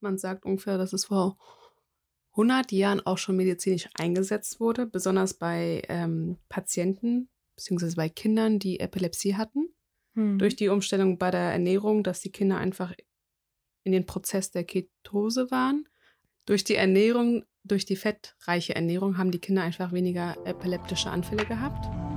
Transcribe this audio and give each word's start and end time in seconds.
Man 0.00 0.18
sagt 0.18 0.44
ungefähr, 0.44 0.78
dass 0.78 0.92
es 0.92 1.06
vor 1.06 1.36
100 2.32 2.70
Jahren 2.72 3.04
auch 3.04 3.18
schon 3.18 3.36
medizinisch 3.36 3.88
eingesetzt 3.94 4.60
wurde, 4.60 4.86
besonders 4.86 5.34
bei 5.34 5.82
ähm, 5.88 6.38
Patienten 6.48 7.28
bzw. 7.56 7.94
bei 7.96 8.08
Kindern, 8.08 8.58
die 8.58 8.80
Epilepsie 8.80 9.34
hatten. 9.34 9.68
Hm. 10.14 10.38
Durch 10.38 10.54
die 10.54 10.68
Umstellung 10.68 11.18
bei 11.18 11.30
der 11.30 11.52
Ernährung, 11.52 12.04
dass 12.04 12.20
die 12.20 12.30
Kinder 12.30 12.58
einfach 12.58 12.94
in 13.82 13.92
den 13.92 14.06
Prozess 14.06 14.50
der 14.50 14.64
Ketose 14.64 15.50
waren. 15.50 15.88
Durch 16.46 16.64
die 16.64 16.76
Ernährung, 16.76 17.44
durch 17.64 17.84
die 17.84 17.96
fettreiche 17.96 18.74
Ernährung 18.74 19.18
haben 19.18 19.30
die 19.30 19.40
Kinder 19.40 19.62
einfach 19.62 19.92
weniger 19.92 20.36
epileptische 20.46 21.10
Anfälle 21.10 21.44
gehabt. 21.44 22.07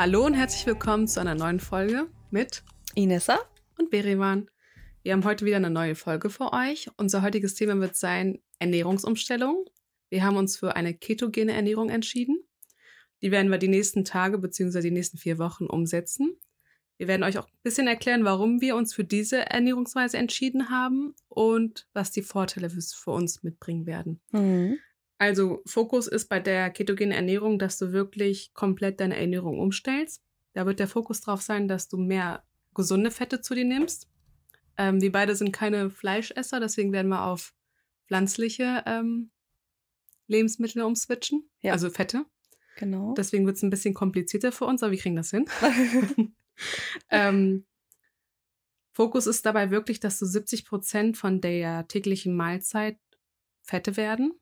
Hallo 0.00 0.24
und 0.24 0.32
herzlich 0.32 0.64
willkommen 0.64 1.08
zu 1.08 1.20
einer 1.20 1.34
neuen 1.34 1.60
Folge 1.60 2.06
mit 2.30 2.62
Inessa 2.94 3.38
und 3.76 3.90
Berivan. 3.90 4.48
Wir 5.02 5.12
haben 5.12 5.26
heute 5.26 5.44
wieder 5.44 5.56
eine 5.56 5.68
neue 5.68 5.94
Folge 5.94 6.30
für 6.30 6.54
euch. 6.54 6.88
Unser 6.96 7.20
heutiges 7.20 7.54
Thema 7.54 7.78
wird 7.80 7.96
sein 7.96 8.38
Ernährungsumstellung. 8.60 9.66
Wir 10.08 10.24
haben 10.24 10.38
uns 10.38 10.56
für 10.56 10.74
eine 10.74 10.94
ketogene 10.94 11.52
Ernährung 11.52 11.90
entschieden. 11.90 12.38
Die 13.20 13.30
werden 13.30 13.50
wir 13.50 13.58
die 13.58 13.68
nächsten 13.68 14.06
Tage 14.06 14.38
bzw. 14.38 14.80
die 14.80 14.90
nächsten 14.90 15.18
vier 15.18 15.38
Wochen 15.38 15.66
umsetzen. 15.66 16.34
Wir 16.96 17.06
werden 17.06 17.22
euch 17.22 17.36
auch 17.36 17.46
ein 17.46 17.62
bisschen 17.62 17.86
erklären, 17.86 18.24
warum 18.24 18.62
wir 18.62 18.76
uns 18.76 18.94
für 18.94 19.04
diese 19.04 19.50
Ernährungsweise 19.50 20.16
entschieden 20.16 20.70
haben 20.70 21.14
und 21.28 21.88
was 21.92 22.10
die 22.10 22.22
Vorteile 22.22 22.70
für 22.70 23.10
uns 23.10 23.42
mitbringen 23.42 23.84
werden. 23.84 24.22
Mhm. 24.32 24.78
Also 25.20 25.60
Fokus 25.66 26.06
ist 26.06 26.30
bei 26.30 26.40
der 26.40 26.70
ketogenen 26.70 27.12
Ernährung, 27.12 27.58
dass 27.58 27.76
du 27.76 27.92
wirklich 27.92 28.54
komplett 28.54 29.00
deine 29.00 29.18
Ernährung 29.18 29.58
umstellst. 29.58 30.22
Da 30.54 30.64
wird 30.64 30.80
der 30.80 30.88
Fokus 30.88 31.20
drauf 31.20 31.42
sein, 31.42 31.68
dass 31.68 31.88
du 31.88 31.98
mehr 31.98 32.42
gesunde 32.74 33.10
Fette 33.10 33.42
zu 33.42 33.54
dir 33.54 33.66
nimmst. 33.66 34.08
Ähm, 34.78 35.02
wir 35.02 35.12
beide 35.12 35.36
sind 35.36 35.52
keine 35.52 35.90
Fleischesser, 35.90 36.58
deswegen 36.58 36.90
werden 36.92 37.08
wir 37.08 37.26
auf 37.26 37.52
pflanzliche 38.06 38.82
ähm, 38.86 39.30
Lebensmittel 40.26 40.80
umswitchen, 40.80 41.50
ja. 41.60 41.72
also 41.72 41.90
Fette. 41.90 42.24
Genau. 42.78 43.12
Deswegen 43.12 43.44
wird 43.44 43.58
es 43.58 43.62
ein 43.62 43.68
bisschen 43.68 43.92
komplizierter 43.92 44.52
für 44.52 44.64
uns, 44.64 44.82
aber 44.82 44.92
wir 44.92 44.98
kriegen 44.98 45.16
das 45.16 45.32
hin. 45.32 45.44
ähm, 47.10 47.66
Fokus 48.92 49.26
ist 49.26 49.44
dabei 49.44 49.70
wirklich, 49.70 50.00
dass 50.00 50.18
du 50.18 50.24
70 50.24 50.64
Prozent 50.64 51.18
von 51.18 51.42
der 51.42 51.86
täglichen 51.88 52.34
Mahlzeit 52.34 52.98
Fette 53.60 53.98
werden. 53.98 54.39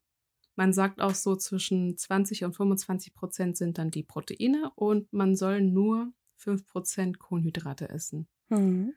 Man 0.58 0.72
sagt 0.72 1.00
auch 1.00 1.14
so, 1.14 1.36
zwischen 1.36 1.96
20 1.96 2.42
und 2.42 2.52
25 2.52 3.14
Prozent 3.14 3.56
sind 3.56 3.78
dann 3.78 3.92
die 3.92 4.02
Proteine 4.02 4.72
und 4.74 5.12
man 5.12 5.36
soll 5.36 5.60
nur 5.60 6.12
5 6.34 6.66
Prozent 6.66 7.20
Kohlenhydrate 7.20 7.88
essen. 7.88 8.26
Mhm. 8.48 8.92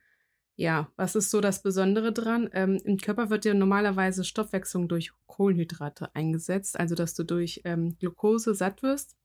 Ja, 0.55 0.91
was 0.95 1.15
ist 1.15 1.29
so 1.29 1.39
das 1.39 1.61
Besondere 1.61 2.11
dran? 2.11 2.49
Ähm, 2.53 2.81
Im 2.83 2.97
Körper 2.97 3.29
wird 3.29 3.45
ja 3.45 3.53
normalerweise 3.53 4.23
Stoffwechslung 4.23 4.87
durch 4.87 5.11
Kohlenhydrate 5.27 6.15
eingesetzt, 6.15 6.79
also 6.79 6.95
dass 6.95 7.13
du 7.13 7.23
durch 7.23 7.61
ähm, 7.63 7.95
Glucose 7.99 8.55
satt 8.55 8.81
wirst 8.81 9.15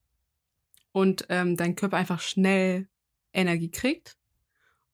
und 0.91 1.25
ähm, 1.29 1.57
dein 1.57 1.75
Körper 1.75 1.97
einfach 1.97 2.19
schnell 2.19 2.87
Energie 3.33 3.71
kriegt. 3.71 4.15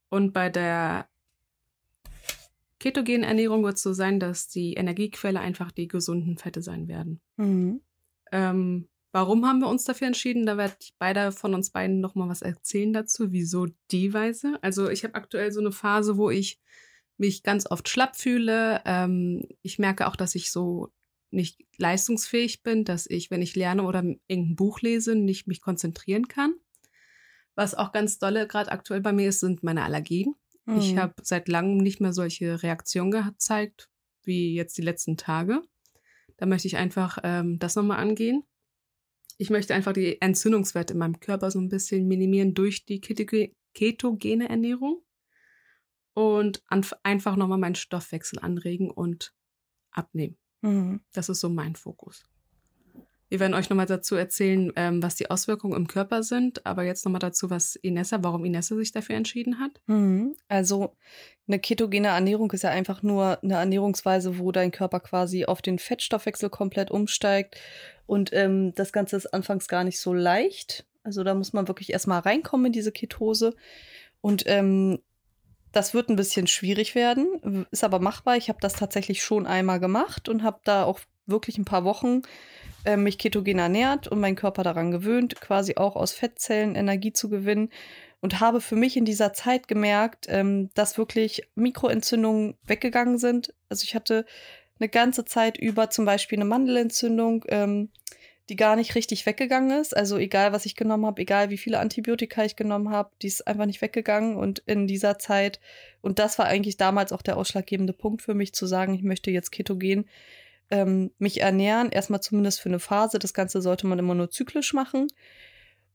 Und 0.08 0.32
bei 0.32 0.48
der 0.48 1.10
ketogenen 2.84 3.24
Ernährung 3.24 3.64
wird 3.64 3.78
es 3.78 3.82
so 3.82 3.94
sein, 3.94 4.20
dass 4.20 4.50
die 4.50 4.74
Energiequelle 4.74 5.40
einfach 5.40 5.72
die 5.72 5.88
gesunden 5.88 6.38
Fette 6.38 6.62
sein 6.62 6.90
werden. 6.90 7.22
Mhm. 7.38 7.80
Ähm, 8.34 8.90
warum 9.14 9.46
haben 9.46 9.60
wir 9.60 9.70
uns 9.70 9.86
dafür 9.86 10.08
entschieden? 10.08 10.46
Da 10.46 10.58
werde 10.58 10.76
ich 10.82 10.94
beide 11.00 11.32
von 11.32 11.54
uns 11.54 11.70
beiden 11.70 12.02
nochmal 12.02 12.28
was 12.28 12.42
erzählen 12.42 12.92
dazu, 12.92 13.32
wieso 13.32 13.68
die 13.92 14.14
Weise. 14.14 14.58
Also 14.62 14.90
ich 14.90 15.06
habe 15.06 15.16
aktuell 15.16 15.54
so 15.54 15.62
eine 15.62 15.72
Phase, 15.72 16.18
wo 16.18 16.30
ich 16.30 16.60
mich 17.18 17.44
ganz 17.44 17.72
oft 17.72 17.88
schlapp 17.88 18.18
fühle. 18.18 18.82
Ähm, 18.84 19.48
ich 19.62 19.80
merke 19.80 20.08
auch, 20.08 20.18
dass 20.18 20.36
ich 20.36 20.52
so 20.52 20.90
nicht 21.32 21.64
leistungsfähig 21.78 22.64
bin, 22.64 22.84
dass 22.84 23.10
ich, 23.10 23.32
wenn 23.32 23.42
ich 23.42 23.56
lerne 23.56 23.84
oder 23.84 24.04
irgendein 24.28 24.58
Buch 24.58 24.82
lese, 24.82 25.16
nicht 25.16 25.48
mich 25.48 25.62
konzentrieren 25.62 26.28
kann. 26.28 26.54
Was 27.56 27.76
auch 27.76 27.94
ganz 27.94 28.20
dolle 28.20 28.46
gerade 28.46 28.74
aktuell 28.74 29.00
bei 29.00 29.14
mir 29.14 29.30
ist, 29.30 29.40
sind 29.40 29.64
meine 29.64 29.84
Allergien. 29.84 30.36
Mhm. 30.66 30.78
Ich 30.78 30.98
habe 30.98 31.14
seit 31.22 31.48
langem 31.48 31.78
nicht 31.78 32.00
mehr 32.00 32.14
solche 32.14 32.64
Reaktionen 32.64 33.12
gezeigt 33.12 33.90
wie 34.24 34.54
jetzt 34.54 34.78
die 34.78 34.82
letzten 34.84 35.18
Tage. 35.18 35.62
Da 36.38 36.46
möchte 36.46 36.68
ich 36.68 36.78
einfach 36.78 37.20
ähm, 37.24 37.60
das 37.60 37.76
nochmal 37.76 38.00
angehen. 38.00 38.44
Ich 39.38 39.50
möchte 39.50 39.74
einfach 39.74 39.94
die 39.94 40.22
Entzündungswerte 40.22 40.94
in 40.94 41.00
meinem 41.00 41.20
Körper 41.20 41.52
so 41.52 41.60
ein 41.60 41.70
bisschen 41.70 42.08
minimieren 42.08 42.54
durch 42.54 42.86
die 42.86 43.02
ketogene 43.02 44.50
Ernährung 44.50 45.04
und 46.14 46.64
einfach 47.04 47.36
nochmal 47.36 47.58
meinen 47.58 47.76
Stoffwechsel 47.76 48.40
anregen 48.40 48.92
und 48.92 49.34
abnehmen. 49.92 50.38
Mhm. 50.62 51.02
Das 51.12 51.30
ist 51.30 51.40
so 51.40 51.50
mein 51.50 51.76
Fokus. 51.76 52.26
Wir 53.34 53.40
werden 53.40 53.56
euch 53.56 53.72
nochmal 53.72 53.88
dazu 53.88 54.16
erzählen, 54.16 54.72
ähm, 54.76 55.02
was 55.02 55.16
die 55.16 55.32
Auswirkungen 55.32 55.76
im 55.76 55.88
Körper 55.88 56.22
sind, 56.22 56.68
aber 56.68 56.84
jetzt 56.84 57.04
nochmal 57.04 57.18
dazu, 57.18 57.50
was 57.50 57.76
Inessa, 57.76 58.20
warum 58.22 58.46
Inessa 58.46 58.76
sich 58.76 58.92
dafür 58.92 59.16
entschieden 59.16 59.60
hat. 59.60 59.82
Mhm. 59.88 60.36
Also 60.50 60.96
eine 61.48 61.58
ketogene 61.58 62.10
Ernährung 62.10 62.52
ist 62.52 62.62
ja 62.62 62.70
einfach 62.70 63.02
nur 63.02 63.42
eine 63.42 63.56
Ernährungsweise, 63.56 64.38
wo 64.38 64.52
dein 64.52 64.70
Körper 64.70 65.00
quasi 65.00 65.46
auf 65.46 65.64
den 65.64 65.80
Fettstoffwechsel 65.80 66.52
komplett 66.52 66.92
umsteigt. 66.92 67.56
Und 68.06 68.32
ähm, 68.34 68.76
das 68.76 68.94
Ganze 68.94 69.16
ist 69.16 69.34
anfangs 69.34 69.68
gar 69.68 69.84
nicht 69.84 70.00
so 70.00 70.14
leicht. 70.14 70.86
Also 71.02 71.24
da 71.24 71.34
muss 71.34 71.54
man 71.54 71.68
wirklich 71.68 71.92
erstmal 71.92 72.20
reinkommen 72.20 72.68
in 72.68 72.72
diese 72.72 72.92
Ketose. 72.92 73.56
Und 74.22 74.44
ähm, 74.46 75.00
das 75.72 75.96
wird 75.96 76.10
ein 76.10 76.18
bisschen 76.18 76.46
schwierig 76.46 76.94
werden, 76.94 77.66
ist 77.72 77.84
aber 77.84 77.98
machbar. 77.98 78.38
Ich 78.38 78.50
habe 78.50 78.60
das 78.62 78.74
tatsächlich 78.74 79.24
schon 79.24 79.48
einmal 79.48 79.80
gemacht 79.80 80.30
und 80.30 80.44
habe 80.44 80.60
da 80.64 80.84
auch 80.84 81.00
wirklich 81.26 81.58
ein 81.58 81.66
paar 81.66 81.84
Wochen 81.84 82.22
äh, 82.86 82.98
mich 82.98 83.18
ketogen 83.18 83.60
ernährt 83.60 84.08
und 84.08 84.20
meinen 84.20 84.36
Körper 84.36 84.64
daran 84.64 84.92
gewöhnt, 84.92 85.40
quasi 85.40 85.76
auch 85.78 85.96
aus 85.96 86.12
Fettzellen 86.12 86.76
Energie 86.76 87.14
zu 87.14 87.30
gewinnen. 87.30 87.70
Und 88.22 88.40
habe 88.40 88.62
für 88.62 88.78
mich 88.78 88.96
in 88.96 89.04
dieser 89.04 89.34
Zeit 89.34 89.68
gemerkt, 89.68 90.28
ähm, 90.30 90.70
dass 90.76 90.98
wirklich 90.98 91.44
Mikroentzündungen 91.56 92.56
weggegangen 92.66 93.18
sind. 93.18 93.54
Also 93.68 93.84
ich 93.84 93.96
hatte 93.96 94.26
eine 94.80 94.88
ganze 94.88 95.26
Zeit 95.26 95.58
über 95.58 95.90
zum 95.90 96.06
Beispiel 96.06 96.38
eine 96.38 96.46
Mandelentzündung, 96.46 97.44
ähm, 97.50 97.90
die 98.50 98.56
gar 98.56 98.76
nicht 98.76 98.96
richtig 98.96 99.26
weggegangen 99.26 99.80
ist. 99.80 99.96
Also 99.96 100.18
egal, 100.18 100.52
was 100.52 100.66
ich 100.66 100.76
genommen 100.76 101.06
habe, 101.06 101.22
egal 101.22 101.50
wie 101.50 101.58
viele 101.58 101.80
Antibiotika 101.80 102.44
ich 102.44 102.56
genommen 102.56 102.90
habe, 102.90 103.12
die 103.22 103.28
ist 103.28 103.48
einfach 103.48 103.66
nicht 103.66 103.82
weggegangen. 103.82 104.36
Und 104.36 104.60
in 104.66 104.88
dieser 104.88 105.18
Zeit, 105.20 105.60
und 106.02 106.20
das 106.20 106.38
war 106.40 106.46
eigentlich 106.46 106.78
damals 106.78 107.14
auch 107.14 107.22
der 107.22 107.38
ausschlaggebende 107.38 107.94
Punkt 107.94 108.22
für 108.22 108.34
mich, 108.34 108.54
zu 108.54 108.66
sagen, 108.66 108.94
ich 108.94 109.04
möchte 109.04 109.32
jetzt 109.32 109.52
ketogen, 109.52 110.06
ähm, 110.70 111.12
mich 111.18 111.42
ernähren, 111.42 111.92
erstmal 111.92 112.22
zumindest 112.22 112.62
für 112.62 112.70
eine 112.70 112.80
Phase. 112.80 113.20
Das 113.20 113.34
Ganze 113.34 113.62
sollte 113.62 113.88
man 113.88 114.00
immer 114.00 114.16
nur 114.16 114.32
zyklisch 114.32 114.74
machen. 114.74 115.08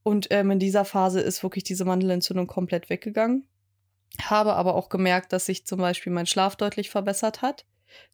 Und 0.02 0.28
ähm, 0.30 0.50
in 0.50 0.58
dieser 0.58 0.84
Phase 0.84 1.20
ist 1.20 1.42
wirklich 1.42 1.64
diese 1.64 1.84
Mandelentzündung 1.84 2.46
komplett 2.46 2.88
weggegangen. 2.88 3.46
Habe 4.22 4.54
aber 4.54 4.74
auch 4.74 4.88
gemerkt, 4.88 5.32
dass 5.32 5.46
sich 5.46 5.66
zum 5.66 5.80
Beispiel 5.80 6.12
mein 6.12 6.26
Schlaf 6.26 6.56
deutlich 6.56 6.90
verbessert 6.90 7.42
hat, 7.42 7.66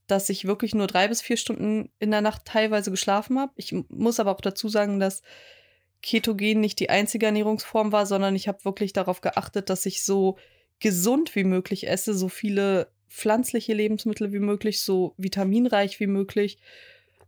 dass 0.07 0.29
ich 0.29 0.45
wirklich 0.45 0.75
nur 0.75 0.87
drei 0.87 1.09
bis 1.09 1.23
vier 1.23 1.37
Stunden 1.37 1.91
in 1.99 2.11
der 2.11 2.21
Nacht 2.21 2.47
teilweise 2.47 2.91
geschlafen 2.91 3.39
habe. 3.39 3.53
Ich 3.57 3.75
muss 3.89 4.19
aber 4.19 4.33
auch 4.33 4.41
dazu 4.41 4.69
sagen, 4.69 4.99
dass 4.99 5.23
Ketogen 6.03 6.61
nicht 6.61 6.81
die 6.81 6.91
einzige 6.91 7.27
Ernährungsform 7.27 7.93
war, 7.93 8.07
sondern 8.07 8.35
ich 8.37 8.49
habe 8.49 8.65
wirklich 8.65 8.93
darauf 8.93 9.21
geachtet, 9.21 9.71
dass 9.71 9.87
ich 9.87 10.05
so 10.05 10.37
gesund 10.81 11.35
wie 11.35 11.45
möglich 11.45 11.89
esse, 11.89 12.15
so 12.15 12.29
viele 12.29 12.89
pflanzliche 13.15 13.75
Lebensmittel 13.75 14.33
wie 14.33 14.41
möglich, 14.41 14.83
so 14.83 15.15
vitaminreich 15.17 16.01
wie 16.01 16.09
möglich 16.09 16.59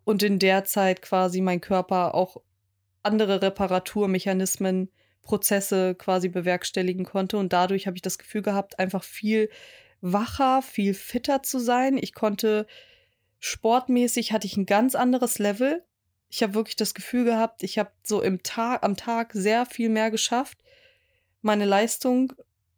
und 0.04 0.22
in 0.22 0.40
der 0.40 0.64
Zeit 0.64 1.00
quasi 1.00 1.40
mein 1.40 1.60
Körper 1.60 2.14
auch 2.14 2.38
andere 3.02 3.40
Reparaturmechanismen, 3.40 4.90
Prozesse 5.22 5.94
quasi 5.94 6.28
bewerkstelligen 6.28 7.04
konnte 7.04 7.36
und 7.38 7.52
dadurch 7.52 7.86
habe 7.86 7.96
ich 7.96 8.02
das 8.02 8.18
Gefühl 8.18 8.42
gehabt, 8.42 8.78
einfach 8.78 9.04
viel 9.04 9.48
wacher, 10.00 10.60
viel 10.62 10.92
fitter 10.92 11.42
zu 11.42 11.58
sein. 11.58 11.98
Ich 11.98 12.14
konnte 12.14 12.66
sportmäßig 13.38 14.32
hatte 14.32 14.46
ich 14.46 14.56
ein 14.56 14.66
ganz 14.66 14.94
anderes 14.94 15.38
Level. 15.38 15.84
Ich 16.28 16.42
habe 16.42 16.54
wirklich 16.54 16.76
das 16.76 16.94
Gefühl 16.94 17.24
gehabt, 17.24 17.62
ich 17.62 17.78
habe 17.78 17.90
so 18.02 18.22
im 18.22 18.42
Tag 18.42 18.82
am 18.84 18.96
Tag 18.96 19.32
sehr 19.34 19.66
viel 19.66 19.88
mehr 19.88 20.10
geschafft. 20.10 20.58
Meine 21.42 21.64
Leistung, 21.64 22.32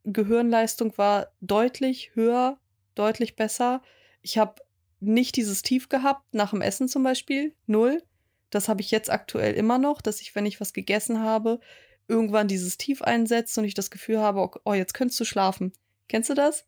Gehirnleistung 0.05 0.97
war 0.97 1.29
deutlich 1.41 2.15
höher 2.15 2.59
deutlich 2.99 3.37
besser. 3.37 3.83
Ich 4.23 4.39
habe 4.39 4.63
nicht 5.01 5.37
dieses 5.37 5.63
Tief 5.63 5.89
gehabt, 5.89 6.35
nach 6.35 6.51
dem 6.51 6.61
Essen 6.61 6.89
zum 6.89 7.03
Beispiel, 7.03 7.55
null. 7.67 8.03
Das 8.51 8.69
habe 8.69 8.81
ich 8.81 8.91
jetzt 8.91 9.11
aktuell 9.11 9.55
immer 9.55 9.79
noch, 9.79 10.01
dass 10.01 10.21
ich, 10.21 10.35
wenn 10.35 10.47
ich 10.47 10.61
was 10.61 10.73
gegessen 10.73 11.21
habe, 11.21 11.61
irgendwann 12.09 12.49
dieses 12.49 12.79
Tief 12.79 13.03
einsetzt 13.03 13.57
und 13.59 13.65
ich 13.65 13.75
das 13.75 13.91
Gefühl 13.91 14.21
habe, 14.21 14.51
oh, 14.65 14.73
jetzt 14.73 14.95
könntest 14.95 15.21
du 15.21 15.25
schlafen. 15.25 15.73
Kennst 16.09 16.31
du 16.31 16.35
das? 16.35 16.67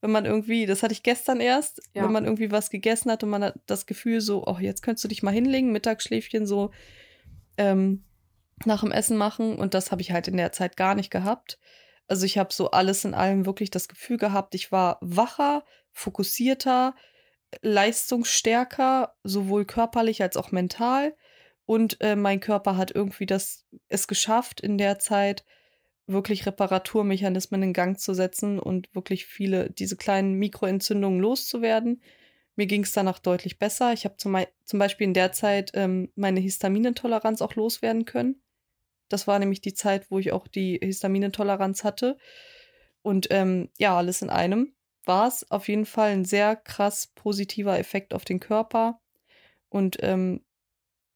wenn 0.00 0.10
man 0.10 0.24
irgendwie, 0.24 0.66
das 0.66 0.82
hatte 0.82 0.92
ich 0.92 1.02
gestern 1.02 1.40
erst, 1.40 1.82
ja. 1.94 2.04
wenn 2.04 2.12
man 2.12 2.24
irgendwie 2.24 2.50
was 2.50 2.70
gegessen 2.70 3.10
hat 3.10 3.22
und 3.22 3.30
man 3.30 3.44
hat 3.44 3.54
das 3.66 3.86
Gefühl 3.86 4.20
so, 4.20 4.46
oh, 4.46 4.56
jetzt 4.58 4.82
könntest 4.82 5.04
du 5.04 5.08
dich 5.08 5.22
mal 5.22 5.32
hinlegen, 5.32 5.72
Mittagsschläfchen 5.72 6.46
so 6.46 6.70
ähm, 7.58 8.04
nach 8.64 8.80
dem 8.80 8.92
Essen 8.92 9.16
machen. 9.16 9.56
Und 9.56 9.74
das 9.74 9.90
habe 9.90 10.00
ich 10.00 10.12
halt 10.12 10.28
in 10.28 10.38
der 10.38 10.52
Zeit 10.52 10.76
gar 10.76 10.94
nicht 10.94 11.10
gehabt. 11.10 11.58
Also 12.10 12.26
ich 12.26 12.38
habe 12.38 12.52
so 12.52 12.72
alles 12.72 13.04
in 13.04 13.14
allem 13.14 13.46
wirklich 13.46 13.70
das 13.70 13.86
Gefühl 13.86 14.16
gehabt, 14.16 14.56
ich 14.56 14.72
war 14.72 14.98
wacher, 15.00 15.64
fokussierter, 15.92 16.96
leistungsstärker, 17.62 19.14
sowohl 19.22 19.64
körperlich 19.64 20.20
als 20.20 20.36
auch 20.36 20.50
mental. 20.50 21.14
Und 21.66 22.00
äh, 22.00 22.16
mein 22.16 22.40
Körper 22.40 22.76
hat 22.76 22.90
irgendwie 22.92 23.26
das 23.26 23.64
es 23.88 24.08
geschafft, 24.08 24.60
in 24.60 24.76
der 24.76 24.98
Zeit 24.98 25.44
wirklich 26.08 26.46
Reparaturmechanismen 26.46 27.62
in 27.62 27.72
Gang 27.72 27.96
zu 27.96 28.12
setzen 28.12 28.58
und 28.58 28.92
wirklich 28.92 29.26
viele 29.26 29.70
diese 29.70 29.96
kleinen 29.96 30.34
Mikroentzündungen 30.34 31.20
loszuwerden. 31.20 32.02
Mir 32.56 32.66
ging 32.66 32.82
es 32.82 32.90
danach 32.90 33.20
deutlich 33.20 33.60
besser. 33.60 33.92
Ich 33.92 34.04
habe 34.04 34.16
zum, 34.16 34.36
zum, 34.64 34.80
Beispiel 34.80 35.06
in 35.06 35.14
der 35.14 35.30
Zeit 35.30 35.70
ähm, 35.74 36.10
meine 36.16 36.40
Histaminintoleranz 36.40 37.40
auch 37.40 37.54
loswerden 37.54 38.04
können. 38.04 38.42
Das 39.12 39.26
war 39.26 39.38
nämlich 39.38 39.60
die 39.60 39.74
Zeit, 39.74 40.10
wo 40.10 40.18
ich 40.18 40.32
auch 40.32 40.48
die 40.48 40.78
Histaminintoleranz 40.82 41.84
hatte. 41.84 42.16
Und 43.02 43.28
ähm, 43.30 43.68
ja, 43.78 43.96
alles 43.96 44.22
in 44.22 44.30
einem 44.30 44.74
war 45.04 45.28
es 45.28 45.50
auf 45.50 45.68
jeden 45.68 45.86
Fall 45.86 46.10
ein 46.10 46.24
sehr 46.24 46.56
krass 46.56 47.08
positiver 47.14 47.78
Effekt 47.78 48.14
auf 48.14 48.24
den 48.24 48.40
Körper. 48.40 49.00
Und 49.68 49.98
ähm, 50.00 50.44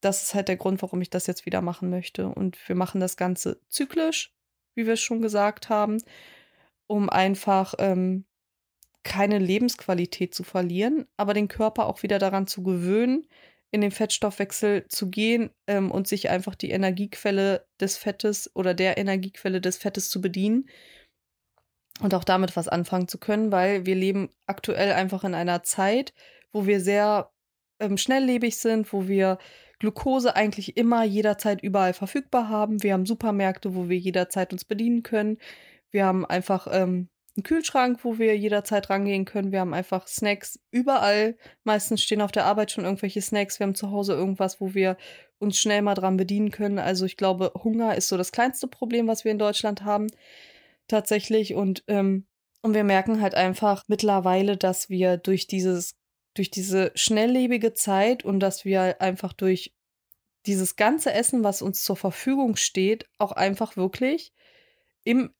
das 0.01 0.23
ist 0.25 0.35
halt 0.35 0.49
der 0.49 0.57
Grund, 0.57 0.83
warum 0.83 1.01
ich 1.01 1.11
das 1.11 1.27
jetzt 1.27 1.47
wieder 1.47 1.63
machen 1.63 1.91
möchte. 1.91 2.29
Und 2.29 2.59
wir 2.69 2.77
machen 2.77 3.01
das 3.01 3.17
Ganze 3.17 3.61
zyklisch 3.69 4.35
wie 4.75 4.87
wir 4.87 4.95
es 4.95 5.01
schon 5.01 5.23
gesagt 5.23 5.69
haben, 5.69 6.03
um 6.87 7.09
einfach 7.09 7.75
ähm, 7.79 8.25
keine 9.03 9.39
Lebensqualität 9.39 10.35
zu 10.35 10.43
verlieren, 10.43 11.07
aber 11.17 11.35
den 11.35 11.49
Körper 11.49 11.87
auch 11.87 12.03
wieder 12.03 12.19
daran 12.19 12.47
zu 12.47 12.63
gewöhnen, 12.63 13.29
in 13.75 13.81
den 13.81 13.91
Fettstoffwechsel 13.91 14.87
zu 14.89 15.11
gehen 15.11 15.51
ähm, 15.67 15.91
und 15.91 16.07
sich 16.07 16.31
einfach 16.31 16.55
die 16.55 16.71
Energiequelle 16.71 17.67
des 17.81 17.97
Fettes 17.97 18.49
oder 18.55 18.73
der 18.73 18.99
Energiequelle 18.99 19.61
des 19.61 19.79
Fettes 19.79 20.11
zu 20.11 20.21
bedienen 20.21 20.69
und 22.01 22.15
auch 22.15 22.23
damit 22.23 22.55
was 22.55 22.69
anfangen 22.69 23.09
zu 23.09 23.19
können, 23.19 23.51
weil 23.51 23.85
wir 23.85 23.97
leben 23.97 24.31
aktuell 24.47 24.93
einfach 24.93 25.25
in 25.25 25.35
einer 25.35 25.65
Zeit, 25.65 26.15
wo 26.53 26.67
wir 26.67 26.81
sehr 26.81 27.33
ähm, 27.81 27.97
schnelllebig 27.97 28.59
sind, 28.59 28.93
wo 28.93 29.09
wir 29.09 29.39
Glucose 29.81 30.37
eigentlich 30.37 30.77
immer 30.77 31.03
jederzeit 31.03 31.61
überall 31.61 31.95
verfügbar 31.95 32.49
haben. 32.49 32.81
Wir 32.85 32.93
haben 32.93 33.07
Supermärkte, 33.07 33.75
wo 33.75 33.89
wir 33.89 33.99
jederzeit 33.99 34.53
uns 34.53 34.65
bedienen 34.65 35.03
können. 35.03 35.39
Wir 35.91 36.07
haben 36.07 36.25
einfach 36.25 36.69
ähm, 36.71 37.09
einen 37.37 37.45
Kühlschrank, 37.45 38.01
wo 38.05 38.19
wir 38.19 38.37
jederzeit 38.37 38.91
rangehen 38.91 39.25
können. 39.25 39.53
Wir 39.53 39.61
haben 39.61 39.75
einfach 39.75 40.07
Snacks 40.07 40.61
überall. 40.71 41.37
Meistens 41.65 42.03
stehen 42.03 42.21
auf 42.21 42.33
der 42.33 42.47
Arbeit 42.47 42.71
schon 42.71 42.85
irgendwelche 42.85 43.23
Snacks. 43.23 43.59
Wir 43.59 43.67
haben 43.67 43.75
zu 43.75 43.91
Hause 43.91 44.15
irgendwas, 44.15 44.61
wo 44.61 44.75
wir 44.75 44.97
uns 45.39 45.59
schnell 45.59 45.83
mal 45.83 45.95
dran 45.95 46.17
bedienen 46.17 46.51
können. 46.51 46.79
Also 46.79 47.07
ich 47.07 47.17
glaube, 47.17 47.53
Hunger 47.63 47.97
ist 47.97 48.09
so 48.09 48.17
das 48.17 48.33
kleinste 48.33 48.69
Problem, 48.69 49.09
was 49.09 49.25
wir 49.25 49.33
in 49.33 49.39
Deutschland 49.39 49.85
haben. 49.85 50.07
Tatsächlich. 50.87 51.55
Und, 51.55 51.83
ähm, 51.89 52.27
und 52.63 52.75
wir 52.75 52.85
merken 52.85 53.21
halt 53.21 53.35
einfach 53.35 53.85
mittlerweile, 53.89 54.57
dass 54.57 54.89
wir 54.89 55.17
durch 55.17 55.47
dieses 55.47 55.97
durch 56.35 56.51
diese 56.51 56.91
schnelllebige 56.95 57.73
Zeit 57.73 58.25
und 58.25 58.41
dass 58.41 58.65
wir 58.65 59.01
einfach 59.01 59.33
durch 59.33 59.73
dieses 60.47 60.77
ganze 60.77 61.13
Essen, 61.13 61.43
was 61.43 61.63
uns 61.63 61.83
zur 61.83 61.97
Verfügung 61.97 62.57
steht, 62.57 63.09
auch 63.19 63.33
einfach 63.33 63.77
wirklich 63.77 64.33
im, 65.05 65.33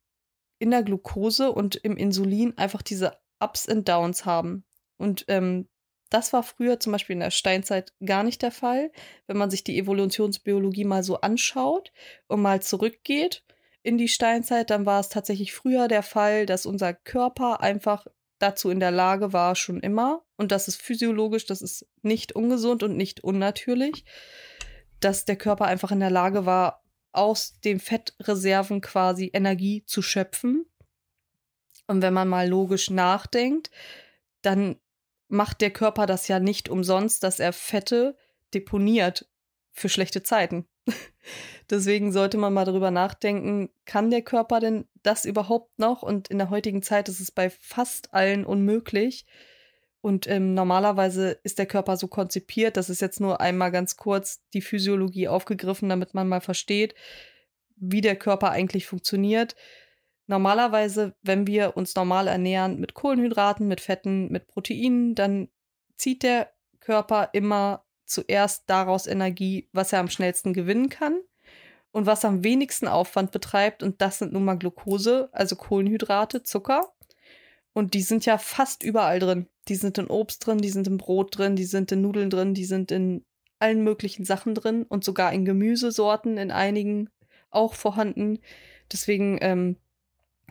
in 0.65 0.71
der 0.71 0.83
Glucose 0.83 1.53
und 1.53 1.77
im 1.77 1.97
Insulin 1.99 2.57
einfach 2.57 2.81
diese 2.81 3.19
Ups 3.39 3.69
und 3.69 3.87
Downs 3.87 4.25
haben. 4.25 4.65
Und 4.97 5.27
ähm, 5.29 5.69
das 6.09 6.33
war 6.33 6.43
früher 6.43 6.81
zum 6.81 6.93
Beispiel 6.93 7.15
in 7.15 7.21
der 7.21 7.31
Steinzeit 7.31 7.93
gar 8.03 8.23
nicht 8.23 8.41
der 8.41 8.51
Fall. 8.51 8.91
Wenn 9.27 9.37
man 9.37 9.51
sich 9.51 9.63
die 9.63 9.79
Evolutionsbiologie 9.79 10.85
mal 10.85 11.03
so 11.05 11.21
anschaut 11.21 11.93
und 12.29 12.41
mal 12.41 12.63
zurückgeht 12.63 13.45
in 13.83 13.99
die 13.99 14.09
Steinzeit, 14.09 14.71
dann 14.71 14.87
war 14.87 15.01
es 15.01 15.11
tatsächlich 15.11 15.53
früher 15.53 15.87
der 15.87 16.03
Fall, 16.03 16.47
dass 16.47 16.65
unser 16.65 16.95
Körper 16.95 17.61
einfach 17.61 18.07
dazu 18.39 18.71
in 18.71 18.81
der 18.81 18.91
Lage 18.91 19.35
war, 19.35 19.57
schon 19.57 19.81
immer, 19.81 20.25
und 20.37 20.51
das 20.51 20.67
ist 20.67 20.81
physiologisch, 20.81 21.45
das 21.45 21.61
ist 21.61 21.87
nicht 22.01 22.33
ungesund 22.33 22.83
und 22.83 22.97
nicht 22.97 23.23
unnatürlich, 23.23 24.07
dass 25.01 25.27
der 25.27 25.37
Körper 25.37 25.67
einfach 25.67 25.93
in 25.93 26.01
der 26.01 26.11
Lage 26.11 26.47
war, 26.47 26.84
aus 27.15 27.61
den 27.61 27.81
Fettreserven 27.81 28.81
quasi 28.81 29.31
Energie 29.33 29.85
zu 29.87 30.03
schöpfen. 30.03 30.67
Und 31.87 32.03
wenn 32.03 32.15
man 32.15 32.29
mal 32.29 32.49
logisch 32.49 32.91
nachdenkt, 32.91 33.71
dann 34.43 34.77
macht 35.29 35.61
der 35.61 35.71
Körper 35.71 36.07
das 36.07 36.29
ja 36.29 36.39
nicht 36.39 36.69
umsonst, 36.69 37.23
dass 37.23 37.41
er 37.41 37.53
Fette 37.53 38.17
deponiert 38.53 39.29
für 39.73 39.89
schlechte 39.89 40.23
Zeiten. 40.23 40.67
Deswegen 41.71 42.13
sollte 42.13 42.37
man 42.37 42.53
mal 42.53 42.65
darüber 42.65 42.91
nachdenken, 42.91 43.71
kann 43.87 44.11
der 44.11 44.23
Körper 44.23 44.61
denn 44.61 44.87
das 45.03 45.25
überhaupt 45.25 45.79
noch? 45.79 46.03
Und 46.03 46.29
in 46.29 46.39
der 46.39 46.51
heutigen 46.51 46.83
Zeit 46.83 47.09
ist 47.09 47.21
es 47.21 47.31
bei 47.31 47.51
fast 47.51 48.13
allen 48.13 48.45
unmöglich. 48.45 49.27
Und 50.05 50.29
ähm, 50.29 50.53
normalerweise 50.53 51.39
ist 51.45 51.59
der 51.59 51.65
Körper 51.65 51.97
so 51.97 52.09
konzipiert, 52.09 52.77
das 52.77 52.91
ist 52.91 53.01
jetzt 53.01 53.21
nur 53.21 53.41
einmal 53.41 53.73
ganz 53.73 53.97
kurz 53.97 54.43
die 54.53 54.61
Physiologie 54.61 55.29
aufgegriffen, 55.29 55.89
damit 55.89 56.13
man 56.13 56.29
mal 56.29 56.43
versteht, 56.43 56.95
wie 57.77 58.03
der 58.03 58.15
Körper 58.15 58.51
eigentlich 58.51 58.85
funktioniert. 58.85 59.57
Normalerweise, 60.27 61.15
wenn 61.23 61.47
wir 61.47 61.79
uns 61.79 61.95
normal 61.95 62.29
ernähren 62.29 62.81
mit 62.81 62.93
Kohlenhydraten, 62.93 63.67
mit 63.67 63.81
Fetten, 63.81 64.31
mit 64.31 64.47
Proteinen, 64.47 65.15
dann 65.15 65.49
zieht 65.97 66.23
der 66.23 66.51
Körper 66.81 67.31
immer 67.33 67.87
zuerst 68.05 68.65
daraus 68.67 69.07
Energie, 69.07 69.71
was 69.73 69.95
er 69.95 70.01
am 70.01 70.11
schnellsten 70.11 70.53
gewinnen 70.53 70.91
kann 70.91 71.19
und 71.93 72.05
was 72.05 72.27
am 72.27 72.45
wenigsten 72.45 72.89
Aufwand 72.89 73.31
betreibt. 73.31 73.83
Und 73.83 74.03
das 74.03 74.19
sind 74.19 74.35
nun 74.35 74.45
mal 74.45 74.59
Glucose, 74.59 75.31
also 75.33 75.57
Kohlenhydrate, 75.57 76.43
Zucker. 76.43 76.94
Und 77.75 77.93
die 77.93 78.03
sind 78.03 78.25
ja 78.25 78.39
fast 78.39 78.83
überall 78.83 79.19
drin. 79.19 79.49
Die 79.69 79.75
sind 79.75 79.99
in 79.99 80.07
Obst 80.07 80.47
drin, 80.47 80.59
die 80.59 80.71
sind 80.71 80.87
im 80.87 80.97
Brot 80.97 81.37
drin, 81.37 81.57
die 81.57 81.65
sind 81.65 81.93
in 81.93 82.01
Nudeln 82.01 82.31
drin, 82.31 82.55
die 82.55 82.65
sind 82.65 82.91
in 82.91 83.25
allen 83.59 83.83
möglichen 83.83 84.25
Sachen 84.25 84.55
drin 84.55 84.85
und 84.85 85.05
sogar 85.05 85.33
in 85.33 85.45
Gemüsesorten, 85.45 86.39
in 86.39 86.51
einigen 86.51 87.11
auch 87.51 87.75
vorhanden. 87.75 88.39
Deswegen 88.93 89.39
ähm, 89.41 89.77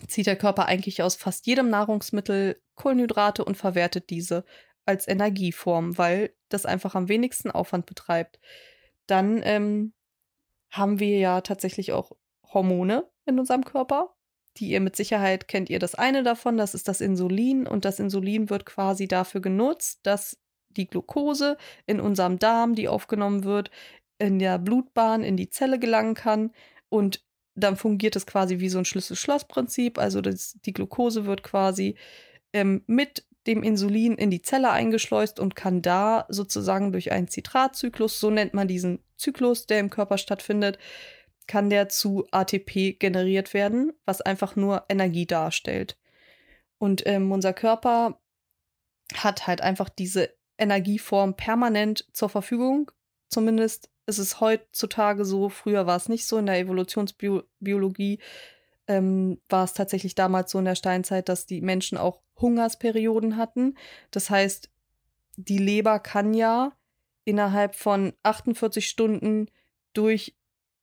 zieht 0.08 0.28
der 0.28 0.36
Körper 0.36 0.66
eigentlich 0.66 1.02
aus 1.02 1.16
fast 1.16 1.46
jedem 1.48 1.70
Nahrungsmittel 1.70 2.62
Kohlenhydrate 2.76 3.46
und 3.46 3.56
verwertet 3.56 4.10
diese 4.10 4.44
als 4.86 5.08
Energieform, 5.08 5.98
weil 5.98 6.34
das 6.50 6.66
einfach 6.66 6.96
am 6.96 7.08
wenigsten 7.08 7.52
Aufwand 7.52 7.86
betreibt. 7.86 8.40
Dann 9.08 9.42
ähm, 9.44 9.94
haben 10.72 11.00
wir 11.00 11.18
ja 11.18 11.42
tatsächlich 11.42 11.94
auch 11.94 12.12
Hormone 12.54 13.08
in 13.26 13.40
unserem 13.40 13.64
Körper, 13.64 14.13
die 14.58 14.70
ihr 14.70 14.80
mit 14.80 14.96
Sicherheit 14.96 15.48
kennt 15.48 15.70
ihr 15.70 15.80
das 15.80 15.96
eine 15.96 16.24
davon, 16.24 16.58
das 16.58 16.74
ist 16.74 16.88
das 16.88 17.02
Insulin 17.02 17.68
und 17.68 17.86
das 17.86 18.00
Insulin 18.00 18.50
wird 18.50 18.66
quasi 18.66 19.08
dafür 19.08 19.42
genutzt, 19.42 20.00
dass 20.04 20.38
die 20.70 20.88
Glucose 20.88 21.58
in 21.86 22.00
unserem 22.00 22.40
Darm, 22.40 22.76
die 22.76 22.88
aufgenommen 22.88 23.44
wird, 23.44 23.72
in 24.20 24.40
der 24.40 24.60
Blutbahn 24.60 25.24
in 25.24 25.38
die 25.38 25.50
Zelle 25.50 25.80
gelangen 25.80 26.16
kann 26.16 26.52
und 26.90 27.24
dann 27.56 27.78
fungiert 27.78 28.16
es 28.16 28.26
quasi 28.26 28.60
wie 28.60 28.70
so 28.70 28.80
ein 28.80 28.86
Schlüssel-Schloss-Prinzip. 28.86 30.00
Also 30.00 30.22
das, 30.22 30.58
die 30.66 30.74
Glucose 30.74 31.26
wird 31.26 31.44
quasi 31.44 31.96
ähm, 32.52 32.84
mit 32.88 33.26
dem 33.46 33.62
Insulin 33.62 34.16
in 34.16 34.32
die 34.32 34.42
Zelle 34.42 34.72
eingeschleust 34.72 35.40
und 35.40 35.56
kann 35.56 35.82
da 35.82 36.26
sozusagen 36.30 36.92
durch 36.92 37.12
einen 37.12 37.28
Zitratzyklus, 37.28 38.20
so 38.20 38.30
nennt 38.30 38.54
man 38.54 38.68
diesen 38.68 39.00
Zyklus, 39.18 39.68
der 39.68 39.80
im 39.80 39.90
Körper 39.90 40.18
stattfindet, 40.18 40.78
kann 41.48 41.70
der 41.70 41.90
zu 41.90 42.26
ATP 42.32 43.00
generiert 43.00 43.54
werden, 43.54 43.94
was 44.06 44.22
einfach 44.22 44.56
nur 44.56 44.86
Energie 44.90 45.26
darstellt. 45.26 45.98
Und 46.78 47.06
ähm, 47.06 47.32
unser 47.32 47.54
Körper 47.54 48.20
hat 49.16 49.48
halt 49.48 49.62
einfach 49.62 49.90
diese 49.90 50.34
Energieform 50.58 51.36
permanent 51.36 52.08
zur 52.14 52.30
Verfügung. 52.30 52.92
Zumindest 53.30 53.90
ist 54.06 54.20
es 54.20 54.40
heutzutage 54.40 55.26
so. 55.26 55.50
Früher 55.50 55.88
war 55.88 55.98
es 55.98 56.10
nicht 56.10 56.28
so. 56.28 56.38
In 56.38 56.46
der 56.46 56.60
Evolutionsbiologie 56.60 58.20
ähm, 58.88 59.42
war 59.50 59.64
es 59.64 59.74
tatsächlich 59.74 60.16
damals 60.16 60.52
so 60.52 60.60
in 60.60 60.66
der 60.66 60.76
Steinzeit, 60.76 61.30
dass 61.30 61.46
die 61.46 61.62
Menschen 61.62 61.98
auch 61.98 62.22
Hungersperioden 62.40 63.38
hatten. 63.38 63.78
Das 64.12 64.30
heißt, 64.30 64.70
die 65.36 65.58
Leber 65.58 66.00
kann 66.00 66.34
ja 66.34 66.74
innerhalb 67.26 67.76
von 67.76 68.14
48 68.24 68.88
Stunden 68.88 69.48
durch 69.94 70.36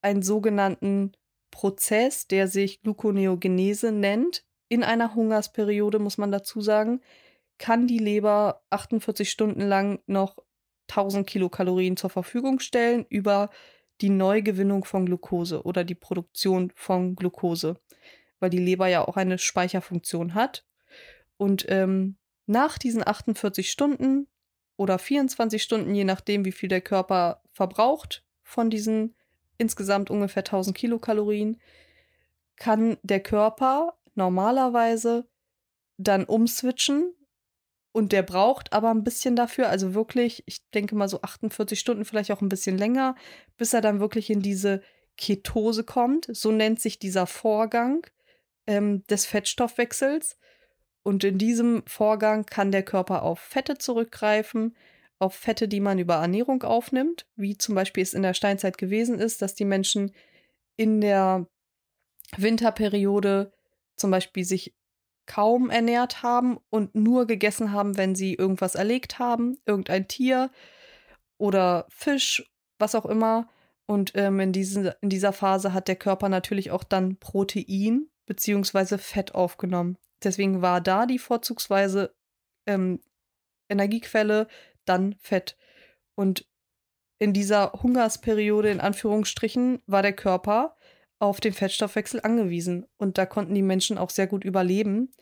einen 0.02 0.23
sogenannten 0.23 1.12
Prozess, 1.50 2.26
der 2.26 2.49
sich 2.49 2.80
Gluconeogenese 2.83 3.92
nennt, 3.92 4.45
in 4.69 4.85
einer 4.85 5.14
Hungersperiode, 5.14 5.99
muss 5.99 6.16
man 6.16 6.30
dazu 6.30 6.61
sagen, 6.61 7.00
kann 7.59 7.87
die 7.87 7.99
Leber 7.99 8.62
48 8.71 9.28
Stunden 9.28 9.62
lang 9.62 10.00
noch 10.07 10.38
1000 10.88 11.26
Kilokalorien 11.26 11.97
zur 11.97 12.11
Verfügung 12.11 12.61
stellen 12.61 13.04
über 13.09 13.50
die 14.00 14.11
Neugewinnung 14.11 14.85
von 14.85 15.07
Glucose 15.07 15.62
oder 15.62 15.85
die 15.85 15.95
Produktion 15.95 16.73
von 16.75 17.16
Glucose, 17.16 17.78
weil 18.38 18.50
die 18.50 18.59
Leber 18.59 18.87
ja 18.87 19.07
auch 19.07 19.16
eine 19.16 19.38
Speicherfunktion 19.38 20.35
hat. 20.35 20.64
Und 21.37 21.66
ähm, 21.69 22.16
nach 22.47 22.78
diesen 22.78 23.07
48 23.07 23.71
Stunden 23.71 24.26
oder 24.76 24.99
24 24.99 25.62
Stunden, 25.62 25.95
je 25.95 26.04
nachdem, 26.04 26.45
wie 26.45 26.52
viel 26.52 26.69
der 26.69 26.80
Körper 26.80 27.42
verbraucht 27.52 28.25
von 28.42 28.71
diesen 28.71 29.14
insgesamt 29.61 30.11
ungefähr 30.11 30.43
1000 30.43 30.76
Kilokalorien, 30.76 31.61
kann 32.57 32.99
der 33.02 33.21
Körper 33.21 33.95
normalerweise 34.14 35.26
dann 35.97 36.25
umswitchen 36.25 37.14
und 37.93 38.12
der 38.12 38.23
braucht 38.23 38.73
aber 38.73 38.90
ein 38.90 39.05
bisschen 39.05 39.35
dafür, 39.35 39.69
also 39.69 39.95
wirklich, 39.95 40.45
ich 40.47 40.69
denke 40.71 40.95
mal 40.95 41.09
so 41.09 41.23
48 41.23 41.79
Stunden, 41.79 42.05
vielleicht 42.05 42.31
auch 42.31 42.40
ein 42.40 42.49
bisschen 42.49 42.79
länger, 42.79 43.17
bis 43.57 43.75
er 43.75 43.81
dann 43.81 44.00
wirklich 44.00 44.31
in 44.31 44.40
diese 44.40 44.83
Ketose 45.17 45.85
kommt. 45.85 46.29
So 46.31 46.52
nennt 46.52 46.81
sich 46.81 46.99
dieser 46.99 47.26
Vorgang 47.26 48.07
ähm, 48.67 49.05
des 49.09 49.26
Fettstoffwechsels. 49.26 50.38
Und 51.02 51.25
in 51.25 51.38
diesem 51.38 51.83
Vorgang 51.87 52.47
kann 52.47 52.71
der 52.71 52.85
Körper 52.85 53.23
auf 53.23 53.40
Fette 53.40 53.79
zurückgreifen, 53.79 54.76
auf 55.21 55.35
Fette, 55.35 55.69
die 55.69 55.81
man 55.81 55.99
über 55.99 56.15
Ernährung 56.17 56.62
aufnimmt, 56.62 57.27
wie 57.37 57.57
zum 57.57 57.75
Beispiel 57.75 58.03
es 58.03 58.15
in 58.15 58.23
der 58.23 58.35
Steinzeit 58.35 58.79
gewesen 58.79 59.19
ist, 59.19 59.43
dass 59.43 59.55
die 59.55 59.67
Menschen 59.67 60.12
in 60.77 61.00
der 61.00 61.47
Winterperiode 62.37 63.53
zum 63.97 64.11
Beispiel 64.11 64.45
sich 64.45 64.75
kaum 65.27 65.71
ernährt 65.71 66.23
haben 66.23 66.59
und 66.71 66.95
nur 66.95 67.27
gegessen 67.27 67.71
haben, 67.71 67.97
wenn 67.99 68.15
sie 68.15 68.35
irgendwas 68.35 68.75
erlegt 68.75 69.19
haben, 69.19 69.59
irgendein 69.67 70.09
Tier 70.09 70.50
oder 71.39 71.87
Fisch, 71.91 72.50
was 72.79 72.95
auch 72.95 73.07
immer. 73.07 73.49
Und 73.87 74.12
ähm, 74.15 74.41
in, 74.41 74.53
diesen, 74.53 74.91
in 75.03 75.11
dieser 75.11 75.33
Phase 75.33 75.75
hat 75.75 75.87
der 75.87 75.97
Körper 75.97 76.29
natürlich 76.29 76.71
auch 76.71 76.83
dann 76.83 77.19
Protein 77.19 78.09
bzw. 78.27 78.97
Fett 78.99 79.35
aufgenommen. 79.35 79.99
Deswegen 80.23 80.62
war 80.62 80.81
da 80.81 81.07
die 81.07 81.19
vorzugsweise 81.19 82.15
ähm, 82.67 83.00
Energiequelle 83.69 84.49
dann 84.90 85.14
Fett. 85.20 85.56
Und 86.14 86.47
in 87.18 87.32
dieser 87.32 87.73
Hungersperiode 87.73 88.70
in 88.70 88.80
Anführungsstrichen 88.80 89.82
war 89.87 90.02
der 90.02 90.14
Körper 90.14 90.76
auf 91.18 91.40
den 91.40 91.52
Fettstoffwechsel 91.52 92.20
angewiesen. 92.23 92.87
Und 92.97 93.18
da 93.18 93.26
konnten 93.26 93.54
die 93.54 93.62
Menschen 93.62 93.99
auch 93.99 94.11
sehr 94.11 94.26
gut 94.26 94.44
überleben, 94.44 95.12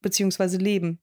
beziehungsweise 0.00 0.56
leben. 0.56 1.00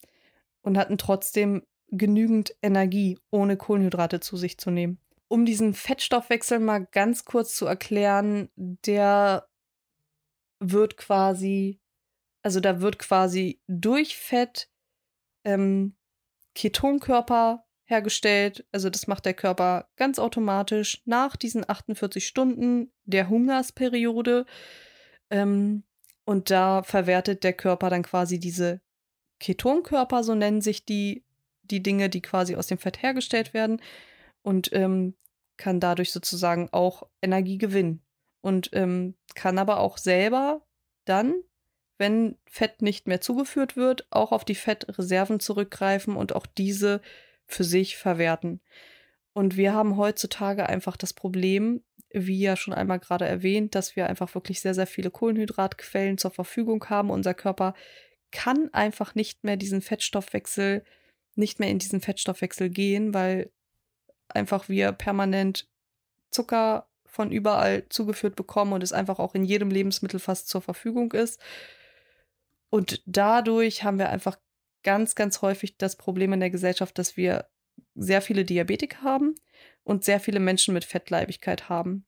Und 0.61 0.77
hatten 0.77 0.97
trotzdem 0.97 1.63
genügend 1.89 2.55
Energie, 2.61 3.19
ohne 3.29 3.57
Kohlenhydrate 3.57 4.19
zu 4.19 4.37
sich 4.37 4.57
zu 4.57 4.71
nehmen. 4.71 4.99
Um 5.27 5.45
diesen 5.45 5.73
Fettstoffwechsel 5.73 6.59
mal 6.59 6.85
ganz 6.91 7.25
kurz 7.25 7.55
zu 7.55 7.65
erklären, 7.65 8.49
der 8.55 9.47
wird 10.59 10.97
quasi, 10.97 11.79
also 12.41 12.59
da 12.59 12.81
wird 12.81 12.99
quasi 12.99 13.59
durch 13.67 14.17
Fett 14.17 14.69
ähm, 15.43 15.95
Ketonkörper 16.53 17.65
hergestellt. 17.85 18.65
Also 18.71 18.89
das 18.89 19.07
macht 19.07 19.25
der 19.25 19.33
Körper 19.33 19.87
ganz 19.95 20.19
automatisch 20.19 21.01
nach 21.05 21.35
diesen 21.35 21.67
48 21.67 22.25
Stunden 22.25 22.91
der 23.05 23.29
Hungersperiode. 23.29 24.45
Ähm, 25.29 25.83
und 26.25 26.49
da 26.49 26.83
verwertet 26.83 27.43
der 27.43 27.53
Körper 27.53 27.89
dann 27.89 28.03
quasi 28.03 28.39
diese 28.39 28.81
Ketonkörper, 29.39 30.23
so 30.23 30.33
nennen 30.33 30.61
sich 30.61 30.85
die, 30.85 31.23
die 31.63 31.83
Dinge, 31.83 32.09
die 32.09 32.21
quasi 32.21 32.55
aus 32.55 32.67
dem 32.67 32.77
Fett 32.77 33.01
hergestellt 33.01 33.53
werden. 33.53 33.81
Und 34.41 34.71
ähm, 34.73 35.15
kann 35.57 35.79
dadurch 35.79 36.11
sozusagen 36.11 36.69
auch 36.71 37.03
Energie 37.21 37.57
gewinnen. 37.57 38.01
Und 38.41 38.69
ähm, 38.73 39.15
kann 39.35 39.57
aber 39.57 39.79
auch 39.79 39.97
selber 39.97 40.65
dann, 41.05 41.35
wenn 41.97 42.37
Fett 42.45 42.81
nicht 42.81 43.07
mehr 43.07 43.21
zugeführt 43.21 43.77
wird, 43.77 44.05
auch 44.09 44.31
auf 44.31 44.43
die 44.43 44.55
Fettreserven 44.55 45.39
zurückgreifen 45.39 46.15
und 46.15 46.35
auch 46.35 46.45
diese 46.45 47.01
für 47.47 47.63
sich 47.63 47.97
verwerten. 47.97 48.61
Und 49.33 49.57
wir 49.57 49.73
haben 49.73 49.97
heutzutage 49.97 50.67
einfach 50.67 50.97
das 50.97 51.13
Problem, 51.13 51.83
wie 52.09 52.39
ja 52.39 52.55
schon 52.55 52.73
einmal 52.73 52.99
gerade 52.99 53.25
erwähnt, 53.25 53.75
dass 53.75 53.95
wir 53.95 54.07
einfach 54.07 54.33
wirklich 54.33 54.61
sehr, 54.61 54.73
sehr 54.73 54.87
viele 54.87 55.11
Kohlenhydratquellen 55.11 56.17
zur 56.17 56.31
Verfügung 56.31 56.85
haben. 56.89 57.09
Unser 57.09 57.33
Körper 57.33 57.73
kann 58.31 58.73
einfach 58.73 59.15
nicht 59.15 59.43
mehr 59.43 59.57
diesen 59.57 59.81
Fettstoffwechsel, 59.81 60.83
nicht 61.35 61.59
mehr 61.59 61.69
in 61.69 61.79
diesen 61.79 62.01
Fettstoffwechsel 62.01 62.69
gehen, 62.69 63.13
weil 63.13 63.51
einfach 64.29 64.69
wir 64.69 64.91
permanent 64.93 65.67
Zucker 66.31 66.87
von 67.05 67.31
überall 67.31 67.87
zugeführt 67.89 68.35
bekommen 68.35 68.73
und 68.73 68.83
es 68.83 68.93
einfach 68.93 69.19
auch 69.19 69.35
in 69.35 69.43
jedem 69.43 69.69
Lebensmittel 69.69 70.19
fast 70.19 70.49
zur 70.49 70.61
Verfügung 70.61 71.11
ist. 71.13 71.41
Und 72.69 73.01
dadurch 73.05 73.83
haben 73.83 73.99
wir 73.99 74.09
einfach 74.09 74.37
ganz, 74.85 75.15
ganz 75.15 75.41
häufig 75.41 75.77
das 75.77 75.97
Problem 75.97 76.31
in 76.31 76.39
der 76.39 76.51
Gesellschaft, 76.51 76.97
dass 76.97 77.17
wir 77.17 77.49
sehr 77.95 78.21
viele 78.21 78.45
Diabetiker 78.45 79.01
haben 79.01 79.35
und 79.83 80.05
sehr 80.05 80.21
viele 80.21 80.39
Menschen 80.39 80.73
mit 80.73 80.85
Fettleibigkeit 80.85 81.67
haben. 81.67 82.05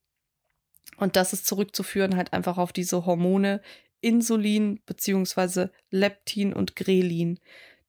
Und 0.96 1.16
das 1.16 1.34
ist 1.34 1.46
zurückzuführen 1.46 2.16
halt 2.16 2.32
einfach 2.32 2.56
auf 2.56 2.72
diese 2.72 3.04
Hormone 3.04 3.60
Insulin 4.00 4.80
beziehungsweise 4.86 5.72
Leptin 5.90 6.54
und 6.54 6.76
Grelin. 6.76 7.40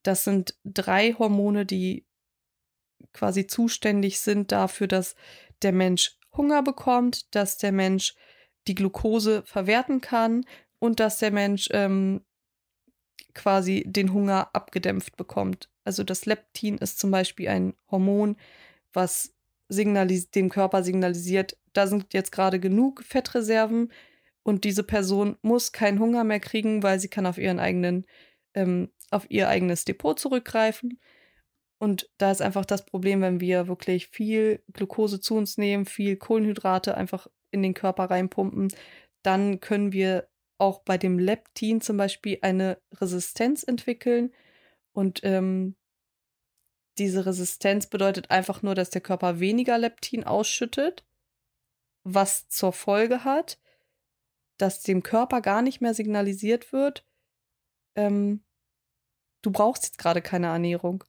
Das 0.03 0.23
sind 0.23 0.55
drei 0.65 1.13
Hormone, 1.13 1.65
die 1.65 2.05
quasi 3.13 3.47
zuständig 3.47 4.19
sind 4.19 4.51
dafür, 4.51 4.87
dass 4.87 5.15
der 5.61 5.71
Mensch 5.71 6.17
Hunger 6.35 6.63
bekommt, 6.63 7.33
dass 7.35 7.57
der 7.57 7.71
Mensch 7.71 8.15
die 8.67 8.75
Glucose 8.75 9.43
verwerten 9.45 10.01
kann 10.01 10.45
und 10.79 10.99
dass 10.99 11.19
der 11.19 11.31
Mensch 11.31 11.69
ähm, 11.71 12.25
quasi 13.39 13.85
den 13.87 14.11
Hunger 14.11 14.49
abgedämpft 14.53 15.15
bekommt. 15.15 15.69
Also 15.85 16.03
das 16.03 16.25
Leptin 16.25 16.77
ist 16.77 16.99
zum 16.99 17.09
Beispiel 17.09 17.47
ein 17.47 17.73
Hormon, 17.89 18.35
was 18.91 19.33
dem 19.69 20.49
Körper 20.49 20.83
signalisiert, 20.83 21.57
da 21.73 21.87
sind 21.87 22.13
jetzt 22.13 22.31
gerade 22.31 22.59
genug 22.59 23.01
Fettreserven 23.03 23.91
und 24.43 24.65
diese 24.65 24.83
Person 24.83 25.37
muss 25.41 25.71
keinen 25.71 25.99
Hunger 25.99 26.25
mehr 26.25 26.41
kriegen, 26.41 26.83
weil 26.83 26.99
sie 26.99 27.07
kann 27.07 27.25
auf 27.25 27.37
ihren 27.37 27.59
eigenen, 27.59 28.05
ähm, 28.55 28.89
auf 29.09 29.29
ihr 29.29 29.47
eigenes 29.47 29.85
Depot 29.85 30.19
zurückgreifen. 30.19 30.99
Und 31.77 32.09
da 32.17 32.31
ist 32.31 32.41
einfach 32.41 32.65
das 32.65 32.83
Problem, 32.83 33.21
wenn 33.21 33.39
wir 33.39 33.69
wirklich 33.69 34.07
viel 34.07 34.61
Glucose 34.73 35.21
zu 35.21 35.35
uns 35.35 35.57
nehmen, 35.57 35.85
viel 35.85 36.17
Kohlenhydrate 36.17 36.97
einfach 36.97 37.27
in 37.51 37.63
den 37.63 37.73
Körper 37.73 38.05
reinpumpen, 38.05 38.73
dann 39.23 39.61
können 39.61 39.93
wir 39.93 40.27
auch 40.59 40.79
bei 40.79 40.97
dem 40.97 41.17
Leptin 41.17 41.81
zum 41.81 41.97
Beispiel 41.97 42.37
eine 42.41 42.79
Resistenz 42.93 43.63
entwickeln. 43.63 44.33
Und 44.91 45.21
ähm, 45.23 45.75
diese 46.97 47.25
Resistenz 47.25 47.87
bedeutet 47.87 48.29
einfach 48.29 48.61
nur, 48.61 48.75
dass 48.75 48.89
der 48.89 49.01
Körper 49.01 49.39
weniger 49.39 49.77
Leptin 49.77 50.23
ausschüttet, 50.23 51.05
was 52.03 52.47
zur 52.49 52.73
Folge 52.73 53.23
hat, 53.23 53.59
dass 54.57 54.81
dem 54.81 55.01
Körper 55.01 55.41
gar 55.41 55.61
nicht 55.61 55.81
mehr 55.81 55.93
signalisiert 55.93 56.73
wird, 56.73 57.05
ähm, 57.95 58.43
du 59.41 59.51
brauchst 59.51 59.85
jetzt 59.85 59.97
gerade 59.97 60.21
keine 60.21 60.47
Ernährung. 60.47 61.03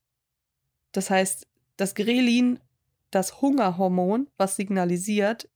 Das 0.93 1.11
heißt, 1.11 1.49
das 1.77 1.95
Grelin, 1.95 2.61
das 3.11 3.41
Hungerhormon, 3.41 4.29
was 4.37 4.57
signalisiert, 4.57 5.49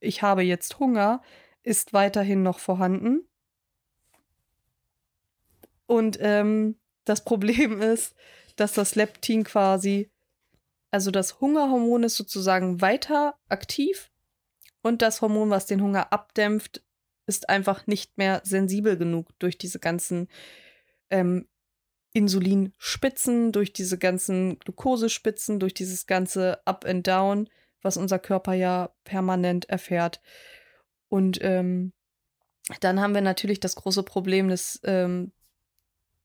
ich 0.00 0.22
habe 0.22 0.42
jetzt 0.42 0.78
Hunger, 0.78 1.22
ist 1.64 1.92
weiterhin 1.92 2.42
noch 2.42 2.60
vorhanden. 2.60 3.26
Und 5.86 6.18
ähm, 6.20 6.76
das 7.04 7.24
Problem 7.24 7.82
ist, 7.82 8.14
dass 8.56 8.72
das 8.74 8.94
Leptin 8.94 9.42
quasi, 9.42 10.10
also 10.90 11.10
das 11.10 11.40
Hungerhormon 11.40 12.04
ist 12.04 12.16
sozusagen 12.16 12.80
weiter 12.80 13.34
aktiv 13.48 14.10
und 14.82 15.02
das 15.02 15.22
Hormon, 15.22 15.50
was 15.50 15.66
den 15.66 15.82
Hunger 15.82 16.12
abdämpft, 16.12 16.84
ist 17.26 17.48
einfach 17.48 17.86
nicht 17.86 18.18
mehr 18.18 18.42
sensibel 18.44 18.96
genug 18.96 19.28
durch 19.38 19.58
diese 19.58 19.80
ganzen 19.80 20.28
ähm, 21.10 21.48
Insulinspitzen, 22.12 23.50
durch 23.50 23.72
diese 23.72 23.98
ganzen 23.98 24.58
Glukosespitzen, 24.60 25.58
durch 25.58 25.74
dieses 25.74 26.06
ganze 26.06 26.64
Up 26.66 26.84
and 26.84 27.06
Down, 27.06 27.48
was 27.82 27.96
unser 27.96 28.18
Körper 28.18 28.52
ja 28.52 28.94
permanent 29.04 29.68
erfährt. 29.68 30.20
Und 31.14 31.38
ähm, 31.42 31.92
dann 32.80 33.00
haben 33.00 33.14
wir 33.14 33.20
natürlich 33.20 33.60
das 33.60 33.76
große 33.76 34.02
Problem 34.02 34.48
des, 34.48 34.80
ähm, 34.82 35.30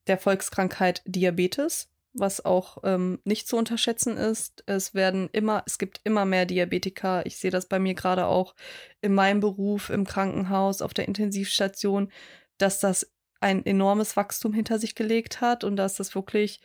der 0.08 0.18
Volkskrankheit 0.18 1.04
Diabetes, 1.06 1.92
was 2.14 2.44
auch 2.44 2.80
ähm, 2.84 3.20
nicht 3.24 3.48
zu 3.48 3.56
unterschätzen 3.56 4.18
ist. 4.18 4.64
Es 4.66 4.96
werden 4.96 5.30
immer, 5.32 5.62
es 5.68 5.78
gibt 5.78 6.02
immer 6.06 6.26
mehr 6.26 6.48
Diabetiker. 6.48 7.24
Ich 7.28 7.38
sehe 7.38 7.52
das 7.52 7.68
bei 7.68 7.78
mir 7.78 7.94
gerade 7.94 8.26
auch 8.26 8.56
in 9.00 9.14
meinem 9.14 9.42
Beruf, 9.42 9.92
im 9.92 10.08
Krankenhaus, 10.08 10.82
auf 10.82 10.96
der 10.96 11.08
Intensivstation, 11.08 12.12
dass 12.58 12.80
das 12.80 13.14
ein 13.42 13.64
enormes 13.68 14.18
Wachstum 14.18 14.54
hinter 14.54 14.80
sich 14.80 14.96
gelegt 14.96 15.40
hat 15.40 15.64
und 15.64 15.76
dass 15.76 15.98
das 15.98 16.16
wirklich 16.16 16.62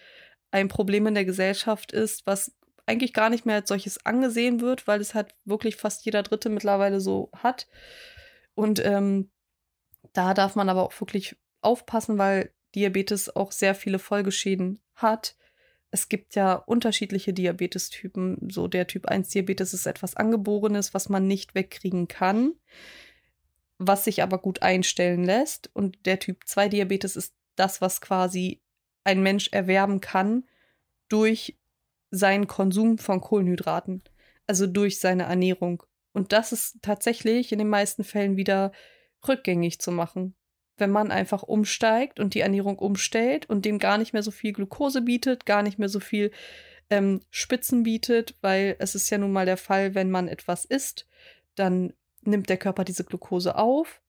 ein 0.50 0.68
Problem 0.68 1.06
in 1.06 1.14
der 1.14 1.26
Gesellschaft 1.26 1.92
ist, 1.92 2.26
was 2.26 2.52
eigentlich 2.86 3.12
gar 3.12 3.28
nicht 3.28 3.44
mehr 3.44 3.56
als 3.56 3.68
solches 3.68 4.06
angesehen 4.06 4.62
wird, 4.62 4.86
weil 4.86 5.02
es 5.02 5.14
halt 5.14 5.34
wirklich 5.44 5.76
fast 5.76 6.06
jeder 6.06 6.22
Dritte 6.22 6.48
mittlerweile 6.48 7.02
so 7.02 7.30
hat. 7.34 7.66
Und 8.54 8.84
ähm, 8.84 9.30
da 10.12 10.34
darf 10.34 10.54
man 10.54 10.68
aber 10.68 10.82
auch 10.82 11.00
wirklich 11.00 11.36
aufpassen, 11.60 12.18
weil 12.18 12.52
Diabetes 12.74 13.34
auch 13.34 13.52
sehr 13.52 13.74
viele 13.74 13.98
Folgeschäden 13.98 14.80
hat. 14.94 15.36
Es 15.90 16.08
gibt 16.08 16.34
ja 16.34 16.54
unterschiedliche 16.54 17.32
Diabetestypen. 17.32 18.48
So 18.50 18.68
der 18.68 18.86
Typ 18.86 19.06
1 19.06 19.28
Diabetes 19.28 19.74
ist 19.74 19.86
etwas 19.86 20.16
Angeborenes, 20.16 20.92
was 20.92 21.08
man 21.08 21.26
nicht 21.26 21.54
wegkriegen 21.54 22.08
kann, 22.08 22.52
was 23.78 24.04
sich 24.04 24.22
aber 24.22 24.38
gut 24.38 24.62
einstellen 24.62 25.24
lässt. 25.24 25.70
Und 25.72 26.04
der 26.06 26.18
Typ 26.18 26.46
2 26.46 26.68
Diabetes 26.68 27.16
ist 27.16 27.34
das, 27.56 27.80
was 27.80 28.00
quasi 28.00 28.60
ein 29.04 29.22
Mensch 29.22 29.48
erwerben 29.52 30.00
kann 30.00 30.44
durch 31.08 31.58
seinen 32.10 32.46
Konsum 32.46 32.98
von 32.98 33.20
Kohlenhydraten, 33.20 34.02
also 34.46 34.66
durch 34.66 34.98
seine 34.98 35.24
Ernährung. 35.24 35.82
Und 36.14 36.32
das 36.32 36.52
ist 36.52 36.78
tatsächlich 36.80 37.52
in 37.52 37.58
den 37.58 37.68
meisten 37.68 38.04
Fällen 38.04 38.36
wieder 38.36 38.72
rückgängig 39.26 39.80
zu 39.80 39.90
machen. 39.90 40.34
Wenn 40.76 40.90
man 40.90 41.10
einfach 41.10 41.42
umsteigt 41.42 42.18
und 42.18 42.34
die 42.34 42.40
Ernährung 42.40 42.78
umstellt 42.78 43.46
und 43.50 43.64
dem 43.64 43.78
gar 43.78 43.98
nicht 43.98 44.12
mehr 44.12 44.22
so 44.22 44.30
viel 44.30 44.52
Glucose 44.52 45.02
bietet, 45.02 45.44
gar 45.44 45.62
nicht 45.62 45.78
mehr 45.78 45.88
so 45.88 46.00
viel 46.00 46.30
ähm, 46.88 47.20
Spitzen 47.30 47.82
bietet, 47.82 48.36
weil 48.40 48.76
es 48.78 48.94
ist 48.94 49.10
ja 49.10 49.18
nun 49.18 49.32
mal 49.32 49.44
der 49.44 49.56
Fall, 49.56 49.94
wenn 49.94 50.10
man 50.10 50.28
etwas 50.28 50.64
isst, 50.64 51.06
dann 51.56 51.92
nimmt 52.22 52.48
der 52.48 52.56
Körper 52.56 52.84
diese 52.84 53.04
Glucose 53.04 53.56
auf 53.56 54.00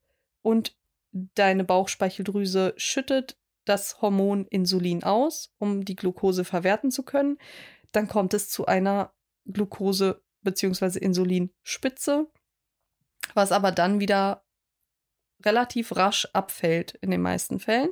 und 0.41 0.75
deine 1.11 1.63
Bauchspeicheldrüse 1.63 2.73
schüttet 2.77 3.37
das 3.65 4.01
Hormon 4.01 4.45
Insulin 4.45 5.03
aus, 5.03 5.53
um 5.57 5.85
die 5.85 5.95
Glucose 5.95 6.45
verwerten 6.45 6.91
zu 6.91 7.03
können. 7.03 7.39
Dann 7.91 8.07
kommt 8.07 8.33
es 8.35 8.49
zu 8.49 8.67
einer 8.67 9.11
Glucose- 9.47 10.21
bzw. 10.45 10.97
Insulinspitze, 10.99 12.27
was 13.33 13.51
aber 13.51 13.71
dann 13.73 13.99
wieder 13.99 14.43
relativ 15.43 15.95
rasch 15.95 16.27
abfällt 16.31 16.95
in 17.01 17.11
den 17.11 17.21
meisten 17.21 17.59
Fällen. 17.59 17.89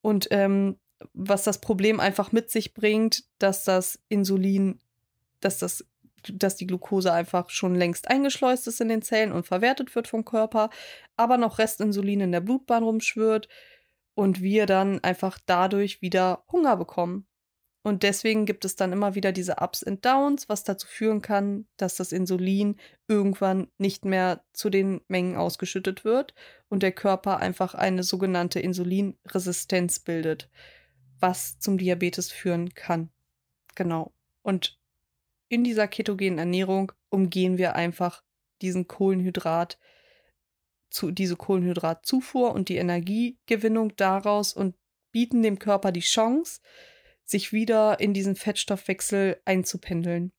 Und 0.00 0.28
ähm, 0.30 0.78
was 1.12 1.44
das 1.44 1.60
Problem 1.60 2.00
einfach 2.00 2.32
mit 2.32 2.50
sich 2.50 2.74
bringt, 2.74 3.24
dass 3.38 3.64
das 3.64 3.98
Insulin, 4.08 4.80
dass 5.40 5.58
das 5.58 5.84
dass 6.28 6.56
die 6.56 6.66
Glucose 6.66 7.10
einfach 7.10 7.48
schon 7.48 7.74
längst 7.74 8.08
eingeschleust 8.08 8.66
ist 8.66 8.82
in 8.82 8.88
den 8.88 9.00
Zellen 9.00 9.32
und 9.32 9.46
verwertet 9.46 9.94
wird 9.94 10.06
vom 10.06 10.26
Körper, 10.26 10.68
aber 11.16 11.38
noch 11.38 11.58
Restinsulin 11.58 12.20
in 12.20 12.32
der 12.32 12.42
Blutbahn 12.42 12.82
rumschwirrt 12.82 13.48
und 14.14 14.42
wir 14.42 14.66
dann 14.66 15.02
einfach 15.02 15.38
dadurch 15.46 16.02
wieder 16.02 16.44
Hunger 16.52 16.76
bekommen. 16.76 17.26
Und 17.82 18.02
deswegen 18.02 18.44
gibt 18.44 18.66
es 18.66 18.76
dann 18.76 18.92
immer 18.92 19.14
wieder 19.14 19.32
diese 19.32 19.56
Ups 19.56 19.82
und 19.82 20.04
Downs, 20.04 20.50
was 20.50 20.64
dazu 20.64 20.86
führen 20.86 21.22
kann, 21.22 21.66
dass 21.78 21.96
das 21.96 22.12
Insulin 22.12 22.76
irgendwann 23.08 23.68
nicht 23.78 24.04
mehr 24.04 24.44
zu 24.52 24.68
den 24.68 25.00
Mengen 25.08 25.36
ausgeschüttet 25.36 26.04
wird 26.04 26.34
und 26.68 26.82
der 26.82 26.92
Körper 26.92 27.38
einfach 27.38 27.74
eine 27.74 28.02
sogenannte 28.02 28.60
Insulinresistenz 28.60 29.98
bildet, 30.00 30.50
was 31.20 31.58
zum 31.58 31.78
Diabetes 31.78 32.30
führen 32.30 32.74
kann. 32.74 33.10
Genau. 33.74 34.12
Und 34.42 34.78
in 35.48 35.64
dieser 35.64 35.88
ketogenen 35.88 36.38
Ernährung 36.38 36.92
umgehen 37.08 37.56
wir 37.56 37.76
einfach 37.76 38.22
diesen 38.60 38.88
Kohlenhydrat, 38.88 39.78
zu, 40.90 41.10
diese 41.10 41.36
Kohlenhydratzufuhr 41.36 42.52
und 42.52 42.68
die 42.68 42.76
Energiegewinnung 42.76 43.96
daraus 43.96 44.52
und 44.52 44.74
bieten 45.12 45.42
dem 45.42 45.58
Körper 45.58 45.92
die 45.92 46.00
Chance, 46.00 46.60
sich 47.30 47.52
wieder 47.52 48.00
in 48.00 48.12
diesen 48.12 48.36
Fettstoffwechsel 48.36 49.40
einzupendeln. 49.44 50.32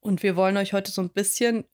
Und 0.00 0.22
wir 0.22 0.36
wollen 0.36 0.56
euch 0.56 0.72
heute 0.72 0.90
so 0.90 1.00
ein 1.00 1.10
bisschen 1.10 1.64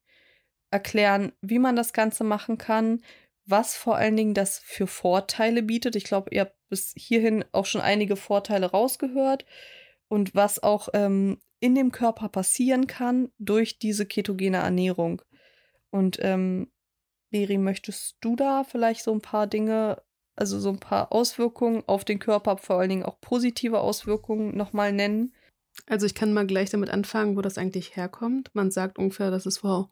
erklären, 0.70 1.32
wie 1.40 1.58
man 1.58 1.76
das 1.76 1.92
Ganze 1.92 2.22
machen 2.22 2.58
kann, 2.58 3.02
was 3.44 3.76
vor 3.76 3.96
allen 3.96 4.16
Dingen 4.16 4.34
das 4.34 4.58
für 4.58 4.86
Vorteile 4.86 5.62
bietet. 5.62 5.96
Ich 5.96 6.04
glaube, 6.04 6.30
ihr 6.32 6.42
habt 6.42 6.56
bis 6.68 6.92
hierhin 6.96 7.44
auch 7.52 7.66
schon 7.66 7.80
einige 7.80 8.16
Vorteile 8.16 8.66
rausgehört 8.66 9.44
und 10.08 10.34
was 10.34 10.62
auch 10.62 10.88
ähm, 10.94 11.40
in 11.58 11.74
dem 11.74 11.90
Körper 11.90 12.28
passieren 12.28 12.86
kann 12.86 13.32
durch 13.38 13.78
diese 13.78 14.06
ketogene 14.06 14.58
Ernährung. 14.58 15.22
Und 15.90 16.18
ähm, 16.20 16.70
Beri, 17.30 17.58
möchtest 17.58 18.16
du 18.20 18.36
da 18.36 18.64
vielleicht 18.64 19.02
so 19.02 19.12
ein 19.12 19.20
paar 19.20 19.46
Dinge 19.46 20.02
also 20.36 20.58
so 20.58 20.70
ein 20.70 20.80
paar 20.80 21.12
Auswirkungen 21.12 21.82
auf 21.86 22.04
den 22.04 22.18
Körper, 22.18 22.56
vor 22.56 22.80
allen 22.80 22.90
Dingen 22.90 23.02
auch 23.04 23.20
positive 23.20 23.80
Auswirkungen 23.80 24.56
nochmal 24.56 24.92
nennen? 24.92 25.34
Also 25.86 26.06
ich 26.06 26.14
kann 26.14 26.32
mal 26.32 26.46
gleich 26.46 26.70
damit 26.70 26.90
anfangen, 26.90 27.36
wo 27.36 27.40
das 27.40 27.58
eigentlich 27.58 27.96
herkommt. 27.96 28.50
Man 28.54 28.70
sagt 28.70 28.98
ungefähr, 28.98 29.30
dass 29.30 29.46
es 29.46 29.58
vor 29.58 29.90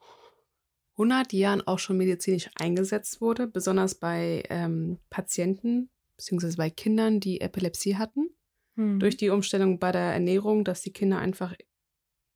100 0.92 1.32
Jahren 1.32 1.66
auch 1.66 1.78
schon 1.78 1.96
medizinisch 1.96 2.50
eingesetzt 2.56 3.20
wurde, 3.20 3.46
besonders 3.46 3.94
bei 3.94 4.42
ähm, 4.50 4.98
Patienten 5.10 5.90
bzw. 6.16 6.56
bei 6.56 6.70
Kindern, 6.70 7.20
die 7.20 7.40
Epilepsie 7.40 7.96
hatten. 7.96 8.30
Hm. 8.74 8.98
Durch 8.98 9.16
die 9.16 9.30
Umstellung 9.30 9.78
bei 9.78 9.92
der 9.92 10.12
Ernährung, 10.12 10.64
dass 10.64 10.82
die 10.82 10.92
Kinder 10.92 11.18
einfach 11.18 11.54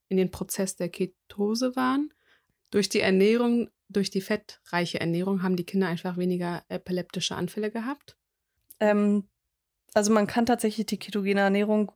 in 0.08 0.16
den 0.16 0.30
Prozess 0.30 0.76
der 0.76 0.90
Ketose 0.90 1.74
waren. 1.74 2.12
Durch 2.70 2.88
die 2.88 3.00
Ernährung 3.00 3.68
durch 3.92 4.10
die 4.10 4.20
fettreiche 4.20 5.00
Ernährung 5.00 5.42
haben 5.42 5.56
die 5.56 5.64
Kinder 5.64 5.88
einfach 5.88 6.16
weniger 6.16 6.64
epileptische 6.68 7.34
Anfälle 7.34 7.70
gehabt? 7.70 8.16
Ähm, 8.80 9.28
also 9.94 10.12
man 10.12 10.26
kann 10.26 10.46
tatsächlich 10.46 10.86
die 10.86 10.98
ketogene 10.98 11.40
Ernährung 11.40 11.92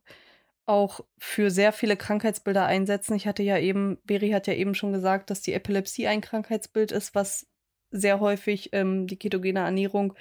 auch 0.65 0.99
für 1.17 1.49
sehr 1.49 1.71
viele 1.71 1.95
Krankheitsbilder 1.95 2.65
einsetzen. 2.65 3.15
Ich 3.15 3.25
hatte 3.25 3.41
ja 3.41 3.57
eben, 3.57 3.99
Beri 4.03 4.31
hat 4.31 4.47
ja 4.47 4.53
eben 4.53 4.75
schon 4.75 4.91
gesagt, 4.91 5.29
dass 5.29 5.41
die 5.41 5.53
Epilepsie 5.53 6.07
ein 6.07 6.21
Krankheitsbild 6.21 6.91
ist, 6.91 7.15
was 7.15 7.47
sehr 7.89 8.19
häufig 8.19 8.69
ähm, 8.73 9.07
die 9.07 9.17
ketogene 9.17 9.59
Ernährung 9.59 10.13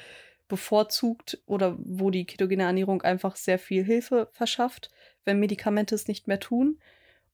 bevorzugt 0.48 1.42
oder 1.46 1.76
wo 1.78 2.10
die 2.10 2.24
ketogene 2.24 2.62
Ernährung 2.62 3.02
einfach 3.02 3.34
sehr 3.34 3.58
viel 3.58 3.84
Hilfe 3.84 4.28
verschafft, 4.32 4.90
wenn 5.24 5.40
Medikamente 5.40 5.96
es 5.96 6.06
nicht 6.06 6.28
mehr 6.28 6.38
tun 6.38 6.78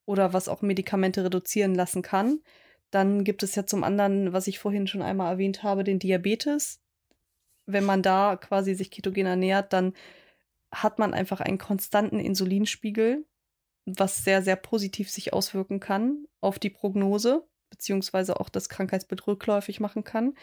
oder 0.07 0.33
was 0.33 0.49
auch 0.49 0.63
Medikamente 0.63 1.23
reduzieren 1.23 1.75
lassen 1.75 2.01
kann. 2.01 2.41
Dann 2.93 3.25
gibt 3.25 3.43
es 3.43 3.55
ja 3.55 3.65
zum 3.65 3.85
anderen, 3.85 4.35
was 4.35 4.47
ich 4.47 4.59
vorhin 4.59 4.87
schon 4.87 5.01
einmal 5.01 5.33
erwähnt 5.33 5.63
habe, 5.63 5.83
den 5.83 5.99
Diabetes. 5.99 6.79
Wenn 7.65 7.85
man 7.85 8.03
da 8.03 8.37
quasi 8.37 8.75
sich 8.75 8.91
ketogen 8.91 9.27
ernährt, 9.27 9.73
dann 9.73 9.95
hat 10.71 10.99
man 10.99 11.15
einfach 11.15 11.41
einen 11.41 11.57
konstanten 11.57 12.21
Insulinspiegel, 12.21 13.25
was 13.87 14.25
sehr, 14.25 14.43
sehr 14.43 14.57
positiv 14.57 15.11
sich 15.11 15.33
auswirken 15.33 15.81
kann 15.81 16.27
auf 16.41 16.59
die 16.59 16.69
Prognose, 16.69 17.47
beziehungsweise 17.71 18.39
auch 18.39 18.51
das 18.51 18.69
Krankheitsbild 18.69 19.27
rückläufig 19.27 19.81
machen 19.81 20.05
kann. 20.05 20.35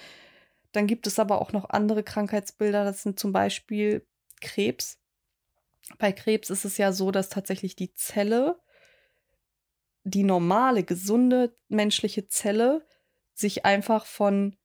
Dann 0.72 0.88
gibt 0.88 1.06
es 1.06 1.20
aber 1.20 1.42
auch 1.42 1.52
noch 1.52 1.70
andere 1.70 2.02
Krankheitsbilder, 2.02 2.84
das 2.84 3.04
sind 3.04 3.20
zum 3.20 3.32
Beispiel 3.32 4.08
Krebs. 4.42 5.00
Bei 6.00 6.12
Krebs 6.12 6.50
ist 6.50 6.66
es 6.66 6.78
ja 6.78 6.94
so, 6.94 7.12
dass 7.12 7.30
tatsächlich 7.30 7.76
die 7.76 7.94
Zelle 7.94 8.60
die 10.10 10.24
normale, 10.24 10.84
gesunde 10.84 11.56
menschliche 11.68 12.28
Zelle 12.28 12.86
sich 13.34 13.66
einfach 13.66 14.06
von 14.06 14.56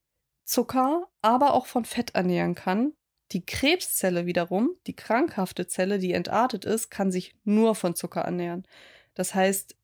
Zucker, 0.43 1.07
aber 1.21 1.53
auch 1.53 1.65
von 1.65 1.85
Fett 1.85 2.13
ernähren 2.13 2.55
kann. 2.55 2.93
Die 3.31 3.45
Krebszelle 3.45 4.25
wiederum, 4.25 4.75
die 4.85 4.95
krankhafte 4.95 5.67
Zelle, 5.67 5.97
die 5.97 6.13
entartet 6.13 6.65
ist, 6.65 6.89
kann 6.91 7.11
sich 7.11 7.35
nur 7.43 7.73
von 7.75 7.95
Zucker 7.95 8.21
ernähren. 8.21 8.67
Das 9.15 9.33
heißt, 9.33 9.75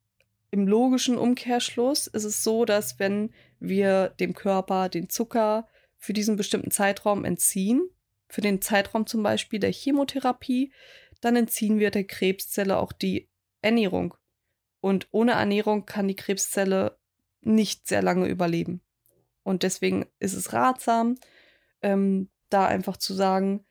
im 0.52 0.68
logischen 0.68 1.18
Umkehrschluss 1.18 2.08
ist 2.08 2.26
es 2.26 2.44
so, 2.44 2.66
dass 2.66 3.00
wenn 3.00 3.34
wir 3.60 4.10
dem 4.20 4.34
Körper 4.34 4.90
den 4.90 5.10
Zucker 5.10 5.68
für 5.98 6.14
diesen 6.14 6.36
bestimmten 6.36 6.72
Zeitraum 6.72 7.26
entziehen, 7.26 7.90
für 8.28 8.42
den 8.42 8.62
Zeitraum 8.62 9.08
zum 9.08 9.24
Beispiel 9.24 9.60
der 9.60 9.72
Chemotherapie, 9.72 10.72
dann 11.22 11.36
entziehen 11.36 11.80
wir 11.80 11.92
der 11.92 12.04
Krebszelle 12.04 12.78
auch 12.78 12.92
die 12.92 13.30
Ernährung. 13.62 14.16
Und 14.82 15.08
ohne 15.12 15.34
Ernährung 15.34 15.86
kann 15.86 16.08
die 16.08 16.16
Krebszelle 16.16 16.98
nicht 17.42 17.88
sehr 17.88 18.02
lange 18.02 18.28
überleben. 18.28 18.82
Und 19.44 19.64
deswegen 19.64 20.06
ist 20.20 20.34
es 20.34 20.54
ratsam, 20.54 21.18
ähm, 21.82 22.30
da 22.50 22.66
einfach 22.68 22.98
zu 22.98 23.14
sagen, 23.14 23.66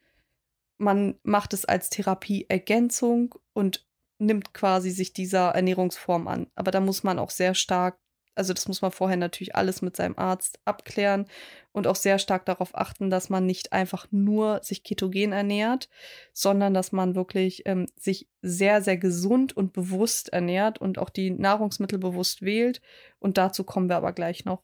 man 0.78 1.18
macht 1.22 1.52
es 1.52 1.64
als 1.64 1.90
Therapieergänzung 1.90 3.34
und 3.52 3.86
nimmt 4.18 4.54
quasi 4.54 4.90
sich 4.90 5.12
dieser 5.12 5.50
Ernährungsform 5.50 6.26
an. 6.26 6.46
Aber 6.54 6.70
da 6.70 6.80
muss 6.80 7.02
man 7.02 7.18
auch 7.18 7.30
sehr 7.30 7.54
stark 7.54 7.98
also 8.40 8.54
das 8.54 8.68
muss 8.68 8.80
man 8.80 8.90
vorher 8.90 9.18
natürlich 9.18 9.54
alles 9.54 9.82
mit 9.82 9.94
seinem 9.96 10.16
Arzt 10.16 10.60
abklären 10.64 11.26
und 11.72 11.86
auch 11.86 11.94
sehr 11.94 12.18
stark 12.18 12.46
darauf 12.46 12.74
achten, 12.74 13.10
dass 13.10 13.28
man 13.28 13.44
nicht 13.44 13.74
einfach 13.74 14.06
nur 14.10 14.62
sich 14.62 14.82
ketogen 14.82 15.32
ernährt, 15.32 15.90
sondern 16.32 16.72
dass 16.72 16.90
man 16.90 17.14
wirklich 17.14 17.64
ähm, 17.66 17.84
sich 17.96 18.30
sehr, 18.40 18.80
sehr 18.80 18.96
gesund 18.96 19.54
und 19.54 19.74
bewusst 19.74 20.30
ernährt 20.30 20.80
und 20.80 20.96
auch 20.96 21.10
die 21.10 21.30
Nahrungsmittel 21.30 21.98
bewusst 21.98 22.40
wählt. 22.40 22.80
Und 23.18 23.36
dazu 23.36 23.62
kommen 23.62 23.90
wir 23.90 23.96
aber 23.96 24.14
gleich 24.14 24.46
noch. 24.46 24.62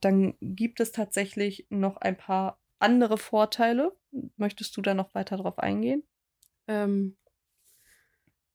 Dann 0.00 0.32
gibt 0.40 0.80
es 0.80 0.90
tatsächlich 0.90 1.66
noch 1.68 1.98
ein 1.98 2.16
paar 2.16 2.58
andere 2.78 3.18
Vorteile. 3.18 3.94
Möchtest 4.38 4.78
du 4.78 4.80
da 4.80 4.94
noch 4.94 5.14
weiter 5.14 5.36
drauf 5.36 5.58
eingehen? 5.58 6.04
Ähm, 6.68 7.18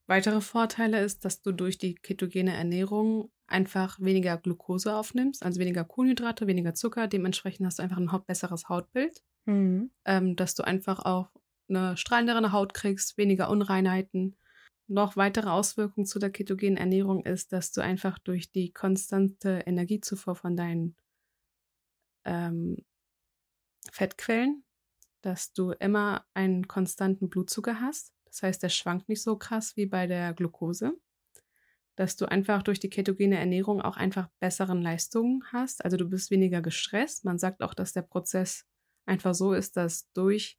weitere 0.08 0.40
Vorteile 0.40 1.04
ist, 1.04 1.24
dass 1.24 1.40
du 1.40 1.52
durch 1.52 1.78
die 1.78 1.94
ketogene 1.94 2.52
Ernährung 2.52 3.30
einfach 3.46 4.00
weniger 4.00 4.36
Glucose 4.38 4.94
aufnimmst, 4.94 5.42
also 5.42 5.60
weniger 5.60 5.84
Kohlenhydrate, 5.84 6.46
weniger 6.46 6.74
Zucker. 6.74 7.06
Dementsprechend 7.06 7.66
hast 7.66 7.78
du 7.78 7.82
einfach 7.82 7.98
ein 7.98 8.10
besseres 8.26 8.68
Hautbild. 8.68 9.22
Mhm. 9.46 9.90
Ähm, 10.04 10.36
dass 10.36 10.54
du 10.54 10.64
einfach 10.64 11.04
auch 11.04 11.30
eine 11.68 11.96
strahlendere 11.96 12.52
Haut 12.52 12.74
kriegst, 12.74 13.16
weniger 13.16 13.48
Unreinheiten. 13.48 14.36
Noch 14.88 15.16
weitere 15.16 15.50
Auswirkungen 15.50 16.06
zu 16.06 16.18
der 16.18 16.30
ketogenen 16.30 16.76
Ernährung 16.76 17.24
ist, 17.24 17.52
dass 17.52 17.72
du 17.72 17.80
einfach 17.80 18.18
durch 18.18 18.52
die 18.52 18.72
konstante 18.72 19.62
Energiezufuhr 19.66 20.36
von 20.36 20.56
deinen 20.56 20.96
ähm, 22.24 22.76
Fettquellen, 23.90 24.64
dass 25.22 25.52
du 25.52 25.72
immer 25.72 26.24
einen 26.34 26.68
konstanten 26.68 27.28
Blutzucker 27.28 27.80
hast. 27.80 28.12
Das 28.26 28.42
heißt, 28.42 28.62
der 28.62 28.68
schwankt 28.68 29.08
nicht 29.08 29.22
so 29.22 29.36
krass 29.36 29.76
wie 29.76 29.86
bei 29.86 30.06
der 30.06 30.34
Glucose. 30.34 30.96
Dass 31.96 32.16
du 32.16 32.26
einfach 32.26 32.62
durch 32.62 32.78
die 32.78 32.90
ketogene 32.90 33.38
Ernährung 33.38 33.80
auch 33.80 33.96
einfach 33.96 34.28
besseren 34.38 34.82
Leistungen 34.82 35.42
hast. 35.52 35.84
Also 35.84 35.96
du 35.96 36.08
bist 36.08 36.30
weniger 36.30 36.60
gestresst. 36.60 37.24
Man 37.24 37.38
sagt 37.38 37.62
auch, 37.62 37.74
dass 37.74 37.92
der 37.92 38.02
Prozess 38.02 38.66
einfach 39.06 39.34
so 39.34 39.54
ist, 39.54 39.76
dass 39.76 40.10
durch 40.12 40.58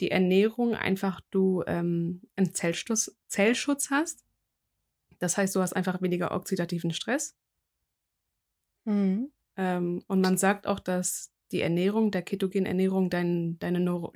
die 0.00 0.10
Ernährung 0.10 0.74
einfach 0.74 1.20
du 1.30 1.62
ähm, 1.66 2.22
einen 2.36 2.54
Zellschutz, 2.54 3.16
Zellschutz 3.28 3.90
hast. 3.90 4.24
Das 5.18 5.36
heißt, 5.36 5.54
du 5.54 5.60
hast 5.60 5.74
einfach 5.74 6.02
weniger 6.02 6.32
oxidativen 6.32 6.92
Stress. 6.92 7.36
Mhm. 8.84 9.32
Ähm, 9.56 10.02
und 10.08 10.20
man 10.20 10.36
sagt 10.36 10.66
auch, 10.66 10.80
dass 10.80 11.32
die 11.52 11.60
Ernährung, 11.60 12.10
der 12.10 12.22
ketogenen 12.22 12.66
Ernährung, 12.66 13.10
dein, 13.10 13.58
deine 13.58 13.80
neuro 13.80 14.12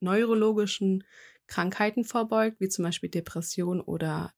neurologischen 0.00 1.04
Krankheiten 1.46 2.04
vorbeugt, 2.04 2.60
wie 2.60 2.68
zum 2.68 2.84
Beispiel 2.84 3.10
Depression 3.10 3.80
oder 3.80 4.32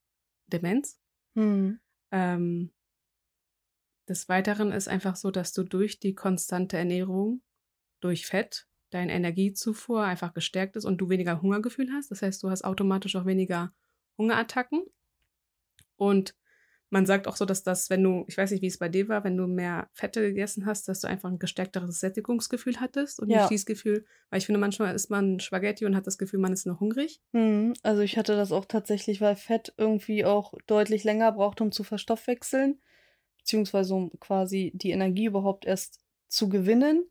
Demenz. 0.47 0.99
Mhm. 1.39 1.79
Ähm, 2.11 2.71
des 4.09 4.27
Weiteren 4.27 4.71
ist 4.71 4.89
einfach 4.89 5.15
so, 5.15 5.31
dass 5.31 5.53
du 5.53 5.63
durch 5.63 5.99
die 5.99 6.15
konstante 6.15 6.77
Ernährung, 6.77 7.41
durch 8.01 8.25
Fett, 8.25 8.67
deine 8.89 9.13
Energiezufuhr 9.13 10.03
einfach 10.03 10.33
gestärkt 10.33 10.75
ist 10.75 10.85
und 10.85 10.97
du 10.97 11.09
weniger 11.09 11.41
Hungergefühl 11.41 11.91
hast. 11.93 12.11
Das 12.11 12.21
heißt, 12.21 12.43
du 12.43 12.49
hast 12.49 12.63
automatisch 12.63 13.15
auch 13.15 13.25
weniger 13.25 13.71
Hungerattacken. 14.17 14.83
Und 15.95 16.35
man 16.89 17.05
sagt 17.05 17.27
auch 17.27 17.35
so, 17.35 17.45
dass 17.45 17.63
das, 17.63 17.89
wenn 17.89 18.03
du, 18.03 18.25
ich 18.27 18.37
weiß 18.37 18.51
nicht, 18.51 18.61
wie 18.61 18.67
es 18.67 18.79
bei 18.79 18.89
dir 18.89 19.07
war, 19.07 19.23
wenn 19.23 19.37
du 19.37 19.45
mehr 19.45 19.89
Fette 19.93 20.21
gegessen 20.21 20.65
hast, 20.65 20.87
dass 20.87 21.01
du 21.01 21.07
einfach 21.07 21.29
ein 21.29 21.39
gestärkteres 21.39 21.99
Sättigungsgefühl 21.99 22.79
hattest 22.79 23.19
und 23.19 23.29
ja. 23.29 23.39
nicht 23.39 23.51
dieses 23.51 23.65
Gefühl, 23.65 24.05
weil 24.29 24.39
ich 24.39 24.45
finde, 24.47 24.59
manchmal 24.59 24.95
isst 24.95 25.11
man 25.11 25.39
Spaghetti 25.39 25.85
und 25.85 25.95
hat 25.95 26.07
das 26.07 26.17
Gefühl, 26.17 26.39
man 26.39 26.53
ist 26.53 26.65
noch 26.65 26.79
hungrig. 26.79 27.21
Mhm. 27.31 27.73
Also 27.83 28.01
ich 28.01 28.17
hatte 28.17 28.35
das 28.35 28.51
auch 28.51 28.65
tatsächlich, 28.65 29.21
weil 29.21 29.35
Fett 29.35 29.73
irgendwie 29.77 30.25
auch 30.25 30.53
deutlich 30.65 31.03
länger 31.03 31.31
braucht, 31.31 31.61
um 31.61 31.71
zu 31.71 31.83
verstoffwechseln, 31.83 32.81
beziehungsweise 33.37 33.93
um 33.93 34.11
quasi 34.19 34.71
die 34.73 34.91
Energie 34.91 35.25
überhaupt 35.25 35.65
erst 35.65 35.99
zu 36.27 36.49
gewinnen. 36.49 37.03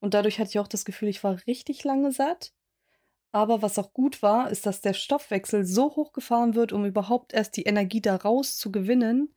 Und 0.00 0.14
dadurch 0.14 0.38
hatte 0.38 0.50
ich 0.50 0.58
auch 0.58 0.68
das 0.68 0.84
Gefühl, 0.84 1.08
ich 1.08 1.22
war 1.24 1.38
richtig 1.46 1.84
lange 1.84 2.12
satt. 2.12 2.52
Aber 3.32 3.62
was 3.62 3.78
auch 3.78 3.92
gut 3.92 4.22
war, 4.22 4.50
ist, 4.50 4.66
dass 4.66 4.80
der 4.80 4.94
Stoffwechsel 4.94 5.64
so 5.64 5.96
hochgefahren 5.96 6.54
wird, 6.54 6.72
um 6.72 6.84
überhaupt 6.84 7.34
erst 7.34 7.56
die 7.56 7.64
Energie 7.64 8.00
daraus 8.00 8.56
zu 8.56 8.72
gewinnen, 8.72 9.34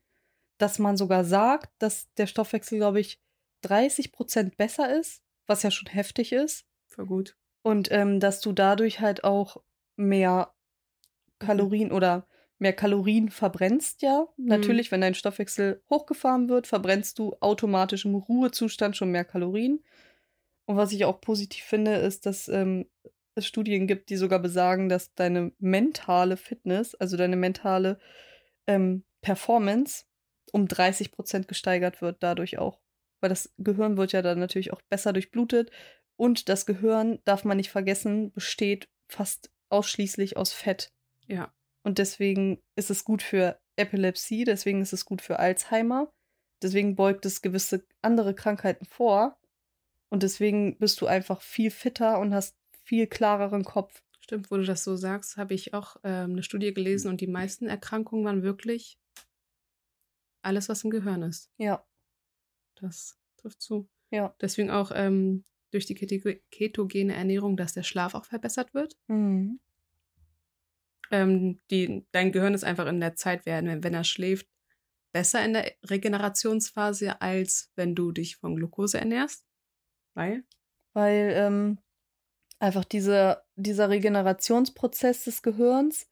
dass 0.58 0.80
man 0.80 0.97
sogar 0.97 1.25
sagt, 1.25 1.69
dass 1.80 2.13
der 2.15 2.28
Stoffwechsel, 2.28 2.78
glaube 2.78 2.99
ich, 2.99 3.19
30 3.62 4.12
Prozent 4.12 4.58
besser 4.58 4.97
ist, 4.97 5.21
was 5.47 5.63
ja 5.63 5.71
schon 5.71 5.89
heftig 5.89 6.32
ist. 6.32 6.65
Für 6.88 7.06
gut. 7.06 7.36
Und 7.62 7.91
ähm, 7.91 8.19
dass 8.19 8.41
du 8.41 8.54
dadurch 8.54 8.99
halt 8.99 9.23
auch 9.23 9.58
mehr 9.95 10.54
Kalorien 11.39 11.91
oder 11.91 12.28
mehr 12.58 12.73
Kalorien 12.73 13.30
verbrennst, 13.30 14.02
ja. 14.02 14.28
Mhm. 14.38 14.45
Natürlich, 14.45 14.91
wenn 14.91 15.02
dein 15.02 15.15
Stoffwechsel 15.15 15.82
hochgefahren 15.89 16.49
wird, 16.49 16.67
verbrennst 16.67 17.17
du 17.19 17.36
automatisch 17.39 18.06
im 18.06 18.15
Ruhezustand 18.15 18.95
schon 18.97 19.12
mehr 19.12 19.25
Kalorien. 19.25 19.84
Und 20.65 20.78
was 20.78 20.91
ich 20.91 21.06
auch 21.06 21.21
positiv 21.21 21.63
finde, 21.63 21.95
ist, 21.95 22.25
dass 22.25 22.47
ähm, 22.47 22.86
es 23.39 23.47
Studien 23.47 23.88
gibt, 23.88 24.10
die 24.10 24.15
sogar 24.15 24.39
besagen, 24.39 24.89
dass 24.89 25.13
deine 25.15 25.52
mentale 25.60 26.38
Fitness, 26.38 26.95
also 26.95 27.17
deine 27.17 27.36
mentale 27.36 27.99
ähm, 28.67 29.04
Performance 29.21 30.06
um 30.52 30.67
30 30.67 31.12
Prozent 31.12 31.47
gesteigert 31.47 32.02
wird 32.02 32.17
dadurch 32.21 32.58
auch. 32.58 32.80
Weil 33.21 33.30
das 33.30 33.54
Gehirn 33.58 33.97
wird 33.97 34.12
ja 34.12 34.21
dann 34.21 34.39
natürlich 34.39 34.71
auch 34.71 34.82
besser 34.84 35.13
durchblutet. 35.13 35.71
Und 36.15 36.49
das 36.49 36.65
Gehirn, 36.65 37.19
darf 37.25 37.43
man 37.43 37.58
nicht 37.58 37.71
vergessen, 37.71 38.32
besteht 38.32 38.89
fast 39.08 39.52
ausschließlich 39.69 40.38
aus 40.38 40.54
Fett. 40.54 40.91
Ja. 41.28 41.54
Und 41.84 41.97
deswegen 41.97 42.62
ist 42.75 42.89
es 42.89 43.04
gut 43.04 43.21
für 43.21 43.60
Epilepsie, 43.75 44.43
deswegen 44.43 44.82
ist 44.82 44.93
es 44.93 45.06
gut 45.06 45.21
für 45.21 45.39
Alzheimer. 45.39 46.12
Deswegen 46.62 46.95
beugt 46.95 47.25
es 47.25 47.41
gewisse 47.41 47.86
andere 48.02 48.34
Krankheiten 48.34 48.86
vor. 48.86 49.39
Und 50.10 50.23
deswegen 50.23 50.78
bist 50.78 50.99
du 51.02 51.08
einfach 51.08 51.41
viel 51.41 51.71
fitter 51.71 52.19
und 52.19 52.34
hast 52.34 52.58
viel 52.89 53.06
klareren 53.06 53.63
Kopf. 53.63 54.04
Stimmt, 54.19 54.49
wo 54.49 54.58
du 54.58 54.63
das 54.65 54.84
so 54.84 54.95
sagst, 54.95 55.38
habe 55.38 55.54
ich 55.54 55.75
auch 55.75 55.97
ähm, 56.04 56.32
eine 56.32 56.43
Studie 56.43 56.73
gelesen 56.73 57.08
und 57.08 57.21
die 57.21 57.28
meisten 57.28 57.67
Erkrankungen 57.67 58.25
waren 58.25 58.41
wirklich 58.41 58.97
alles, 60.41 60.69
was 60.69 60.84
im 60.84 60.89
Gehirn 60.89 61.21
ist. 61.21 61.52
Ja. 61.58 61.86
Das 62.73 63.19
trifft 63.38 63.62
zu. 63.62 63.88
Ja. 64.10 64.34
Deswegen 64.41 64.71
auch 64.71 64.91
ähm, 64.95 65.45
durch 65.69 65.86
die 65.86 65.93
ketogene 65.93 67.13
Ernährung, 67.13 67.58
dass 67.58 67.73
der 67.73 67.84
Schlaf 67.84 68.15
auch 68.15 68.25
verbessert 68.25 68.73
wird. 68.73 68.97
Mhm. 69.06 69.60
Ähm, 71.12 71.60
die, 71.69 72.08
dein 72.12 72.32
Gehirn 72.32 72.56
ist 72.56 72.63
einfach 72.63 72.88
in 72.88 72.99
der 72.99 73.15
Zeit, 73.15 73.45
wenn, 73.45 73.84
wenn 73.84 73.93
er 73.93 74.04
schläft, 74.04 74.47
besser 75.12 75.45
in 75.45 75.54
der 75.54 75.71
Regenerationsphase, 75.84 77.21
als 77.21 77.71
wenn 77.75 77.93
du 77.93 78.12
dich 78.12 78.38
von 78.38 78.56
Glucose 78.56 78.97
ernährst. 78.97 79.45
Weil? 80.15 80.43
Weil 80.93 81.34
ähm, 81.36 81.78
einfach 82.59 82.85
diese, 82.85 83.41
dieser 83.55 83.89
Regenerationsprozess 83.89 85.23
des 85.23 85.41
Gehirns, 85.41 86.07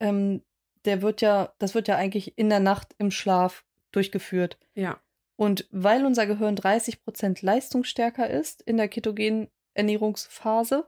ähm, 0.00 0.42
der 0.84 1.02
wird 1.02 1.20
ja, 1.20 1.52
das 1.58 1.74
wird 1.74 1.88
ja 1.88 1.96
eigentlich 1.96 2.36
in 2.38 2.48
der 2.48 2.60
Nacht 2.60 2.94
im 2.98 3.10
Schlaf 3.10 3.64
durchgeführt. 3.92 4.58
Ja. 4.74 5.00
Und 5.36 5.68
weil 5.70 6.04
unser 6.04 6.26
Gehirn 6.26 6.56
30 6.56 7.02
Prozent 7.02 7.42
leistungsstärker 7.42 8.28
ist 8.28 8.62
in 8.62 8.76
der 8.76 8.88
ketogenen 8.88 9.48
Ernährungsphase, 9.74 10.86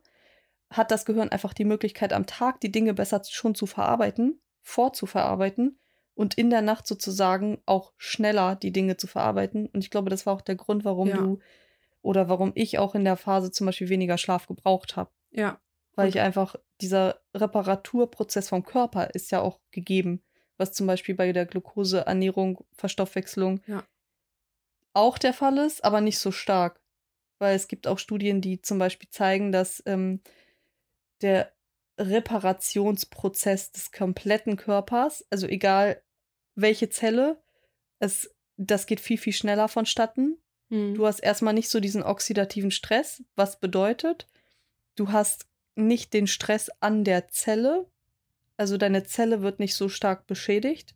hat 0.71 0.91
das 0.91 1.05
Gehirn 1.05 1.31
einfach 1.31 1.55
die 1.55 1.65
Möglichkeit, 1.65 2.13
am 2.13 2.27
Tag 2.27 2.61
die 2.61 2.73
Dinge 2.73 2.95
besser 2.95 3.23
schon 3.25 3.55
zu 3.55 3.67
verarbeiten, 3.67 4.41
vorzuverarbeiten 4.63 5.79
und 6.15 6.35
in 6.35 6.51
der 6.51 6.63
Nacht 6.63 6.87
sozusagen 6.87 7.59
auch 7.65 7.93
schneller 7.97 8.57
die 8.57 8.73
Dinge 8.73 8.97
zu 8.97 9.07
verarbeiten. 9.07 9.67
Und 9.67 9.85
ich 9.85 9.91
glaube, 9.91 10.11
das 10.11 10.27
war 10.27 10.35
auch 10.35 10.41
der 10.41 10.57
Grund, 10.57 10.85
warum 10.85 11.09
ja. 11.09 11.17
du 11.17 11.39
oder 12.09 12.31
warum 12.31 12.53
ich 12.55 12.79
auch 12.79 12.95
in 12.95 13.05
der 13.05 13.19
Phase 13.19 13.51
zum 13.51 13.67
Beispiel 13.67 13.91
weniger 13.91 14.17
Schlaf 14.17 14.47
gebraucht 14.47 14.97
habe. 14.97 15.11
Ja. 15.31 15.61
Weil 15.95 16.07
und 16.07 16.15
ich 16.15 16.21
einfach, 16.23 16.57
dieser 16.81 17.21
Reparaturprozess 17.35 18.49
vom 18.49 18.65
Körper 18.65 19.11
ist 19.15 19.31
ja 19.31 19.43
auch 19.43 19.61
gegeben, 19.73 20.25
was 20.57 20.73
zum 20.73 20.87
Beispiel 20.87 21.15
bei 21.15 21.33
der 21.33 21.45
Glukoseernährung, 21.45 22.65
Verstoffwechslung 22.73 23.61
ja. 23.67 23.85
auch 24.95 25.19
der 25.19 25.35
Fall 25.35 25.59
ist, 25.59 25.85
aber 25.85 26.01
nicht 26.01 26.19
so 26.19 26.33
stark. 26.33 26.81
Weil 27.41 27.55
es 27.55 27.69
gibt 27.69 27.87
auch 27.87 27.99
Studien, 27.99 28.41
die 28.41 28.63
zum 28.63 28.79
Beispiel 28.79 29.11
zeigen, 29.11 29.53
dass 29.53 29.83
ähm, 29.85 30.23
der 31.21 31.53
Reparationsprozess 31.99 33.71
des 33.71 33.93
kompletten 33.93 34.57
Körpers, 34.57 35.27
also 35.29 35.47
egal 35.47 36.03
welche 36.55 36.89
Zelle, 36.89 37.39
es, 37.99 38.35
das 38.57 38.87
geht 38.87 39.01
viel, 39.01 39.19
viel 39.19 39.35
schneller 39.35 39.69
vonstatten 39.69 40.39
hm. 40.69 40.95
Du 40.95 41.07
hast 41.07 41.21
erstmal 41.21 41.55
nicht 41.55 41.69
so 41.69 41.81
diesen 41.81 42.03
oxidativen 42.03 42.71
Stress, 42.71 43.23
was 43.37 43.59
bedeutet, 43.59 44.27
du 44.97 45.13
hast 45.13 45.47
nicht 45.75 46.13
den 46.13 46.27
Stress 46.27 46.71
an 46.81 47.05
der 47.05 47.29
Zelle, 47.29 47.87
also 48.57 48.77
deine 48.77 49.05
Zelle 49.05 49.43
wird 49.43 49.61
nicht 49.61 49.75
so 49.75 49.89
stark 49.89 50.27
beschädigt. 50.27 50.95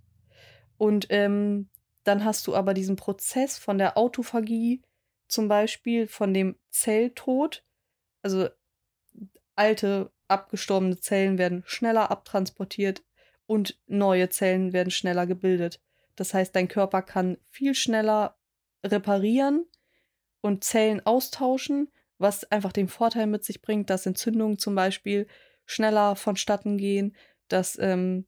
Und 0.77 1.07
ähm, 1.11 1.69
dann 2.03 2.25
hast 2.25 2.47
du 2.49 2.57
aber 2.57 2.75
diesen 2.75 2.97
Prozess 2.97 3.57
von 3.57 3.79
der 3.79 3.97
Autophagie, 3.97 4.83
zum 5.29 5.47
Beispiel 5.47 6.09
von 6.09 6.35
dem 6.35 6.57
Zelltod. 6.71 7.65
Also 8.21 8.49
alte, 9.55 10.11
abgestorbene 10.27 10.99
Zellen 10.99 11.39
werden 11.39 11.63
schneller 11.67 12.11
abtransportiert 12.11 13.05
und 13.47 13.79
neue 13.87 14.29
Zellen 14.29 14.73
werden 14.73 14.91
schneller 14.91 15.27
gebildet. 15.27 15.81
Das 16.17 16.35
heißt, 16.35 16.55
dein 16.57 16.69
Körper 16.69 17.03
kann 17.03 17.39
viel 17.49 17.75
schneller 17.75 18.37
reparieren 18.85 19.67
und 20.41 20.65
Zellen 20.65 21.05
austauschen, 21.05 21.91
was 22.19 22.45
einfach 22.51 22.73
den 22.73 22.89
Vorteil 22.89 23.27
mit 23.27 23.45
sich 23.45 23.63
bringt, 23.63 23.91
dass 23.91 24.07
Entzündungen 24.07 24.59
zum 24.59 24.75
Beispiel 24.75 25.27
schneller 25.67 26.17
vonstatten 26.17 26.77
gehen, 26.79 27.17
dass 27.49 27.79
ähm, 27.79 28.27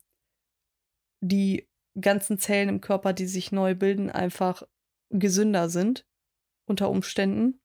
die 1.21 1.69
ganzen 2.01 2.39
Zellen 2.39 2.69
im 2.69 2.81
Körper, 2.81 3.13
die 3.13 3.27
sich 3.27 3.53
neu 3.53 3.75
bilden, 3.75 4.11
einfach 4.11 4.63
gesünder 5.11 5.69
sind 5.69 6.07
unter 6.67 6.91
Umständen. 6.91 7.61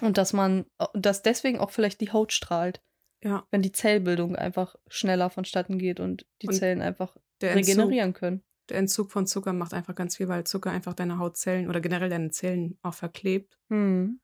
Und 0.00 0.16
dass 0.16 0.32
man, 0.32 0.66
dass 0.94 1.22
deswegen 1.22 1.58
auch 1.58 1.70
vielleicht 1.70 2.00
die 2.00 2.12
Haut 2.12 2.32
strahlt. 2.32 2.80
Ja. 3.22 3.46
Wenn 3.50 3.62
die 3.62 3.72
Zellbildung 3.72 4.36
einfach 4.36 4.76
schneller 4.88 5.28
vonstatten 5.28 5.78
geht 5.78 6.00
und 6.00 6.26
die 6.40 6.48
und 6.48 6.54
Zellen 6.54 6.80
einfach 6.80 7.16
regenerieren 7.42 8.14
können 8.14 8.42
der 8.70 8.78
Entzug 8.78 9.10
von 9.10 9.26
Zucker 9.26 9.52
macht 9.52 9.74
einfach 9.74 9.94
ganz 9.94 10.16
viel, 10.16 10.28
weil 10.28 10.44
Zucker 10.44 10.70
einfach 10.70 10.94
deine 10.94 11.18
Hautzellen 11.18 11.68
oder 11.68 11.80
generell 11.80 12.08
deine 12.08 12.30
Zellen 12.30 12.78
auch 12.82 12.94
verklebt. 12.94 13.58
Mhm. 13.68 14.20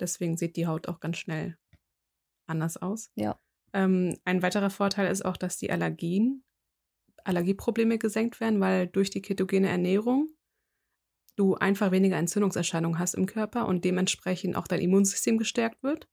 Deswegen 0.00 0.36
sieht 0.36 0.56
die 0.56 0.66
Haut 0.66 0.88
auch 0.88 1.00
ganz 1.00 1.18
schnell 1.18 1.56
anders 2.46 2.76
aus. 2.76 3.10
Ja. 3.14 3.38
Ähm, 3.72 4.16
ein 4.24 4.42
weiterer 4.42 4.70
Vorteil 4.70 5.10
ist 5.10 5.24
auch, 5.24 5.36
dass 5.36 5.56
die 5.56 5.70
Allergien, 5.70 6.44
Allergieprobleme 7.24 7.98
gesenkt 7.98 8.40
werden, 8.40 8.60
weil 8.60 8.86
durch 8.86 9.10
die 9.10 9.22
ketogene 9.22 9.68
Ernährung 9.68 10.28
du 11.36 11.54
einfach 11.54 11.90
weniger 11.90 12.16
Entzündungserscheinungen 12.16 12.98
hast 12.98 13.14
im 13.14 13.26
Körper 13.26 13.66
und 13.66 13.84
dementsprechend 13.84 14.56
auch 14.56 14.66
dein 14.66 14.80
Immunsystem 14.80 15.38
gestärkt 15.38 15.82
wird. 15.82 16.08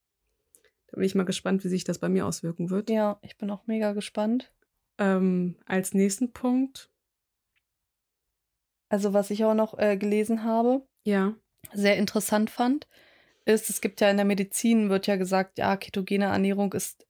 Da 0.88 0.95
bin 0.95 1.04
ich 1.04 1.15
mal 1.15 1.23
gespannt, 1.23 1.63
wie 1.63 1.69
sich 1.69 1.84
das 1.84 2.00
bei 2.00 2.10
mir 2.10 2.26
auswirken 2.26 2.69
wird. 2.69 2.89
Ja, 2.89 3.19
ich 3.21 3.38
bin 3.38 3.50
auch 3.50 3.67
mega 3.67 3.93
gespannt. 3.93 4.54
Ähm, 4.97 5.58
als 5.65 5.93
nächsten 5.93 6.32
Punkt. 6.32 6.89
Also, 8.89 9.13
was 9.13 9.32
ich 9.32 9.43
auch 9.43 9.54
noch 9.54 9.78
äh, 9.78 9.97
gelesen 9.97 10.43
habe, 10.43 10.86
ja. 11.04 11.36
sehr 11.73 11.97
interessant 11.97 12.50
fand, 12.50 12.88
ist, 13.45 13.69
es 13.69 13.82
gibt 13.82 14.02
ja 14.02 14.10
in 14.10 14.17
der 14.17 14.26
Medizin, 14.26 14.89
wird 14.89 15.08
ja 15.08 15.15
gesagt, 15.15 15.58
ja, 15.58 15.78
ketogene 15.78 16.26
Ernährung 16.26 16.73
ist 16.73 17.08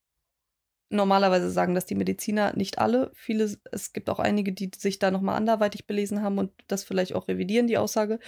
normalerweise 0.90 1.50
sagen 1.50 1.76
das 1.76 1.86
die 1.86 1.96
Mediziner, 1.96 2.56
nicht 2.56 2.80
alle. 2.80 3.12
Viele, 3.14 3.52
es 3.72 3.94
gibt 3.94 4.10
auch 4.10 4.20
einige, 4.20 4.54
die 4.54 4.72
sich 4.76 5.00
da 5.00 5.12
nochmal 5.12 5.36
anderweitig 5.36 5.86
belesen 5.86 6.22
haben 6.22 6.38
und 6.38 6.52
das 6.68 6.84
vielleicht 6.84 7.14
auch 7.14 7.28
revidieren, 7.28 7.68
die 7.68 7.78
Aussage. 7.78 8.20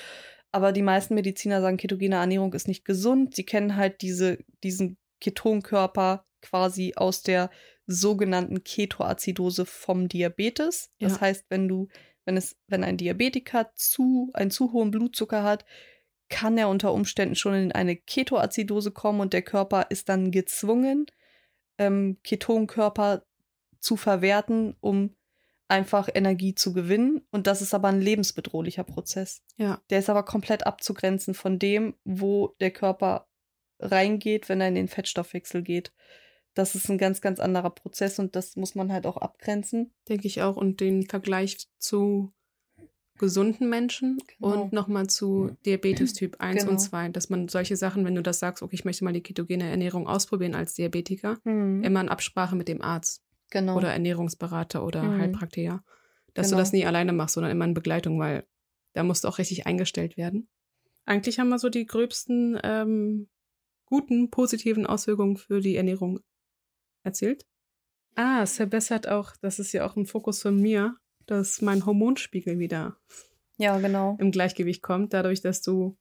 Aber 0.52 0.72
die 0.72 0.82
meisten 0.82 1.16
Mediziner 1.16 1.62
sagen, 1.62 1.78
ketogene 1.78 2.16
Ernährung 2.16 2.54
ist 2.54 2.68
nicht 2.68 2.86
gesund. 2.86 3.36
Sie 3.36 3.46
kennen 3.46 3.76
halt 3.76 4.02
diese, 4.02 4.40
diesen 4.64 4.98
Ketonkörper 5.22 6.26
quasi 6.42 6.94
aus 6.96 7.22
der 7.22 7.50
sogenannten 7.86 8.64
Ketoazidose 8.64 9.66
vom 9.66 10.08
Diabetes. 10.08 10.92
Das 11.00 11.16
ja. 11.16 11.22
heißt, 11.22 11.46
wenn 11.50 11.68
du, 11.68 11.88
wenn 12.30 12.38
es, 12.38 12.56
wenn 12.68 12.84
ein 12.84 12.98
Diabetiker 12.98 13.72
zu, 13.74 14.30
einen 14.36 14.52
zu 14.52 14.72
hohen 14.72 14.92
Blutzucker 14.92 15.42
hat, 15.42 15.66
kann 16.30 16.60
er 16.60 16.70
unter 16.70 16.94
Umständen 16.94 17.34
schon 17.34 17.56
in 17.56 17.72
eine 17.72 17.96
Ketoazidose 17.96 18.92
kommen 18.92 19.20
und 19.20 19.34
der 19.34 19.42
Körper 19.42 19.88
ist 19.90 20.10
dann 20.10 20.30
gezwungen, 20.30 21.08
ähm, 21.80 22.20
Ketonkörper 22.24 23.26
zu 23.80 23.98
verwerten, 23.98 24.76
um 24.80 25.16
einfach 25.68 26.08
Energie 26.14 26.54
zu 26.54 26.72
gewinnen. 26.72 27.26
Und 27.32 27.48
das 27.48 27.64
ist 27.64 27.74
aber 27.74 27.88
ein 27.88 28.00
lebensbedrohlicher 28.00 28.84
Prozess. 28.84 29.42
Ja. 29.58 29.82
Der 29.90 29.98
ist 29.98 30.10
aber 30.12 30.22
komplett 30.22 30.68
abzugrenzen 30.68 31.34
von 31.34 31.58
dem, 31.58 31.96
wo 32.04 32.56
der 32.60 32.70
Körper 32.70 33.28
reingeht, 33.80 34.50
wenn 34.50 34.62
er 34.62 34.68
in 34.68 34.76
den 34.76 34.88
Fettstoffwechsel 34.88 35.64
geht. 35.64 35.94
Das 36.60 36.76
ist 36.76 36.90
ein 36.90 36.98
ganz, 36.98 37.22
ganz 37.22 37.40
anderer 37.40 37.70
Prozess 37.70 38.20
und 38.20 38.36
das 38.36 38.58
muss 38.58 38.76
man 38.76 38.92
halt 38.92 39.08
auch 39.08 39.16
abgrenzen. 39.16 39.94
Denke 40.10 40.28
ich 40.28 40.42
auch. 40.42 40.58
Und 40.58 40.82
den 40.82 41.08
Vergleich 41.08 41.70
zu 41.78 42.34
gesunden 43.18 43.70
Menschen 43.70 44.18
genau. 44.28 44.64
und 44.64 44.74
nochmal 44.74 45.08
zu 45.08 45.56
Diabetes 45.66 46.12
Typ 46.12 46.36
1 46.40 46.60
genau. 46.60 46.72
und 46.72 46.80
2, 46.80 47.10
dass 47.10 47.30
man 47.30 47.48
solche 47.48 47.78
Sachen, 47.78 48.04
wenn 48.04 48.16
du 48.16 48.22
das 48.22 48.40
sagst, 48.40 48.62
okay, 48.62 48.76
ich 48.76 48.84
möchte 48.84 49.06
mal 49.06 49.14
die 49.14 49.24
ketogene 49.24 49.70
Ernährung 49.70 50.06
ausprobieren 50.06 50.54
als 50.54 50.74
Diabetiker, 50.74 51.38
mhm. 51.46 51.82
immer 51.82 52.02
in 52.02 52.10
Absprache 52.10 52.58
mit 52.58 52.68
dem 52.68 52.82
Arzt 52.82 53.24
genau. 53.52 53.78
oder 53.78 53.94
Ernährungsberater 53.94 54.86
oder 54.86 55.04
mhm. 55.04 55.22
Heilpraktiker, 55.22 55.82
dass 56.34 56.48
du 56.48 56.56
genau. 56.56 56.62
das 56.62 56.74
nie 56.74 56.86
alleine 56.86 57.14
machst, 57.14 57.36
sondern 57.36 57.54
immer 57.54 57.66
in 57.66 57.74
Begleitung, 57.74 58.20
weil 58.20 58.46
da 58.92 59.04
musst 59.04 59.24
du 59.24 59.30
auch 59.30 59.38
richtig 59.38 59.66
eingestellt 59.66 60.18
werden. 60.18 60.50
Eigentlich 61.06 61.40
haben 61.40 61.48
wir 61.48 61.60
so 61.60 61.70
die 61.70 61.86
gröbsten 61.86 62.60
ähm, 62.64 63.30
guten, 63.86 64.30
positiven 64.30 64.86
Auswirkungen 64.86 65.38
für 65.38 65.62
die 65.62 65.78
Ernährung 65.78 66.20
erzählt. 67.10 67.46
Ah, 68.16 68.42
es 68.44 68.58
verbessert 68.58 69.08
auch, 69.08 69.36
das 69.42 69.60
ist 69.60 69.72
ja 69.72 69.86
auch 69.86 69.96
ein 69.96 70.06
Fokus 70.06 70.42
von 70.42 70.60
mir, 70.60 70.96
dass 71.26 71.62
mein 71.62 71.86
Hormonspiegel 71.86 72.60
wieder 72.60 72.98
ja, 73.58 73.78
genau. 73.80 74.18
im 74.20 74.32
Gleichgewicht 74.32 74.82
kommt, 74.82 75.14
dadurch, 75.14 75.42
dass 75.42 75.62
du 75.62 75.98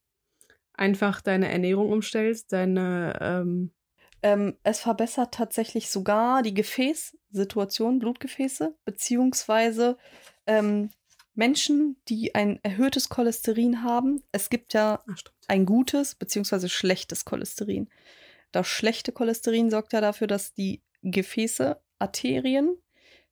einfach 0.73 1.21
deine 1.21 1.51
Ernährung 1.51 1.91
umstellst, 1.91 2.53
deine 2.53 3.19
ähm 3.21 3.73
ähm, 4.23 4.57
es 4.65 4.81
verbessert 4.81 5.35
tatsächlich 5.35 5.91
sogar 5.91 6.43
die 6.43 6.55
Gefäßsituation, 6.55 8.01
Blutgefäße, 8.01 8.75
beziehungsweise 8.85 9.97
ähm, 10.47 10.91
Menschen, 11.35 11.97
die 12.09 12.35
ein 12.35 12.59
erhöhtes 12.65 13.09
Cholesterin 13.09 13.83
haben. 13.85 14.23
Es 14.33 14.51
gibt 14.51 14.75
ja 14.75 15.05
Ach, 15.09 15.23
ein 15.47 15.67
gutes 15.67 16.17
beziehungsweise 16.17 16.69
schlechtes 16.69 17.25
Cholesterin. 17.25 17.89
Das 18.51 18.67
schlechte 18.67 19.13
Cholesterin 19.13 19.71
sorgt 19.71 19.93
ja 19.93 20.01
dafür, 20.01 20.27
dass 20.27 20.53
die 20.53 20.83
Gefäße, 21.03 21.81
Arterien 21.99 22.77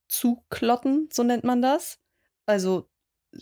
zuklotten, 0.09 1.09
so 1.13 1.23
nennt 1.23 1.45
man 1.45 1.63
das. 1.63 1.99
Also, 2.47 2.89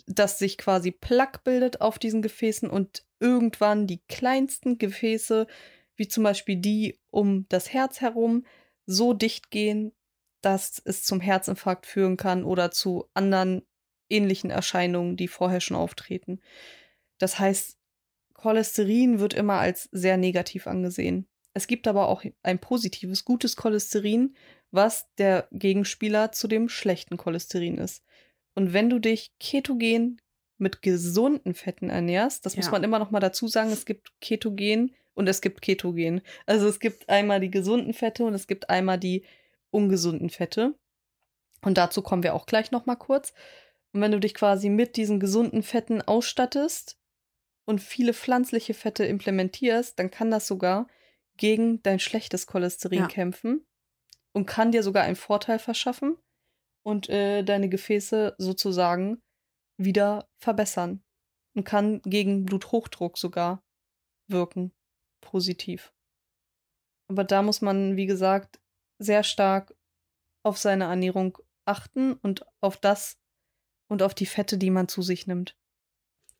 dass 0.07 0.39
sich 0.39 0.57
quasi 0.57 0.91
Plaque 0.91 1.41
bildet 1.43 1.81
auf 1.81 1.99
diesen 1.99 2.21
Gefäßen 2.21 2.69
und 2.69 3.05
irgendwann 3.19 3.87
die 3.87 4.01
kleinsten 4.07 4.77
Gefäße, 4.77 5.47
wie 5.95 6.07
zum 6.07 6.23
Beispiel 6.23 6.57
die 6.57 6.99
um 7.09 7.45
das 7.49 7.71
Herz 7.71 8.01
herum, 8.01 8.45
so 8.85 9.13
dicht 9.13 9.51
gehen, 9.51 9.93
dass 10.41 10.81
es 10.83 11.03
zum 11.03 11.21
Herzinfarkt 11.21 11.85
führen 11.85 12.17
kann 12.17 12.43
oder 12.43 12.71
zu 12.71 13.09
anderen 13.13 13.63
ähnlichen 14.09 14.51
Erscheinungen, 14.51 15.17
die 15.17 15.27
vorher 15.27 15.61
schon 15.61 15.77
auftreten. 15.77 16.41
Das 17.17 17.39
heißt, 17.39 17.77
Cholesterin 18.33 19.19
wird 19.19 19.33
immer 19.33 19.55
als 19.55 19.89
sehr 19.91 20.17
negativ 20.17 20.67
angesehen. 20.67 21.27
Es 21.55 21.67
gibt 21.67 21.87
aber 21.87 22.09
auch 22.09 22.23
ein 22.43 22.59
positives, 22.59 23.23
gutes 23.23 23.55
Cholesterin, 23.55 24.35
was 24.71 25.07
der 25.17 25.47
Gegenspieler 25.51 26.33
zu 26.33 26.49
dem 26.49 26.67
schlechten 26.67 27.15
Cholesterin 27.15 27.77
ist. 27.77 28.03
Und 28.55 28.73
wenn 28.73 28.89
du 28.89 28.99
dich 28.99 29.31
ketogen 29.39 30.21
mit 30.57 30.81
gesunden 30.81 31.53
Fetten 31.53 31.89
ernährst, 31.89 32.45
das 32.45 32.55
ja. 32.55 32.59
muss 32.59 32.71
man 32.71 32.83
immer 32.83 32.99
noch 32.99 33.09
mal 33.09 33.21
dazu 33.21 33.47
sagen, 33.47 33.71
es 33.71 33.85
gibt 33.85 34.11
Ketogen 34.19 34.93
und 35.13 35.27
es 35.27 35.39
gibt 35.39 35.61
Ketogen. 35.61 36.21
Also 36.45 36.67
es 36.67 36.81
gibt 36.81 37.07
einmal 37.07 37.39
die 37.39 37.51
gesunden 37.51 37.93
Fette 37.93 38.25
und 38.25 38.33
es 38.33 38.47
gibt 38.47 38.69
einmal 38.69 38.99
die 38.99 39.23
ungesunden 39.71 40.29
Fette. 40.29 40.75
Und 41.61 41.77
dazu 41.77 42.01
kommen 42.01 42.23
wir 42.23 42.33
auch 42.33 42.47
gleich 42.47 42.71
noch 42.71 42.85
mal 42.85 42.97
kurz. 42.97 43.33
Und 43.93 44.01
wenn 44.01 44.11
du 44.11 44.19
dich 44.19 44.33
quasi 44.33 44.67
mit 44.67 44.97
diesen 44.97 45.21
gesunden 45.21 45.63
Fetten 45.63 46.01
ausstattest 46.01 46.97
und 47.63 47.81
viele 47.81 48.13
pflanzliche 48.13 48.73
Fette 48.73 49.05
implementierst, 49.05 49.97
dann 49.97 50.11
kann 50.11 50.31
das 50.31 50.47
sogar 50.47 50.87
gegen 51.37 51.81
dein 51.83 51.99
schlechtes 51.99 52.47
Cholesterin 52.47 52.99
ja. 52.99 53.07
kämpfen 53.07 53.65
und 54.33 54.45
kann 54.45 54.71
dir 54.71 54.83
sogar 54.83 55.03
einen 55.03 55.15
Vorteil 55.15 55.59
verschaffen 55.59 56.17
und 56.83 57.09
äh, 57.09 57.43
deine 57.43 57.69
Gefäße 57.69 58.35
sozusagen 58.37 59.21
wieder 59.77 60.29
verbessern 60.37 61.03
und 61.55 61.63
kann 61.63 62.01
gegen 62.03 62.45
Bluthochdruck 62.45 63.17
sogar 63.17 63.63
wirken. 64.27 64.73
Positiv. 65.21 65.93
Aber 67.07 67.23
da 67.23 67.41
muss 67.41 67.61
man, 67.61 67.97
wie 67.97 68.05
gesagt, 68.05 68.59
sehr 68.99 69.23
stark 69.23 69.75
auf 70.43 70.57
seine 70.57 70.85
Ernährung 70.85 71.37
achten 71.65 72.13
und 72.13 72.45
auf 72.61 72.77
das 72.77 73.17
und 73.87 74.03
auf 74.03 74.13
die 74.13 74.25
Fette, 74.25 74.57
die 74.57 74.69
man 74.69 74.87
zu 74.87 75.01
sich 75.01 75.27
nimmt. 75.27 75.57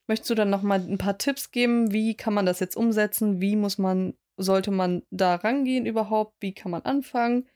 Möchtest 0.08 0.30
du 0.30 0.36
dann 0.36 0.50
noch 0.50 0.62
mal 0.62 0.80
ein 0.80 0.98
paar 0.98 1.18
Tipps 1.18 1.52
geben, 1.52 1.92
wie 1.92 2.16
kann 2.16 2.34
man 2.34 2.46
das 2.46 2.60
jetzt 2.60 2.76
umsetzen? 2.76 3.42
Wie 3.42 3.56
muss 3.56 3.78
man 3.78 4.16
sollte 4.38 4.72
man 4.72 5.04
da 5.10 5.36
rangehen 5.36 5.86
überhaupt? 5.86 6.36
Wie 6.40 6.54
kann 6.54 6.72
man 6.72 6.82
anfangen? 6.84 7.48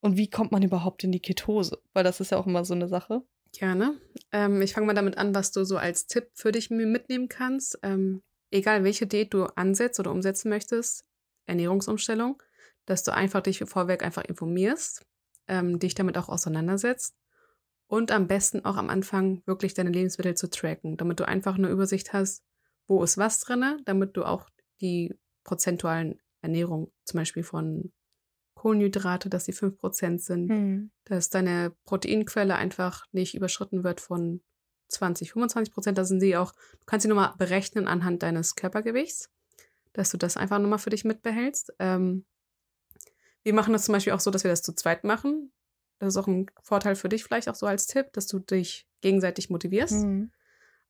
Und 0.00 0.16
wie 0.16 0.30
kommt 0.30 0.52
man 0.52 0.62
überhaupt 0.62 1.04
in 1.04 1.12
die 1.12 1.20
Ketose? 1.20 1.80
Weil 1.92 2.04
das 2.04 2.20
ist 2.20 2.30
ja 2.30 2.38
auch 2.38 2.46
immer 2.46 2.64
so 2.64 2.74
eine 2.74 2.88
Sache. 2.88 3.22
Gerne. 3.52 4.00
Ähm, 4.32 4.60
ich 4.62 4.74
fange 4.74 4.86
mal 4.86 4.94
damit 4.94 5.18
an, 5.18 5.34
was 5.34 5.52
du 5.52 5.64
so 5.64 5.76
als 5.78 6.06
Tipp 6.06 6.28
für 6.34 6.52
dich 6.52 6.70
mitnehmen 6.70 7.28
kannst. 7.28 7.78
Ähm, 7.82 8.22
egal 8.50 8.84
welche 8.84 9.06
Diät 9.06 9.32
du 9.34 9.44
ansetzt 9.56 9.98
oder 10.00 10.10
umsetzen 10.10 10.48
möchtest, 10.48 11.04
Ernährungsumstellung, 11.46 12.42
dass 12.84 13.02
du 13.02 13.12
einfach 13.12 13.40
dich 13.40 13.58
vorweg 13.64 14.04
einfach 14.04 14.24
informierst, 14.24 15.04
ähm, 15.48 15.78
dich 15.78 15.94
damit 15.94 16.18
auch 16.18 16.28
auseinandersetzt 16.28 17.16
und 17.88 18.10
am 18.10 18.26
besten 18.26 18.64
auch 18.64 18.76
am 18.76 18.90
Anfang 18.90 19.42
wirklich 19.46 19.74
deine 19.74 19.90
Lebensmittel 19.90 20.36
zu 20.36 20.50
tracken, 20.50 20.96
damit 20.96 21.20
du 21.20 21.26
einfach 21.26 21.56
eine 21.56 21.68
Übersicht 21.68 22.12
hast, 22.12 22.42
wo 22.86 23.02
ist 23.02 23.18
was 23.18 23.40
drin, 23.40 23.80
damit 23.84 24.16
du 24.16 24.24
auch 24.24 24.48
die 24.80 25.14
prozentualen 25.46 26.20
Ernährung, 26.42 26.92
zum 27.04 27.18
Beispiel 27.18 27.42
von 27.42 27.92
Kohlenhydrate, 28.54 29.30
dass 29.30 29.44
die 29.44 29.54
5% 29.54 30.18
sind, 30.18 30.48
mhm. 30.48 30.90
dass 31.04 31.30
deine 31.30 31.74
Proteinquelle 31.84 32.56
einfach 32.56 33.06
nicht 33.12 33.34
überschritten 33.34 33.84
wird 33.84 34.00
von 34.00 34.42
20, 34.88 35.32
25 35.32 35.72
Prozent. 35.72 35.98
Da 35.98 36.04
sind 36.04 36.20
sie 36.20 36.36
auch, 36.36 36.52
du 36.52 36.84
kannst 36.86 37.02
sie 37.02 37.08
nochmal 37.08 37.34
berechnen 37.38 37.86
anhand 37.86 38.22
deines 38.22 38.56
Körpergewichts, 38.56 39.30
dass 39.92 40.10
du 40.10 40.16
das 40.16 40.36
einfach 40.36 40.58
nochmal 40.58 40.78
für 40.78 40.90
dich 40.90 41.04
mitbehältst. 41.04 41.74
Ähm, 41.78 42.24
wir 43.42 43.54
machen 43.54 43.72
das 43.72 43.84
zum 43.84 43.92
Beispiel 43.92 44.12
auch 44.12 44.20
so, 44.20 44.30
dass 44.30 44.42
wir 44.42 44.50
das 44.50 44.62
zu 44.62 44.74
zweit 44.74 45.04
machen. 45.04 45.52
Das 45.98 46.08
ist 46.08 46.16
auch 46.16 46.26
ein 46.26 46.46
Vorteil 46.62 46.96
für 46.96 47.08
dich 47.08 47.24
vielleicht 47.24 47.48
auch 47.48 47.54
so 47.54 47.66
als 47.66 47.86
Tipp, 47.86 48.12
dass 48.12 48.26
du 48.26 48.40
dich 48.40 48.88
gegenseitig 49.00 49.48
motivierst. 49.48 50.04
Mhm. 50.04 50.32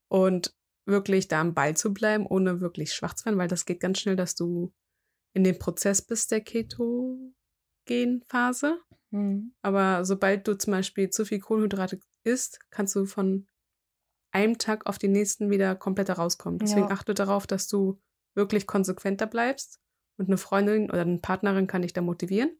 Und 0.08 0.54
wirklich 0.86 1.28
da 1.28 1.40
am 1.40 1.54
Ball 1.54 1.76
zu 1.76 1.92
bleiben, 1.92 2.26
ohne 2.26 2.60
wirklich 2.60 2.94
schwach 2.94 3.14
zu 3.14 3.26
werden, 3.26 3.38
weil 3.38 3.48
das 3.48 3.66
geht 3.66 3.80
ganz 3.80 3.98
schnell, 3.98 4.16
dass 4.16 4.34
du 4.34 4.72
in 5.34 5.44
dem 5.44 5.58
Prozess 5.58 6.00
bist 6.00 6.30
der 6.30 6.40
Ketogenphase. 6.40 8.78
Mhm. 9.10 9.52
Aber 9.62 10.04
sobald 10.04 10.48
du 10.48 10.56
zum 10.56 10.72
Beispiel 10.72 11.10
zu 11.10 11.26
viel 11.26 11.40
Kohlenhydrate 11.40 12.00
isst, 12.24 12.60
kannst 12.70 12.94
du 12.94 13.04
von 13.04 13.46
einem 14.30 14.58
Tag 14.58 14.86
auf 14.86 14.98
den 14.98 15.12
nächsten 15.12 15.50
wieder 15.50 15.74
komplett 15.74 16.16
rauskommen. 16.16 16.58
Deswegen 16.58 16.88
ja. 16.88 16.92
achte 16.92 17.14
darauf, 17.14 17.46
dass 17.46 17.68
du 17.68 18.00
wirklich 18.34 18.66
konsequenter 18.66 19.26
bleibst 19.26 19.80
und 20.18 20.28
eine 20.28 20.38
Freundin 20.38 20.90
oder 20.90 21.02
eine 21.02 21.18
Partnerin 21.18 21.66
kann 21.66 21.82
dich 21.82 21.92
da 21.92 22.00
motivieren. 22.00 22.56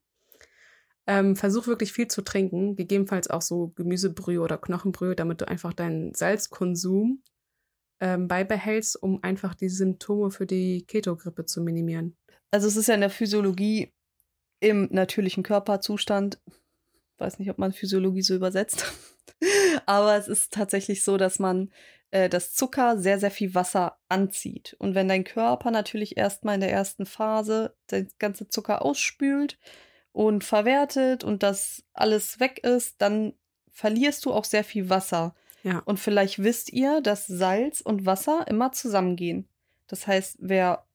Ähm, 1.07 1.37
versuch 1.37 1.69
wirklich 1.69 1.93
viel 1.93 2.09
zu 2.09 2.23
trinken, 2.23 2.75
gegebenenfalls 2.75 3.31
auch 3.31 3.43
so 3.43 3.69
Gemüsebrühe 3.77 4.41
oder 4.41 4.59
Knochenbrühe, 4.59 5.15
damit 5.15 5.41
du 5.41 5.47
einfach 5.47 5.73
deinen 5.73 6.13
Salzkonsum 6.15 7.23
ähm, 8.01 8.29
beibehältst, 8.29 9.03
um 9.03 9.23
einfach 9.23 9.55
die 9.55 9.69
Symptome 9.69 10.31
für 10.31 10.47
die 10.47 10.85
Ketogrippe 10.87 11.45
zu 11.45 11.61
minimieren. 11.61 12.17
Also 12.51 12.69
es 12.69 12.77
ist 12.77 12.89
ja 12.89 12.95
in 12.95 13.01
der 13.01 13.11
Physiologie 13.11 13.93
im 14.61 14.89
natürlichen 14.91 15.43
Körperzustand, 15.43 16.41
weiß 17.19 17.39
nicht, 17.39 17.51
ob 17.51 17.59
man 17.59 17.73
Physiologie 17.73 18.23
so 18.23 18.35
übersetzt, 18.35 18.93
aber 19.87 20.17
es 20.17 20.29
ist 20.29 20.53
tatsächlich 20.53 21.03
so, 21.05 21.17
dass 21.17 21.39
man 21.39 21.71
äh, 22.11 22.29
das 22.29 22.55
Zucker 22.55 22.99
sehr, 22.99 23.19
sehr 23.19 23.31
viel 23.31 23.55
Wasser 23.55 23.99
anzieht. 24.09 24.77
Und 24.79 24.95
wenn 24.95 25.09
dein 25.09 25.25
Körper 25.25 25.71
natürlich 25.71 26.17
erstmal 26.17 26.55
in 26.55 26.61
der 26.61 26.73
ersten 26.73 27.07
Phase 27.07 27.77
das 27.89 28.05
ganze 28.19 28.49
Zucker 28.49 28.83
ausspült 28.83 29.59
und 30.13 30.45
verwertet 30.45 31.25
und 31.25 31.43
das 31.43 31.85
alles 31.93 32.41
weg 32.41 32.61
ist, 32.63 33.01
dann 33.03 33.35
verlierst 33.71 34.25
du 34.25 34.33
auch 34.33 34.45
sehr 34.45 34.65
viel 34.65 34.89
Wasser. 34.89 35.35
Ja. 35.67 35.81
Und 35.81 35.99
vielleicht 35.99 36.45
wisst 36.45 36.73
ihr, 36.73 37.01
dass 37.01 37.27
Salz 37.27 37.81
und 37.81 38.07
Wasser 38.07 38.47
immer 38.47 38.71
zusammengehen. 38.71 39.49
Das 39.89 40.07
heißt, 40.07 40.37
wer 40.39 40.87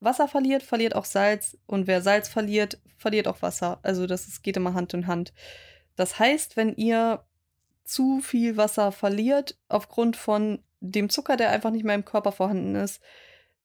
Wasser 0.00 0.28
verliert, 0.28 0.62
verliert 0.62 0.96
auch 0.96 1.04
Salz 1.04 1.58
und 1.66 1.86
wer 1.86 2.00
Salz 2.00 2.26
verliert, 2.26 2.80
verliert 2.96 3.28
auch 3.28 3.42
Wasser. 3.42 3.80
Also 3.82 4.06
das 4.06 4.26
ist, 4.26 4.42
geht 4.42 4.56
immer 4.56 4.72
Hand 4.72 4.94
in 4.94 5.06
Hand. 5.06 5.34
Das 5.94 6.18
heißt, 6.18 6.56
wenn 6.56 6.74
ihr 6.74 7.22
zu 7.84 8.20
viel 8.20 8.56
Wasser 8.56 8.92
verliert 8.92 9.58
aufgrund 9.68 10.16
von 10.16 10.64
dem 10.80 11.10
Zucker, 11.10 11.36
der 11.36 11.50
einfach 11.50 11.70
nicht 11.70 11.84
mehr 11.84 11.94
im 11.94 12.06
Körper 12.06 12.32
vorhanden 12.32 12.76
ist, 12.76 13.02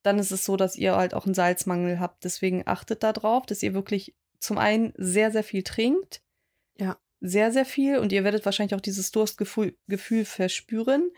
dann 0.02 0.20
ist 0.20 0.32
es 0.32 0.44
so, 0.44 0.58
dass 0.58 0.76
ihr 0.76 0.98
halt 0.98 1.14
auch 1.14 1.26
einen 1.26 1.36
Salzmangel 1.36 2.02
habt. 2.02 2.26
Deswegen 2.26 2.64
achtet 2.66 3.02
darauf, 3.02 3.46
dass 3.46 3.64
ihr 3.64 3.74
wirklich 3.74 4.14
zum 4.40 4.58
einen 4.58 4.94
sehr, 4.98 5.32
sehr 5.32 5.44
viel 5.46 5.64
trinkt. 5.64 6.22
Ja. 6.78 6.98
Sehr, 7.26 7.54
sehr 7.54 7.64
viel. 7.64 8.00
Und 8.00 8.12
ihr 8.12 8.26
werdet 8.26 8.44
wahrscheinlich 8.44 8.76
auch 8.76 8.82
dieses 8.82 9.12
Durstgefühl 9.12 9.78
Gefühl 9.88 10.26
verspüren. 10.26 11.10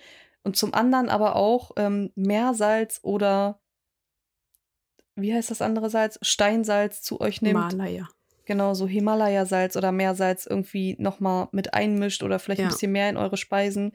Und 0.43 0.55
zum 0.55 0.75
anderen 0.75 1.09
aber 1.09 1.35
auch 1.35 1.71
ähm, 1.77 2.11
Meersalz 2.13 2.99
oder 3.01 3.59
wie 5.15 5.33
heißt 5.33 5.49
das 5.49 5.63
andere 5.63 5.89
Salz? 5.89 6.19
Steinsalz 6.21 7.01
zu 7.01 7.19
euch 7.21 7.41
nimmt. 7.41 7.71
Himalaya. 7.71 8.07
Genau, 8.45 8.75
so 8.75 8.87
Himalaya-Salz 8.87 9.75
oder 9.75 9.91
Meersalz 9.91 10.45
irgendwie 10.45 10.95
nochmal 10.99 11.47
mit 11.51 11.73
einmischt 11.73 12.21
oder 12.21 12.37
vielleicht 12.37 12.59
ja. 12.59 12.67
ein 12.67 12.71
bisschen 12.71 12.91
mehr 12.91 13.09
in 13.09 13.17
eure 13.17 13.37
Speisen 13.37 13.91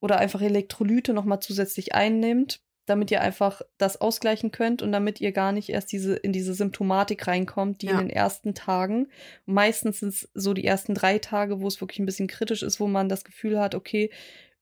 oder 0.00 0.18
einfach 0.18 0.40
Elektrolyte 0.40 1.12
nochmal 1.12 1.40
zusätzlich 1.40 1.94
einnimmt, 1.94 2.62
damit 2.92 3.10
ihr 3.10 3.20
einfach 3.20 3.62
das 3.78 4.00
ausgleichen 4.00 4.50
könnt 4.50 4.82
und 4.82 4.92
damit 4.92 5.20
ihr 5.20 5.32
gar 5.32 5.52
nicht 5.52 5.68
erst 5.68 5.90
diese, 5.92 6.14
in 6.14 6.32
diese 6.32 6.54
Symptomatik 6.54 7.26
reinkommt, 7.26 7.82
die 7.82 7.86
ja. 7.86 7.92
in 7.92 7.98
den 7.98 8.10
ersten 8.10 8.54
Tagen, 8.54 9.08
meistens 9.46 10.00
sind 10.00 10.10
es 10.10 10.30
so 10.34 10.54
die 10.54 10.64
ersten 10.64 10.94
drei 10.94 11.18
Tage, 11.18 11.60
wo 11.60 11.66
es 11.66 11.80
wirklich 11.80 11.98
ein 11.98 12.06
bisschen 12.06 12.28
kritisch 12.28 12.62
ist, 12.62 12.80
wo 12.80 12.86
man 12.86 13.08
das 13.08 13.24
Gefühl 13.24 13.58
hat, 13.58 13.74
okay, 13.74 14.10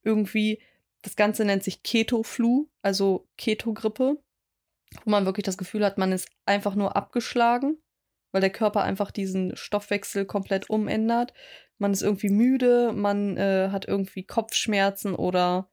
irgendwie, 0.02 0.60
das 1.02 1.16
Ganze 1.16 1.44
nennt 1.44 1.64
sich 1.64 1.82
Keto-Flu, 1.82 2.68
also 2.82 3.26
Keto-Grippe 3.36 4.18
wo 5.04 5.10
man 5.10 5.24
wirklich 5.24 5.44
das 5.44 5.58
Gefühl 5.58 5.84
hat, 5.84 5.98
man 5.98 6.12
ist 6.12 6.28
einfach 6.46 6.74
nur 6.74 6.96
abgeschlagen, 6.96 7.78
weil 8.32 8.40
der 8.40 8.50
Körper 8.50 8.82
einfach 8.82 9.10
diesen 9.10 9.56
Stoffwechsel 9.56 10.24
komplett 10.24 10.68
umändert. 10.70 11.32
Man 11.78 11.92
ist 11.92 12.02
irgendwie 12.02 12.28
müde, 12.28 12.92
man 12.92 13.36
äh, 13.36 13.68
hat 13.70 13.86
irgendwie 13.86 14.24
Kopfschmerzen 14.24 15.14
oder 15.14 15.70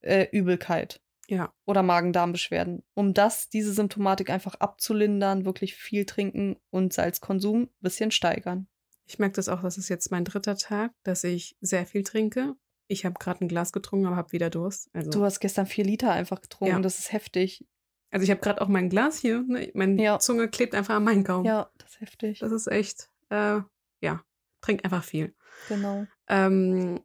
äh, 0.00 0.26
Übelkeit. 0.32 1.00
Ja. 1.28 1.52
Oder 1.64 1.82
Magen-Darm-Beschwerden. 1.82 2.84
Um 2.94 3.14
das, 3.14 3.48
diese 3.48 3.72
Symptomatik 3.72 4.30
einfach 4.30 4.54
abzulindern, 4.56 5.44
wirklich 5.44 5.74
viel 5.74 6.06
trinken 6.06 6.56
und 6.70 6.92
Salzkonsum 6.92 7.62
ein 7.62 7.70
bisschen 7.80 8.10
steigern. 8.10 8.68
Ich 9.06 9.18
merke 9.18 9.36
das 9.36 9.48
auch, 9.48 9.62
das 9.62 9.78
ist 9.78 9.88
jetzt 9.88 10.10
mein 10.10 10.24
dritter 10.24 10.56
Tag, 10.56 10.92
dass 11.04 11.24
ich 11.24 11.56
sehr 11.60 11.86
viel 11.86 12.02
trinke. 12.02 12.56
Ich 12.88 13.04
habe 13.04 13.16
gerade 13.18 13.44
ein 13.44 13.48
Glas 13.48 13.72
getrunken, 13.72 14.06
aber 14.06 14.16
habe 14.16 14.32
wieder 14.32 14.50
Durst. 14.50 14.90
Also. 14.92 15.10
Du 15.10 15.24
hast 15.24 15.40
gestern 15.40 15.66
vier 15.66 15.84
Liter 15.84 16.12
einfach 16.12 16.40
getrunken, 16.40 16.76
ja. 16.76 16.80
das 16.80 16.98
ist 16.98 17.12
heftig. 17.12 17.66
Also 18.10 18.24
ich 18.24 18.30
habe 18.30 18.40
gerade 18.40 18.60
auch 18.60 18.68
mein 18.68 18.88
Glas 18.88 19.18
hier, 19.18 19.42
ne? 19.42 19.70
meine 19.74 20.00
ja. 20.00 20.18
Zunge 20.18 20.48
klebt 20.48 20.74
einfach 20.74 20.94
an 20.94 21.04
meinen 21.04 21.24
Gaumen. 21.24 21.44
Ja, 21.44 21.70
das 21.78 21.90
ist 21.90 22.00
heftig. 22.00 22.38
Das 22.38 22.52
ist 22.52 22.68
echt, 22.68 23.10
äh, 23.30 23.60
ja, 24.00 24.22
trink 24.60 24.84
einfach 24.84 25.04
viel. 25.04 25.34
Genau. 25.68 26.06
Ähm, 26.28 27.00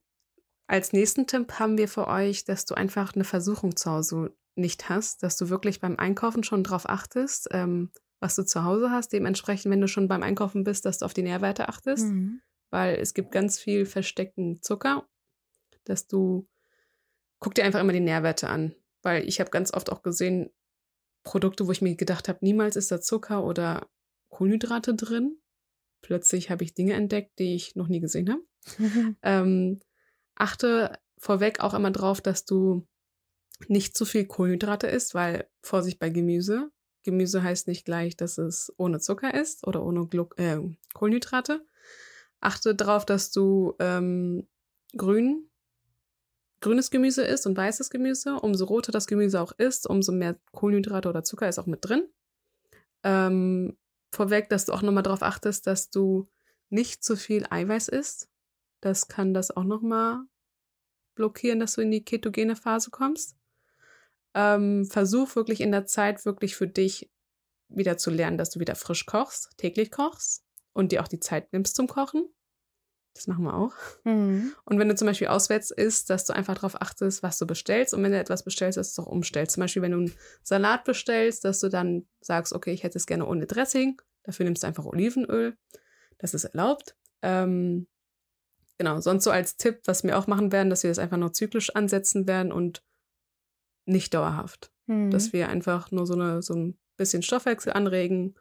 als 0.71 0.93
nächsten 0.93 1.27
Tipp 1.27 1.59
haben 1.59 1.77
wir 1.77 1.89
für 1.89 2.07
euch, 2.07 2.45
dass 2.45 2.65
du 2.65 2.75
einfach 2.75 3.13
eine 3.13 3.25
Versuchung 3.25 3.75
zu 3.75 3.91
Hause 3.91 4.33
nicht 4.55 4.87
hast, 4.87 5.21
dass 5.21 5.35
du 5.35 5.49
wirklich 5.49 5.81
beim 5.81 5.97
Einkaufen 5.97 6.45
schon 6.45 6.63
drauf 6.63 6.87
achtest, 6.87 7.49
ähm, 7.51 7.91
was 8.21 8.35
du 8.37 8.45
zu 8.45 8.63
Hause 8.63 8.89
hast. 8.89 9.11
Dementsprechend, 9.11 9.69
wenn 9.69 9.81
du 9.81 9.89
schon 9.89 10.07
beim 10.07 10.23
Einkaufen 10.23 10.63
bist, 10.63 10.85
dass 10.85 10.99
du 10.99 11.05
auf 11.05 11.13
die 11.13 11.23
Nährwerte 11.23 11.67
achtest, 11.67 12.05
mhm. 12.05 12.41
weil 12.69 12.95
es 12.95 13.13
gibt 13.13 13.33
ganz 13.33 13.59
viel 13.59 13.85
versteckten 13.85 14.61
Zucker, 14.61 15.05
dass 15.83 16.07
du 16.07 16.47
guck 17.39 17.53
dir 17.53 17.65
einfach 17.65 17.81
immer 17.81 17.91
die 17.91 17.99
Nährwerte 17.99 18.47
an, 18.47 18.73
weil 19.01 19.27
ich 19.27 19.41
habe 19.41 19.49
ganz 19.49 19.73
oft 19.73 19.91
auch 19.91 20.03
gesehen, 20.03 20.51
Produkte, 21.23 21.67
wo 21.67 21.71
ich 21.73 21.81
mir 21.81 21.97
gedacht 21.97 22.29
habe, 22.29 22.39
niemals 22.41 22.77
ist 22.77 22.91
da 22.91 23.01
Zucker 23.01 23.43
oder 23.43 23.89
Kohlenhydrate 24.29 24.95
drin. 24.95 25.37
Plötzlich 26.01 26.49
habe 26.49 26.63
ich 26.63 26.75
Dinge 26.75 26.93
entdeckt, 26.93 27.39
die 27.39 27.55
ich 27.55 27.75
noch 27.75 27.89
nie 27.89 27.99
gesehen 27.99 28.29
habe. 28.29 28.41
ähm, 29.21 29.81
achte 30.41 30.97
vorweg 31.17 31.59
auch 31.59 31.73
immer 31.73 31.91
drauf, 31.91 32.19
dass 32.19 32.45
du 32.45 32.87
nicht 33.67 33.95
zu 33.95 34.05
viel 34.05 34.25
Kohlenhydrate 34.25 34.87
isst, 34.87 35.13
weil 35.13 35.47
Vorsicht 35.61 35.99
bei 35.99 36.09
Gemüse. 36.09 36.71
Gemüse 37.03 37.43
heißt 37.43 37.67
nicht 37.67 37.85
gleich, 37.85 38.17
dass 38.17 38.37
es 38.37 38.73
ohne 38.77 38.99
Zucker 38.99 39.33
ist 39.33 39.65
oder 39.67 39.83
ohne 39.83 40.07
Glu 40.07 40.27
äh, 40.37 40.59
Kohlenhydrate. 40.93 41.63
Achte 42.39 42.73
darauf, 42.73 43.05
dass 43.05 43.31
du 43.31 43.75
ähm, 43.79 44.47
grün 44.97 45.47
grünes 46.59 46.91
Gemüse 46.91 47.23
isst 47.23 47.47
und 47.47 47.57
weißes 47.57 47.89
Gemüse, 47.89 48.35
umso 48.35 48.65
roter 48.65 48.91
das 48.91 49.07
Gemüse 49.07 49.41
auch 49.41 49.51
ist, 49.51 49.87
umso 49.87 50.11
mehr 50.11 50.39
Kohlenhydrate 50.51 51.09
oder 51.09 51.23
Zucker 51.23 51.49
ist 51.49 51.57
auch 51.57 51.65
mit 51.65 51.83
drin. 51.83 52.07
Ähm, 53.03 53.77
vorweg, 54.11 54.49
dass 54.49 54.65
du 54.65 54.73
auch 54.73 54.83
nochmal 54.83 55.01
darauf 55.01 55.23
achtest, 55.23 55.65
dass 55.65 55.89
du 55.89 56.29
nicht 56.69 57.03
zu 57.03 57.15
viel 57.15 57.47
Eiweiß 57.49 57.87
isst. 57.87 58.29
Das 58.79 59.07
kann 59.07 59.33
das 59.33 59.55
auch 59.55 59.63
nochmal 59.63 60.21
blockieren, 61.15 61.59
dass 61.59 61.73
du 61.73 61.81
in 61.81 61.91
die 61.91 62.03
ketogene 62.03 62.55
Phase 62.55 62.89
kommst. 62.91 63.35
Ähm, 64.33 64.85
versuch 64.85 65.35
wirklich 65.35 65.61
in 65.61 65.71
der 65.71 65.85
Zeit 65.85 66.25
wirklich 66.25 66.55
für 66.55 66.67
dich 66.67 67.11
wieder 67.67 67.97
zu 67.97 68.09
lernen, 68.09 68.37
dass 68.37 68.49
du 68.49 68.59
wieder 68.59 68.75
frisch 68.75 69.05
kochst, 69.05 69.49
täglich 69.57 69.91
kochst 69.91 70.43
und 70.73 70.91
dir 70.91 71.01
auch 71.01 71.07
die 71.07 71.19
Zeit 71.19 71.51
nimmst 71.53 71.75
zum 71.75 71.87
Kochen. 71.87 72.29
Das 73.13 73.27
machen 73.27 73.43
wir 73.43 73.53
auch. 73.53 73.73
Mhm. 74.05 74.53
Und 74.63 74.79
wenn 74.79 74.87
du 74.87 74.95
zum 74.95 75.05
Beispiel 75.05 75.27
auswärts 75.27 75.71
isst, 75.71 76.09
dass 76.09 76.25
du 76.25 76.33
einfach 76.33 76.55
darauf 76.55 76.81
achtest, 76.81 77.23
was 77.23 77.37
du 77.37 77.45
bestellst. 77.45 77.93
Und 77.93 78.03
wenn 78.03 78.11
du 78.11 78.17
etwas 78.17 78.43
bestellst, 78.43 78.77
dass 78.77 78.93
du 78.93 79.01
es 79.01 79.05
auch 79.05 79.11
umstellst. 79.11 79.55
Zum 79.55 79.61
Beispiel, 79.61 79.81
wenn 79.81 79.91
du 79.91 79.97
einen 79.97 80.13
Salat 80.43 80.85
bestellst, 80.85 81.43
dass 81.43 81.59
du 81.59 81.67
dann 81.67 82.07
sagst, 82.21 82.53
okay, 82.53 82.71
ich 82.71 82.83
hätte 82.83 82.97
es 82.97 83.05
gerne 83.05 83.25
ohne 83.25 83.47
Dressing. 83.47 84.01
Dafür 84.23 84.45
nimmst 84.45 84.63
du 84.63 84.67
einfach 84.67 84.85
Olivenöl. 84.85 85.57
Das 86.19 86.33
ist 86.33 86.45
erlaubt. 86.45 86.95
Ähm, 87.21 87.87
genau, 88.81 88.99
sonst 88.99 89.23
so 89.23 89.31
als 89.31 89.57
Tipp, 89.57 89.81
was 89.85 90.03
wir 90.03 90.17
auch 90.17 90.27
machen 90.27 90.51
werden, 90.51 90.69
dass 90.69 90.83
wir 90.83 90.89
das 90.89 90.99
einfach 90.99 91.17
nur 91.17 91.33
zyklisch 91.33 91.75
ansetzen 91.75 92.27
werden 92.27 92.51
und 92.51 92.83
nicht 93.85 94.13
dauerhaft. 94.13 94.71
Mhm. 94.87 95.11
Dass 95.11 95.33
wir 95.33 95.49
einfach 95.49 95.91
nur 95.91 96.07
so, 96.07 96.13
eine, 96.13 96.41
so 96.41 96.55
ein 96.55 96.79
bisschen 96.97 97.21
Stoffwechsel 97.21 97.73
anregen, 97.73 98.35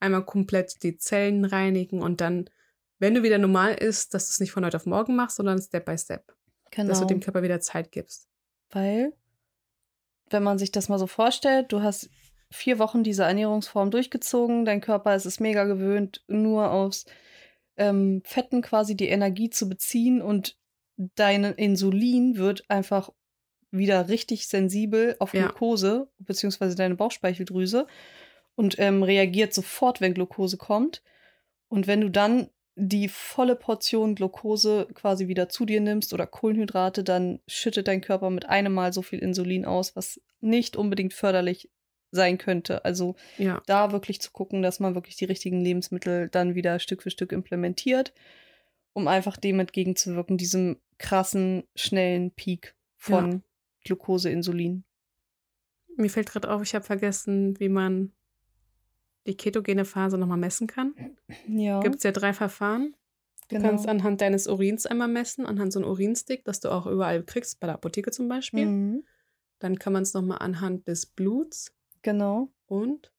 einmal 0.00 0.24
komplett 0.24 0.82
die 0.82 0.96
Zellen 0.96 1.44
reinigen 1.44 2.02
und 2.02 2.20
dann 2.20 2.50
wenn 2.98 3.14
du 3.14 3.22
wieder 3.22 3.38
normal 3.38 3.74
isst, 3.74 4.12
dass 4.14 4.26
du 4.26 4.32
es 4.32 4.40
nicht 4.40 4.50
von 4.50 4.64
heute 4.64 4.76
auf 4.76 4.86
morgen 4.86 5.14
machst, 5.14 5.36
sondern 5.36 5.60
Step 5.60 5.84
by 5.84 5.96
Step. 5.96 6.34
Genau. 6.70 6.88
Dass 6.88 7.00
du 7.00 7.06
dem 7.06 7.20
Körper 7.20 7.42
wieder 7.42 7.60
Zeit 7.60 7.92
gibst. 7.92 8.28
Weil, 8.70 9.12
wenn 10.30 10.42
man 10.42 10.58
sich 10.58 10.72
das 10.72 10.88
mal 10.88 10.98
so 10.98 11.06
vorstellt, 11.06 11.72
du 11.72 11.80
hast 11.80 12.10
vier 12.50 12.78
Wochen 12.78 13.04
diese 13.04 13.22
Ernährungsform 13.22 13.90
durchgezogen, 13.90 14.64
dein 14.64 14.80
Körper 14.80 15.14
ist 15.14 15.26
es 15.26 15.38
mega 15.38 15.64
gewöhnt, 15.64 16.24
nur 16.26 16.70
aus 16.70 17.06
ähm, 17.78 18.22
Fetten 18.24 18.62
quasi 18.62 18.96
die 18.96 19.08
Energie 19.08 19.50
zu 19.50 19.68
beziehen 19.68 20.20
und 20.20 20.56
dein 20.96 21.44
Insulin 21.44 22.36
wird 22.36 22.64
einfach 22.68 23.10
wieder 23.70 24.08
richtig 24.08 24.48
sensibel 24.48 25.16
auf 25.18 25.34
ja. 25.34 25.46
Glucose, 25.46 26.08
beziehungsweise 26.18 26.74
deine 26.74 26.96
Bauchspeicheldrüse 26.96 27.86
und 28.54 28.78
ähm, 28.78 29.02
reagiert 29.02 29.54
sofort, 29.54 30.00
wenn 30.00 30.14
Glucose 30.14 30.56
kommt. 30.56 31.02
Und 31.68 31.86
wenn 31.86 32.00
du 32.00 32.08
dann 32.10 32.50
die 32.74 33.08
volle 33.08 33.56
Portion 33.56 34.14
Glucose 34.14 34.86
quasi 34.94 35.28
wieder 35.28 35.48
zu 35.48 35.64
dir 35.64 35.80
nimmst 35.80 36.14
oder 36.14 36.26
Kohlenhydrate, 36.26 37.04
dann 37.04 37.40
schüttet 37.46 37.88
dein 37.88 38.00
Körper 38.00 38.30
mit 38.30 38.48
einem 38.48 38.72
Mal 38.72 38.92
so 38.92 39.02
viel 39.02 39.18
Insulin 39.18 39.64
aus, 39.64 39.96
was 39.96 40.20
nicht 40.40 40.76
unbedingt 40.76 41.12
förderlich 41.12 41.70
sein 42.10 42.38
könnte. 42.38 42.84
Also 42.84 43.16
ja. 43.36 43.62
da 43.66 43.92
wirklich 43.92 44.20
zu 44.20 44.30
gucken, 44.30 44.62
dass 44.62 44.80
man 44.80 44.94
wirklich 44.94 45.16
die 45.16 45.26
richtigen 45.26 45.60
Lebensmittel 45.60 46.28
dann 46.28 46.54
wieder 46.54 46.78
Stück 46.78 47.02
für 47.02 47.10
Stück 47.10 47.32
implementiert, 47.32 48.12
um 48.92 49.08
einfach 49.08 49.36
dem 49.36 49.60
entgegenzuwirken, 49.60 50.38
diesem 50.38 50.78
krassen, 50.98 51.64
schnellen 51.74 52.30
Peak 52.30 52.74
von 52.96 53.32
ja. 53.32 53.40
Glucose, 53.84 54.30
Insulin. 54.30 54.84
Mir 55.96 56.10
fällt 56.10 56.30
gerade 56.30 56.50
auf, 56.50 56.62
ich 56.62 56.74
habe 56.74 56.84
vergessen, 56.84 57.58
wie 57.58 57.68
man 57.68 58.12
die 59.26 59.36
ketogene 59.36 59.84
Phase 59.84 60.16
nochmal 60.16 60.38
messen 60.38 60.66
kann. 60.66 60.94
Ja. 61.46 61.80
Gibt 61.80 61.96
es 61.96 62.02
ja 62.02 62.12
drei 62.12 62.32
Verfahren. 62.32 62.94
Du 63.48 63.56
genau. 63.56 63.68
kannst 63.68 63.88
anhand 63.88 64.20
deines 64.20 64.46
Urins 64.46 64.86
einmal 64.86 65.08
messen, 65.08 65.46
anhand 65.46 65.72
so 65.72 65.80
einem 65.80 65.88
Urinstick, 65.88 66.44
das 66.44 66.60
du 66.60 66.70
auch 66.70 66.86
überall 66.86 67.22
kriegst, 67.22 67.60
bei 67.60 67.66
der 67.66 67.74
Apotheke 67.74 68.10
zum 68.10 68.28
Beispiel. 68.28 68.66
Mhm. 68.66 69.04
Dann 69.58 69.78
kann 69.78 69.92
man 69.92 70.02
es 70.02 70.14
nochmal 70.14 70.38
anhand 70.38 70.86
des 70.86 71.06
Bluts. 71.06 71.74
Genau. 72.02 72.48
Und? 72.66 73.12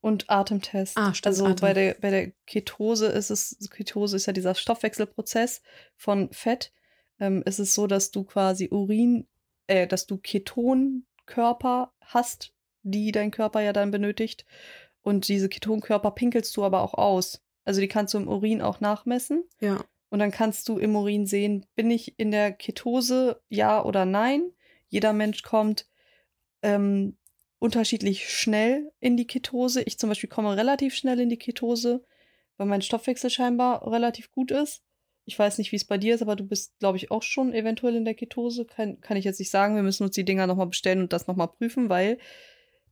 Und 0.00 0.30
Atemtest. 0.30 0.96
Ah, 0.96 1.12
stimmt. 1.12 1.26
Also 1.26 1.44
Atem. 1.44 1.56
bei 1.60 1.74
der, 1.74 1.94
bei 2.00 2.10
der 2.10 2.32
Ketose 2.46 3.06
ist 3.06 3.30
es, 3.30 3.58
Ketose 3.70 4.16
ist 4.16 4.26
ja 4.26 4.32
dieser 4.32 4.54
Stoffwechselprozess 4.54 5.62
von 5.96 6.32
Fett. 6.32 6.72
Ähm, 7.18 7.42
ist 7.44 7.58
es 7.58 7.74
so, 7.74 7.86
dass 7.86 8.10
du 8.10 8.24
quasi 8.24 8.68
Urin, 8.70 9.26
äh, 9.66 9.86
dass 9.86 10.06
du 10.06 10.16
Ketonkörper 10.16 11.92
hast, 12.00 12.54
die 12.82 13.12
dein 13.12 13.30
Körper 13.30 13.60
ja 13.60 13.74
dann 13.74 13.90
benötigt. 13.90 14.46
Und 15.02 15.28
diese 15.28 15.48
Ketonkörper 15.48 16.10
pinkelst 16.12 16.56
du 16.56 16.64
aber 16.64 16.80
auch 16.80 16.94
aus. 16.94 17.42
Also 17.64 17.80
die 17.80 17.88
kannst 17.88 18.14
du 18.14 18.18
im 18.18 18.28
Urin 18.28 18.62
auch 18.62 18.80
nachmessen. 18.80 19.44
Ja. 19.60 19.84
Und 20.08 20.18
dann 20.18 20.30
kannst 20.30 20.68
du 20.68 20.78
im 20.78 20.96
Urin 20.96 21.26
sehen, 21.26 21.66
bin 21.76 21.90
ich 21.90 22.18
in 22.18 22.30
der 22.30 22.52
Ketose, 22.52 23.42
ja 23.48 23.84
oder 23.84 24.04
nein. 24.04 24.52
Jeder 24.88 25.12
Mensch 25.12 25.42
kommt 25.42 25.86
ähm, 26.62 27.16
unterschiedlich 27.60 28.28
schnell 28.30 28.90
in 28.98 29.16
die 29.16 29.26
Ketose. 29.26 29.82
Ich 29.82 29.98
zum 29.98 30.08
Beispiel 30.08 30.30
komme 30.30 30.56
relativ 30.56 30.94
schnell 30.94 31.20
in 31.20 31.28
die 31.28 31.38
Ketose, 31.38 32.04
weil 32.56 32.66
mein 32.66 32.82
Stoffwechsel 32.82 33.30
scheinbar 33.30 33.86
relativ 33.86 34.32
gut 34.32 34.50
ist. 34.50 34.82
Ich 35.26 35.38
weiß 35.38 35.58
nicht, 35.58 35.70
wie 35.70 35.76
es 35.76 35.84
bei 35.84 35.98
dir 35.98 36.14
ist, 36.14 36.22
aber 36.22 36.34
du 36.34 36.44
bist, 36.44 36.76
glaube 36.80 36.96
ich, 36.96 37.10
auch 37.10 37.22
schon 37.22 37.52
eventuell 37.52 37.94
in 37.94 38.06
der 38.06 38.14
Ketose. 38.14 38.64
Kann, 38.64 39.00
kann 39.00 39.16
ich 39.16 39.24
jetzt 39.24 39.38
nicht 39.38 39.50
sagen. 39.50 39.76
Wir 39.76 39.82
müssen 39.82 40.02
uns 40.02 40.14
die 40.14 40.24
Dinger 40.24 40.46
nochmal 40.46 40.66
bestellen 40.66 41.00
und 41.00 41.12
das 41.12 41.26
nochmal 41.26 41.48
prüfen, 41.48 41.90
weil 41.90 42.18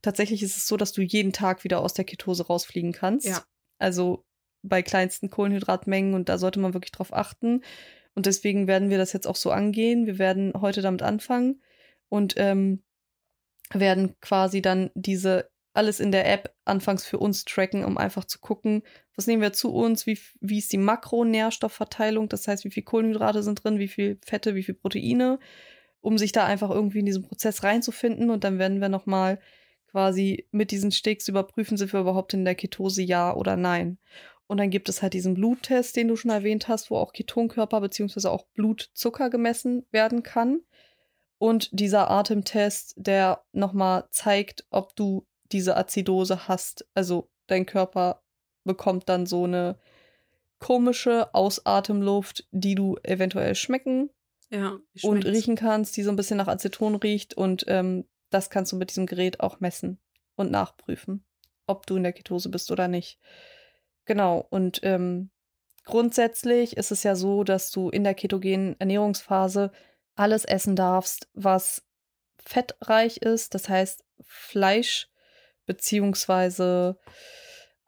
tatsächlich 0.02 0.42
ist 0.42 0.56
es 0.56 0.68
so, 0.68 0.76
dass 0.76 0.92
du 0.92 1.00
jeden 1.00 1.32
Tag 1.32 1.64
wieder 1.64 1.80
aus 1.80 1.94
der 1.94 2.04
Ketose 2.04 2.46
rausfliegen 2.46 2.92
kannst. 2.92 3.26
Ja. 3.26 3.42
Also 3.78 4.24
bei 4.62 4.82
kleinsten 4.82 5.30
Kohlenhydratmengen 5.30 6.12
und 6.12 6.28
da 6.28 6.36
sollte 6.36 6.60
man 6.60 6.74
wirklich 6.74 6.92
drauf 6.92 7.14
achten. 7.14 7.62
Und 8.14 8.26
deswegen 8.26 8.66
werden 8.66 8.90
wir 8.90 8.98
das 8.98 9.14
jetzt 9.14 9.26
auch 9.26 9.36
so 9.36 9.50
angehen. 9.50 10.04
Wir 10.04 10.18
werden 10.18 10.52
heute 10.60 10.82
damit 10.82 11.02
anfangen 11.02 11.62
und 12.10 12.34
ähm, 12.36 12.82
werden 13.72 14.16
quasi 14.20 14.62
dann 14.62 14.90
diese 14.94 15.50
alles 15.74 16.00
in 16.00 16.10
der 16.10 16.28
App 16.28 16.54
anfangs 16.64 17.06
für 17.06 17.18
uns 17.18 17.44
tracken, 17.44 17.84
um 17.84 17.98
einfach 17.98 18.24
zu 18.24 18.40
gucken, 18.40 18.82
was 19.14 19.26
nehmen 19.26 19.42
wir 19.42 19.52
zu 19.52 19.72
uns, 19.72 20.06
wie, 20.06 20.18
wie 20.40 20.58
ist 20.58 20.72
die 20.72 20.78
Makronährstoffverteilung, 20.78 22.28
das 22.28 22.48
heißt, 22.48 22.64
wie 22.64 22.70
viel 22.70 22.82
Kohlenhydrate 22.82 23.42
sind 23.42 23.62
drin, 23.62 23.78
wie 23.78 23.88
viel 23.88 24.18
Fette, 24.24 24.54
wie 24.54 24.64
viel 24.64 24.74
Proteine, 24.74 25.38
um 26.00 26.18
sich 26.18 26.32
da 26.32 26.44
einfach 26.44 26.70
irgendwie 26.70 27.00
in 27.00 27.06
diesen 27.06 27.22
Prozess 27.22 27.62
reinzufinden 27.62 28.30
und 28.30 28.42
dann 28.42 28.58
werden 28.58 28.80
wir 28.80 28.88
nochmal 28.88 29.38
quasi 29.90 30.46
mit 30.50 30.70
diesen 30.70 30.90
Sticks 30.90 31.28
überprüfen, 31.28 31.76
sind 31.76 31.92
wir 31.92 32.00
überhaupt 32.00 32.34
in 32.34 32.44
der 32.44 32.54
Ketose 32.54 33.02
ja 33.02 33.34
oder 33.34 33.56
nein. 33.56 33.98
Und 34.48 34.58
dann 34.58 34.70
gibt 34.70 34.88
es 34.88 35.02
halt 35.02 35.12
diesen 35.12 35.34
Bluttest, 35.34 35.94
den 35.94 36.08
du 36.08 36.16
schon 36.16 36.30
erwähnt 36.30 36.68
hast, 36.68 36.90
wo 36.90 36.96
auch 36.96 37.12
Ketonkörper 37.12 37.80
bzw. 37.80 38.28
auch 38.28 38.46
Blutzucker 38.54 39.30
gemessen 39.30 39.86
werden 39.90 40.22
kann. 40.22 40.60
Und 41.38 41.68
dieser 41.72 42.10
Atemtest, 42.10 42.94
der 42.96 43.44
nochmal 43.52 44.08
zeigt, 44.10 44.66
ob 44.70 44.96
du 44.96 45.26
diese 45.52 45.76
Azidose 45.76 46.48
hast. 46.48 46.86
Also 46.94 47.30
dein 47.46 47.64
Körper 47.64 48.22
bekommt 48.64 49.08
dann 49.08 49.26
so 49.26 49.44
eine 49.44 49.78
komische 50.58 51.32
Ausatemluft, 51.34 52.46
die 52.50 52.74
du 52.74 52.96
eventuell 53.02 53.54
schmecken 53.54 54.10
ja, 54.50 54.78
und 55.02 55.24
riechen 55.24 55.56
kannst, 55.56 55.96
die 55.96 56.02
so 56.02 56.10
ein 56.10 56.16
bisschen 56.16 56.36
nach 56.36 56.48
Aceton 56.48 56.96
riecht. 56.96 57.34
Und 57.34 57.64
ähm, 57.68 58.04
das 58.30 58.50
kannst 58.50 58.72
du 58.72 58.76
mit 58.76 58.90
diesem 58.90 59.06
Gerät 59.06 59.40
auch 59.40 59.60
messen 59.60 59.98
und 60.34 60.50
nachprüfen, 60.50 61.24
ob 61.66 61.86
du 61.86 61.96
in 61.96 62.02
der 62.02 62.12
Ketose 62.12 62.48
bist 62.48 62.70
oder 62.70 62.88
nicht. 62.88 63.18
Genau, 64.04 64.46
und 64.50 64.80
ähm, 64.82 65.30
grundsätzlich 65.84 66.76
ist 66.76 66.90
es 66.90 67.02
ja 67.02 67.14
so, 67.14 67.44
dass 67.44 67.70
du 67.70 67.90
in 67.90 68.04
der 68.04 68.14
ketogenen 68.14 68.74
Ernährungsphase 68.78 69.70
alles 70.18 70.44
essen 70.44 70.76
darfst, 70.76 71.28
was 71.34 71.82
fettreich 72.44 73.18
ist, 73.18 73.54
das 73.54 73.68
heißt 73.68 74.04
Fleisch 74.22 75.08
beziehungsweise 75.66 76.98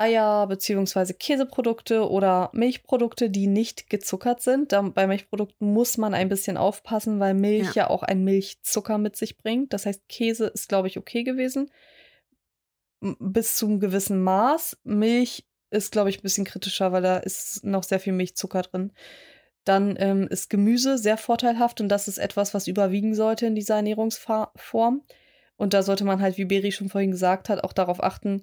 Eier 0.01 0.47
beziehungsweise 0.47 1.13
Käseprodukte 1.13 2.09
oder 2.09 2.51
Milchprodukte, 2.55 3.29
die 3.29 3.47
nicht 3.47 3.91
gezuckert 3.91 4.41
sind. 4.41 4.73
Da, 4.73 4.81
bei 4.81 5.07
Milchprodukten 5.07 5.73
muss 5.73 5.99
man 5.99 6.15
ein 6.15 6.31
bisschen 6.31 6.57
aufpassen, 6.57 7.21
weil 7.21 7.35
Milch 7.35 7.75
ja. 7.75 7.85
ja 7.85 7.91
auch 7.91 8.03
ein 8.03 8.25
Milchzucker 8.25 8.97
mit 8.97 9.17
sich 9.17 9.37
bringt. 9.37 9.75
Das 9.75 9.85
heißt, 9.85 10.09
Käse 10.09 10.47
ist, 10.47 10.71
glaube 10.71 10.89
ich, 10.89 10.97
okay 10.97 11.23
gewesen. 11.23 11.71
Bis 13.01 13.57
zu 13.57 13.67
einem 13.67 13.79
gewissen 13.79 14.23
Maß. 14.23 14.79
Milch 14.85 15.47
ist, 15.71 15.93
glaube 15.93 16.09
ich, 16.09 16.19
ein 16.19 16.23
bisschen 16.23 16.47
kritischer, 16.47 16.93
weil 16.93 17.03
da 17.03 17.19
ist 17.19 17.63
noch 17.65 17.83
sehr 17.83 18.01
viel 18.01 18.15
Milchzucker 18.15 18.63
drin. 18.63 18.93
Dann 19.65 19.97
ähm, 19.99 20.27
ist 20.29 20.51
Gemüse 20.51 20.99
sehr 20.99 21.17
vorteilhaft 21.17 21.81
und 21.81 21.89
das 21.89 22.09
ist 22.09 22.19
etwas, 22.19 22.55
was 22.55 22.67
überwiegen 22.67 23.15
sollte 23.15 23.47
in 23.47 23.55
dieser 23.55 23.77
Ernährungsform. 23.77 25.03
Und 25.57 25.75
da 25.75 25.83
sollte 25.83 26.05
man 26.05 26.21
halt, 26.21 26.39
wie 26.39 26.47
Beri 26.47 26.73
schon 26.73 26.89
vorhin 26.89 27.11
gesagt 27.11 27.49
hat, 27.49 27.63
auch 27.65 27.75
darauf 27.75 28.03
achten, 28.03 28.43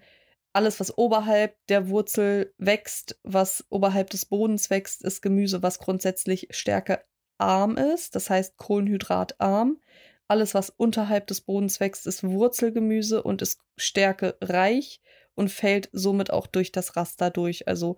alles, 0.53 0.79
was 0.79 0.97
oberhalb 0.97 1.55
der 1.67 1.89
Wurzel 1.89 2.53
wächst, 2.57 3.19
was 3.23 3.65
oberhalb 3.69 4.09
des 4.09 4.25
Bodens 4.25 4.69
wächst, 4.69 5.03
ist 5.03 5.21
Gemüse, 5.21 5.61
was 5.61 5.79
grundsätzlich 5.79 6.47
stärkearm 6.51 7.77
ist, 7.77 8.15
das 8.15 8.29
heißt 8.29 8.57
kohlenhydratarm. 8.57 9.79
Alles, 10.27 10.53
was 10.53 10.69
unterhalb 10.71 11.27
des 11.27 11.41
Bodens 11.41 11.79
wächst, 11.79 12.07
ist 12.07 12.23
Wurzelgemüse 12.23 13.23
und 13.23 13.41
ist 13.41 13.61
stärkereich 13.77 15.01
und 15.35 15.49
fällt 15.49 15.89
somit 15.93 16.31
auch 16.31 16.47
durch 16.47 16.71
das 16.71 16.95
Raster 16.95 17.29
durch. 17.29 17.67
Also 17.67 17.97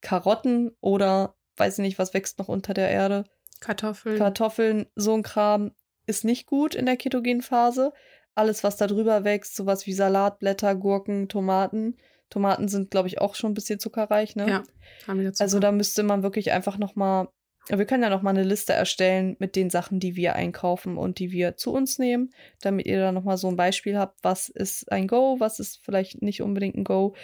Karotten 0.00 0.76
oder 0.80 1.34
weiß 1.56 1.78
ich 1.78 1.82
nicht, 1.82 1.98
was 1.98 2.14
wächst 2.14 2.38
noch 2.38 2.48
unter 2.48 2.74
der 2.74 2.90
Erde? 2.90 3.24
Kartoffeln. 3.60 4.18
Kartoffeln, 4.18 4.86
so 4.94 5.14
ein 5.14 5.22
Kram 5.22 5.72
ist 6.06 6.24
nicht 6.24 6.46
gut 6.46 6.74
in 6.74 6.86
der 6.86 6.96
Ketogenphase. 6.96 7.92
Alles, 8.34 8.62
was 8.64 8.76
da 8.76 8.86
drüber 8.86 9.24
wächst, 9.24 9.56
sowas 9.56 9.86
wie 9.86 9.92
Salatblätter, 9.92 10.74
Gurken, 10.74 11.28
Tomaten. 11.28 11.96
Tomaten 12.28 12.68
sind, 12.68 12.90
glaube 12.90 13.08
ich, 13.08 13.20
auch 13.20 13.34
schon 13.34 13.52
ein 13.52 13.54
bisschen 13.54 13.78
zuckerreich, 13.78 14.36
ne? 14.36 14.48
Ja, 14.48 14.62
haben 15.06 15.20
wir 15.20 15.32
Zucker. 15.32 15.44
Also 15.44 15.58
da 15.58 15.72
müsste 15.72 16.02
man 16.02 16.22
wirklich 16.22 16.52
einfach 16.52 16.76
nochmal 16.76 17.28
wir 17.68 17.84
können 17.84 18.02
ja 18.02 18.10
noch 18.10 18.22
mal 18.22 18.30
eine 18.30 18.44
Liste 18.44 18.72
erstellen 18.72 19.36
mit 19.38 19.56
den 19.56 19.70
Sachen, 19.70 19.98
die 19.98 20.14
wir 20.14 20.36
einkaufen 20.36 20.96
und 20.96 21.18
die 21.18 21.32
wir 21.32 21.56
zu 21.56 21.72
uns 21.72 21.98
nehmen, 21.98 22.30
damit 22.60 22.86
ihr 22.86 23.00
da 23.00 23.12
noch 23.12 23.24
mal 23.24 23.36
so 23.36 23.48
ein 23.48 23.56
Beispiel 23.56 23.98
habt, 23.98 24.22
was 24.22 24.48
ist 24.48 24.90
ein 24.92 25.08
Go, 25.08 25.36
was 25.40 25.58
ist 25.58 25.80
vielleicht 25.84 26.22
nicht 26.22 26.42
unbedingt 26.42 26.76
ein 26.76 26.84
Go. 26.84 27.16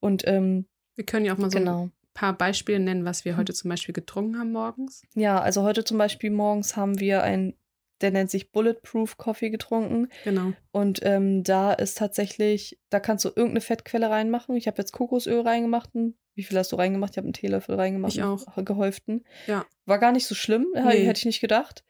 Und 0.00 0.26
ähm, 0.26 0.66
wir 0.94 1.04
können 1.04 1.26
ja 1.26 1.34
auch 1.34 1.38
mal 1.38 1.50
so 1.50 1.58
genau. 1.58 1.84
ein 1.84 1.92
paar 2.14 2.32
Beispiele 2.36 2.80
nennen, 2.80 3.04
was 3.04 3.24
wir 3.24 3.36
heute 3.36 3.52
zum 3.52 3.68
Beispiel 3.68 3.92
getrunken 3.92 4.38
haben 4.38 4.52
morgens. 4.52 5.02
Ja, 5.14 5.40
also 5.40 5.62
heute 5.62 5.84
zum 5.84 5.98
Beispiel 5.98 6.30
morgens 6.30 6.76
haben 6.76 7.00
wir 7.00 7.22
ein 7.22 7.54
der 8.00 8.10
nennt 8.10 8.30
sich 8.30 8.52
Bulletproof 8.52 9.16
Coffee 9.16 9.50
getrunken. 9.50 10.08
Genau. 10.24 10.52
Und 10.72 11.00
ähm, 11.04 11.42
da 11.42 11.72
ist 11.72 11.96
tatsächlich, 11.96 12.78
da 12.90 13.00
kannst 13.00 13.24
du 13.24 13.28
irgendeine 13.28 13.60
Fettquelle 13.60 14.10
reinmachen. 14.10 14.56
Ich 14.56 14.66
habe 14.66 14.78
jetzt 14.78 14.92
Kokosöl 14.92 15.40
reingemacht. 15.40 15.90
Wie 16.34 16.42
viel 16.42 16.58
hast 16.58 16.72
du 16.72 16.76
reingemacht? 16.76 17.12
Ich 17.12 17.16
habe 17.16 17.26
einen 17.26 17.32
Teelöffel 17.32 17.76
reingemacht. 17.76 18.14
Ich 18.14 18.22
auch. 18.22 18.44
Gehäuften. 18.56 19.24
Ja. 19.46 19.64
War 19.86 19.98
gar 19.98 20.12
nicht 20.12 20.26
so 20.26 20.34
schlimm, 20.34 20.66
nee. 20.74 21.06
hätte 21.06 21.18
ich 21.18 21.24
nicht 21.24 21.40
gedacht. 21.40 21.84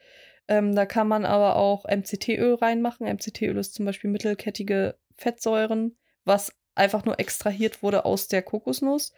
Ähm, 0.46 0.74
da 0.74 0.84
kann 0.84 1.08
man 1.08 1.24
aber 1.24 1.56
auch 1.56 1.84
MCT-Öl 1.84 2.54
reinmachen. 2.54 3.06
MCT-Öl 3.06 3.56
ist 3.56 3.74
zum 3.74 3.86
Beispiel 3.86 4.10
mittelkettige 4.10 4.96
Fettsäuren, 5.16 5.96
was 6.24 6.52
einfach 6.74 7.04
nur 7.04 7.18
extrahiert 7.18 7.82
wurde 7.82 8.04
aus 8.04 8.28
der 8.28 8.42
Kokosnuss. 8.42 9.12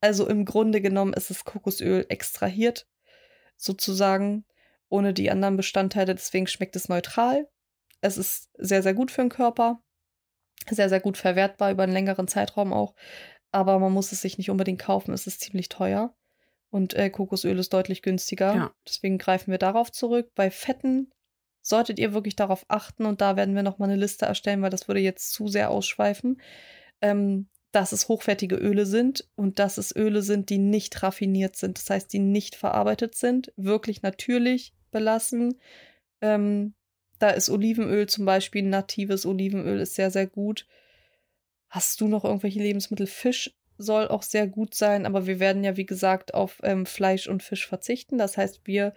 Also 0.00 0.28
im 0.28 0.44
Grunde 0.44 0.80
genommen 0.80 1.12
ist 1.12 1.30
es 1.30 1.44
Kokosöl 1.44 2.06
extrahiert, 2.08 2.86
sozusagen 3.56 4.44
ohne 4.88 5.12
die 5.12 5.30
anderen 5.30 5.56
Bestandteile. 5.56 6.14
Deswegen 6.14 6.46
schmeckt 6.46 6.76
es 6.76 6.88
neutral. 6.88 7.48
Es 8.00 8.16
ist 8.16 8.50
sehr, 8.54 8.82
sehr 8.82 8.94
gut 8.94 9.10
für 9.10 9.22
den 9.22 9.30
Körper. 9.30 9.82
Sehr, 10.70 10.88
sehr 10.88 11.00
gut 11.00 11.16
verwertbar 11.16 11.70
über 11.70 11.82
einen 11.82 11.92
längeren 11.92 12.28
Zeitraum 12.28 12.72
auch. 12.72 12.94
Aber 13.50 13.78
man 13.78 13.92
muss 13.92 14.12
es 14.12 14.20
sich 14.20 14.38
nicht 14.38 14.50
unbedingt 14.50 14.80
kaufen. 14.80 15.12
Es 15.12 15.26
ist 15.26 15.40
ziemlich 15.40 15.68
teuer. 15.68 16.14
Und 16.70 16.94
äh, 16.94 17.10
Kokosöl 17.10 17.58
ist 17.58 17.72
deutlich 17.72 18.02
günstiger. 18.02 18.54
Ja. 18.54 18.74
Deswegen 18.86 19.18
greifen 19.18 19.50
wir 19.50 19.58
darauf 19.58 19.90
zurück. 19.90 20.30
Bei 20.34 20.50
Fetten 20.50 21.10
solltet 21.62 21.98
ihr 21.98 22.12
wirklich 22.12 22.36
darauf 22.36 22.64
achten. 22.68 23.06
Und 23.06 23.20
da 23.20 23.36
werden 23.36 23.54
wir 23.54 23.62
nochmal 23.62 23.88
eine 23.88 23.98
Liste 23.98 24.26
erstellen, 24.26 24.62
weil 24.62 24.70
das 24.70 24.86
würde 24.86 25.00
jetzt 25.00 25.32
zu 25.32 25.48
sehr 25.48 25.70
ausschweifen. 25.70 26.40
Ähm, 27.00 27.48
dass 27.72 27.92
es 27.92 28.08
hochwertige 28.08 28.56
Öle 28.56 28.86
sind 28.86 29.28
und 29.34 29.58
dass 29.58 29.78
es 29.78 29.94
Öle 29.94 30.22
sind, 30.22 30.48
die 30.50 30.58
nicht 30.58 31.02
raffiniert 31.02 31.56
sind. 31.56 31.78
Das 31.78 31.90
heißt, 31.90 32.12
die 32.12 32.18
nicht 32.18 32.56
verarbeitet 32.56 33.14
sind, 33.14 33.52
wirklich 33.56 34.02
natürlich, 34.02 34.72
belassen. 34.90 35.58
Ähm, 36.20 36.74
da 37.18 37.30
ist 37.30 37.50
Olivenöl 37.50 38.08
zum 38.08 38.24
Beispiel, 38.24 38.62
natives 38.62 39.26
Olivenöl 39.26 39.80
ist 39.80 39.96
sehr, 39.96 40.10
sehr 40.10 40.26
gut. 40.26 40.66
Hast 41.68 42.00
du 42.00 42.08
noch 42.08 42.24
irgendwelche 42.24 42.60
Lebensmittel? 42.60 43.06
Fisch 43.06 43.54
soll 43.76 44.08
auch 44.08 44.22
sehr 44.22 44.46
gut 44.46 44.74
sein, 44.74 45.04
aber 45.04 45.26
wir 45.26 45.38
werden 45.38 45.62
ja, 45.62 45.76
wie 45.76 45.86
gesagt, 45.86 46.34
auf 46.34 46.60
ähm, 46.62 46.86
Fleisch 46.86 47.28
und 47.28 47.42
Fisch 47.42 47.66
verzichten. 47.66 48.18
Das 48.18 48.36
heißt, 48.36 48.62
wir 48.64 48.94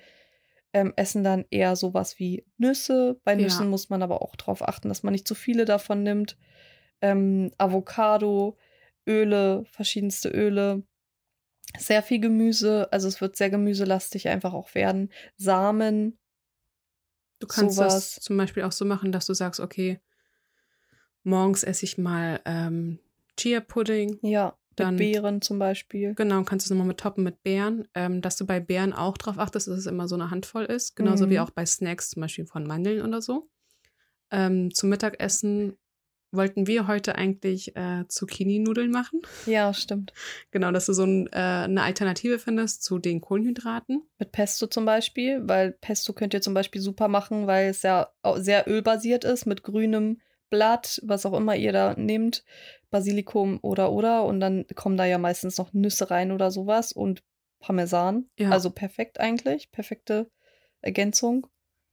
ähm, 0.74 0.94
essen 0.96 1.24
dann 1.24 1.46
eher 1.50 1.76
sowas 1.76 2.20
wie 2.20 2.46
Nüsse. 2.58 3.20
Bei 3.24 3.36
Nüssen 3.36 3.66
ja. 3.66 3.70
muss 3.70 3.90
man 3.90 4.02
aber 4.02 4.22
auch 4.22 4.36
darauf 4.36 4.68
achten, 4.68 4.90
dass 4.90 5.04
man 5.04 5.12
nicht 5.12 5.28
zu 5.28 5.36
viele 5.36 5.66
davon 5.66 6.04
nimmt. 6.04 6.38
Ähm, 7.02 7.52
Avocado, 7.58 8.58
Öle, 9.08 9.66
verschiedenste 9.66 10.30
Öle. 10.30 10.84
Sehr 11.78 12.04
viel 12.04 12.20
Gemüse, 12.20 12.92
also 12.92 13.08
es 13.08 13.22
wird 13.22 13.36
sehr 13.36 13.50
gemüselastig 13.50 14.28
einfach 14.28 14.54
auch 14.54 14.76
werden. 14.76 15.12
Samen. 15.38 16.18
Du 17.40 17.48
kannst 17.48 17.78
sowas. 17.78 17.94
das 17.94 18.16
zum 18.16 18.38
Beispiel 18.38 18.64
auch 18.64 18.72
so 18.72 18.86
machen, 18.86 19.12
dass 19.12 19.26
du 19.26 19.34
sagst, 19.34 19.60
okay, 19.60 20.00
morgens 21.24 21.64
esse 21.64 21.86
ich 21.86 21.98
mal 21.98 22.42
ähm, 22.46 23.00
Chia-Pudding. 23.38 24.20
Ja, 24.22 24.58
dann, 24.76 24.96
mit 24.96 25.00
Beeren 25.00 25.42
zum 25.42 25.60
Beispiel. 25.60 26.14
Genau, 26.16 26.44
kannst 26.44 26.66
du 26.66 26.68
es 26.68 26.70
nochmal 26.72 26.88
mit 26.88 27.00
toppen 27.00 27.24
mit 27.24 27.44
Beeren. 27.44 27.88
Ähm, 27.94 28.22
dass 28.22 28.38
du 28.38 28.46
bei 28.46 28.60
Beeren 28.60 28.94
auch 28.94 29.18
darauf 29.18 29.40
achtest, 29.40 29.68
dass 29.68 29.78
es 29.78 29.86
immer 29.86 30.08
so 30.08 30.16
eine 30.16 30.32
Handvoll 30.32 30.66
ist. 30.66 30.96
Genauso 30.96 31.26
mhm. 31.26 31.32
wie 31.32 31.40
auch 31.40 31.50
bei 31.50 31.66
Snacks, 31.66 32.10
zum 32.12 32.22
Beispiel 32.22 32.46
von 32.46 32.66
Mandeln 32.66 33.02
oder 33.06 33.22
so. 33.22 33.50
Ähm, 34.30 34.74
zum 34.74 34.90
Mittagessen 34.90 35.78
wollten 36.32 36.68
wir 36.68 36.88
heute 36.88 37.16
eigentlich 37.16 37.76
äh, 37.76 38.08
Zucchini-Nudeln 38.08 38.92
machen. 38.92 39.22
Ja, 39.46 39.74
stimmt. 39.74 40.14
Genau, 40.52 40.72
dass 40.72 40.86
du 40.86 40.94
so 40.94 41.04
ein, 41.04 41.28
äh, 41.28 41.38
eine 41.38 41.84
Alternative 41.84 42.40
findest 42.40 42.84
zu 42.84 43.00
den 43.00 43.22
Kohlenhydraten. 43.22 44.04
Mit 44.18 44.32
Pesto 44.32 44.68
zum 44.68 44.86
Beispiel, 44.86 45.42
weil 45.48 45.74
Pesto 45.74 46.14
könnt 46.14 46.34
ihr 46.34 46.42
zum 46.42 46.54
Beispiel 46.54 46.82
super 46.82 47.08
machen, 47.08 47.48
weil 47.48 47.70
es 47.70 47.82
ja 47.84 48.10
sehr 48.36 48.68
ölbasiert 48.68 49.24
ist, 49.24 49.46
mit 49.46 49.64
grünem 49.64 50.22
Blatt, 50.50 51.02
was 51.04 51.26
auch 51.26 51.34
immer 51.34 51.56
ihr 51.56 51.72
da 51.72 51.96
nehmt, 51.98 52.44
Basilikum 52.90 53.60
oder 53.62 53.92
oder. 53.92 54.26
Und 54.26 54.40
dann 54.40 54.66
kommen 54.76 54.98
da 54.98 55.06
ja 55.06 55.18
meistens 55.18 55.58
noch 55.58 55.74
Nüsse 55.74 56.12
rein 56.12 56.32
oder 56.32 56.52
sowas 56.52 56.92
und 56.92 57.24
Parmesan. 57.60 58.30
Ja. 58.38 58.52
Also 58.52 58.70
perfekt 58.70 59.20
eigentlich, 59.20 59.72
perfekte 59.72 60.30
Ergänzung. 60.82 61.48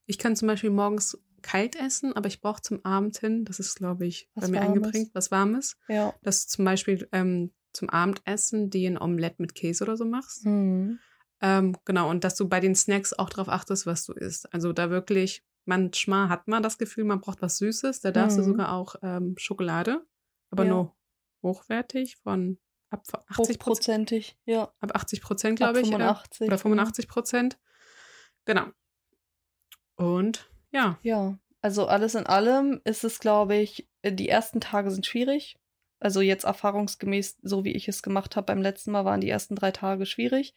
Ich 0.07 0.19
kann 0.19 0.37
zum 0.37 0.49
Beispiel 0.49 0.71
morgens 0.71 1.19
kalt 1.43 1.77
essen, 1.77 2.15
aber 2.15 2.29
ich 2.29 2.41
brauche 2.41 2.63
zum 2.63 2.85
Abend 2.85 3.19
hin, 3.19 3.45
das 3.45 3.61
ist, 3.61 3.77
glaube 3.77 4.07
ich, 4.07 4.29
was 4.35 4.45
bei 4.45 4.51
mir 4.51 4.57
Warmes. 4.61 4.77
eingeprägt, 4.77 5.15
was 5.15 5.31
Warmes. 5.31 5.77
Ja. 5.89 6.15
Dass 6.23 6.47
du 6.47 6.51
zum 6.51 6.65
Beispiel 6.65 7.09
ähm, 7.13 7.53
zum 7.73 7.91
Abendessen 7.91 8.71
dir 8.71 8.91
ein 8.91 9.01
Omelett 9.01 9.39
mit 9.39 9.55
Käse 9.55 9.85
oder 9.85 9.97
so 9.97 10.05
machst. 10.05 10.45
Mhm. 10.45 10.99
Ähm, 11.41 11.77
genau, 11.85 12.11
und 12.11 12.25
dass 12.25 12.35
du 12.35 12.49
bei 12.49 12.61
den 12.61 12.75
Snacks 12.75 13.13
auch 13.13 13.31
darauf 13.31 13.49
achtest, 13.49 13.87
was 13.87 14.05
du 14.05 14.13
isst. 14.13 14.53
Also 14.53 14.73
da 14.73 14.91
wirklich, 14.91 15.45
manchmal 15.65 16.29
hat 16.29 16.49
man 16.49 16.63
das 16.63 16.79
Gefühl, 16.79 17.05
man 17.05 17.21
braucht 17.21 17.43
was 17.43 17.59
Süßes. 17.59 18.01
Da 18.01 18.11
darfst 18.11 18.37
mhm. 18.37 18.43
du 18.43 18.47
sogar 18.49 18.73
auch 18.73 18.97
ähm, 19.03 19.35
Schokolade, 19.39 20.05
aber 20.51 20.65
ja. 20.65 20.71
nur 20.71 20.97
hochwertig 21.43 22.17
von 22.17 22.59
ab 22.91 23.05
80 23.29 23.59
Prozent. 23.59 24.37
ja. 24.45 24.73
Ab 24.81 24.91
80 24.95 25.21
Prozent, 25.21 25.57
glaube 25.57 25.81
ich. 25.81 25.89
85. 25.89 26.49
Oder 26.49 26.59
85 26.59 27.09
Prozent. 27.09 27.59
Genau. 28.45 28.67
Und 29.97 30.51
ja. 30.71 30.99
Ja, 31.03 31.39
also 31.61 31.87
alles 31.87 32.15
in 32.15 32.27
allem 32.27 32.81
ist 32.85 33.05
es, 33.05 33.19
glaube 33.19 33.57
ich, 33.57 33.89
äh, 34.03 34.13
die 34.13 34.29
ersten 34.29 34.61
Tage 34.61 34.91
sind 34.91 35.07
schwierig. 35.07 35.59
Also 36.01 36.21
jetzt 36.21 36.45
erfahrungsgemäß, 36.45 37.39
so 37.43 37.65
wie 37.65 37.73
ich 37.73 37.89
es 37.89 38.03
gemacht 38.03 38.37
habe 38.37 38.47
beim 38.47 38.63
letzten 38.63 38.93
Mal, 38.93 39.05
waren 39.05 39.21
die 39.21 39.29
ersten 39.29 39.57
drei 39.57 39.73
Tage 39.73 40.07
schwierig, 40.07 40.55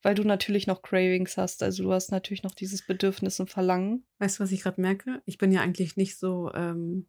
weil 0.00 0.14
du 0.14 0.24
natürlich 0.24 0.66
noch 0.66 0.80
Cravings 0.80 1.36
hast. 1.36 1.62
Also 1.62 1.82
du 1.82 1.92
hast 1.92 2.10
natürlich 2.10 2.42
noch 2.42 2.54
dieses 2.54 2.86
Bedürfnis 2.86 3.38
und 3.38 3.50
Verlangen. 3.50 4.04
Weißt 4.18 4.38
du, 4.38 4.44
was 4.44 4.52
ich 4.52 4.62
gerade 4.62 4.80
merke? 4.80 5.20
Ich 5.26 5.36
bin 5.36 5.52
ja 5.52 5.60
eigentlich 5.60 5.96
nicht 5.96 6.18
so, 6.18 6.50
ähm, 6.54 7.06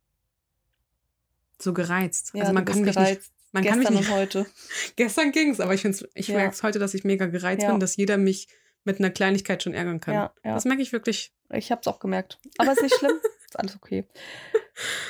so 1.58 1.74
gereizt. 1.74 2.32
Ja, 2.34 2.42
also 2.42 2.54
man 2.54 2.66
kann 2.66 2.82
mich 2.82 2.94
gereizt. 2.94 3.32
Nicht, 3.32 3.54
man 3.54 3.64
gestern 3.64 3.84
kann 3.84 3.94
mich 3.94 4.00
nicht, 4.02 4.10
und 4.10 4.16
heute. 4.16 4.46
gestern 4.98 5.32
ging 5.32 5.52
es, 5.52 5.62
aber 5.62 5.74
ich, 5.74 5.86
ich 5.86 6.28
ja. 6.28 6.36
merke 6.36 6.54
es 6.54 6.64
heute, 6.64 6.80
dass 6.80 6.94
ich 6.94 7.06
mega 7.06 7.28
gereizt 7.28 7.64
ja. 7.64 7.72
bin, 7.72 7.80
dass 7.80 7.96
jeder 7.96 8.18
mich 8.18 8.48
mit 8.90 9.00
einer 9.00 9.12
Kleinigkeit 9.12 9.62
schon 9.62 9.74
ärgern 9.74 10.00
kann. 10.00 10.16
Ja, 10.16 10.34
ja. 10.44 10.54
Das 10.56 10.66
merke 10.66 10.82
ich 10.82 10.92
wirklich. 10.92 11.32
Ich 11.52 11.72
habe 11.72 11.82
es 11.82 11.88
auch 11.88 12.00
gemerkt. 12.00 12.40
Aber 12.58 12.72
ist 12.72 12.82
nicht 12.82 12.96
schlimm. 12.96 13.20
ist 13.46 13.60
alles 13.60 13.76
okay. 13.76 14.08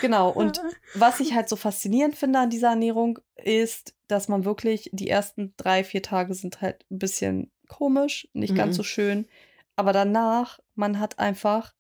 Genau. 0.02 0.30
Und 0.30 0.62
was 0.96 1.20
ich 1.20 1.34
halt 1.34 1.48
so 1.48 1.56
faszinierend 1.56 2.18
finde 2.18 2.40
an 2.40 2.50
dieser 2.50 2.70
Ernährung, 2.70 3.20
ist, 3.36 3.96
dass 4.08 4.28
man 4.28 4.46
wirklich 4.46 4.90
die 4.94 5.10
ersten 5.10 5.54
drei, 5.58 5.84
vier 5.84 6.04
Tage 6.04 6.34
sind 6.34 6.62
halt 6.62 6.86
ein 6.92 7.00
bisschen 7.00 7.52
komisch, 7.68 8.28
nicht 8.34 8.54
mhm. 8.54 8.58
ganz 8.58 8.76
so 8.76 8.84
schön. 8.84 9.28
Aber 9.76 9.94
danach, 9.94 10.60
man 10.76 11.00
hat 11.00 11.20
einfach 11.20 11.74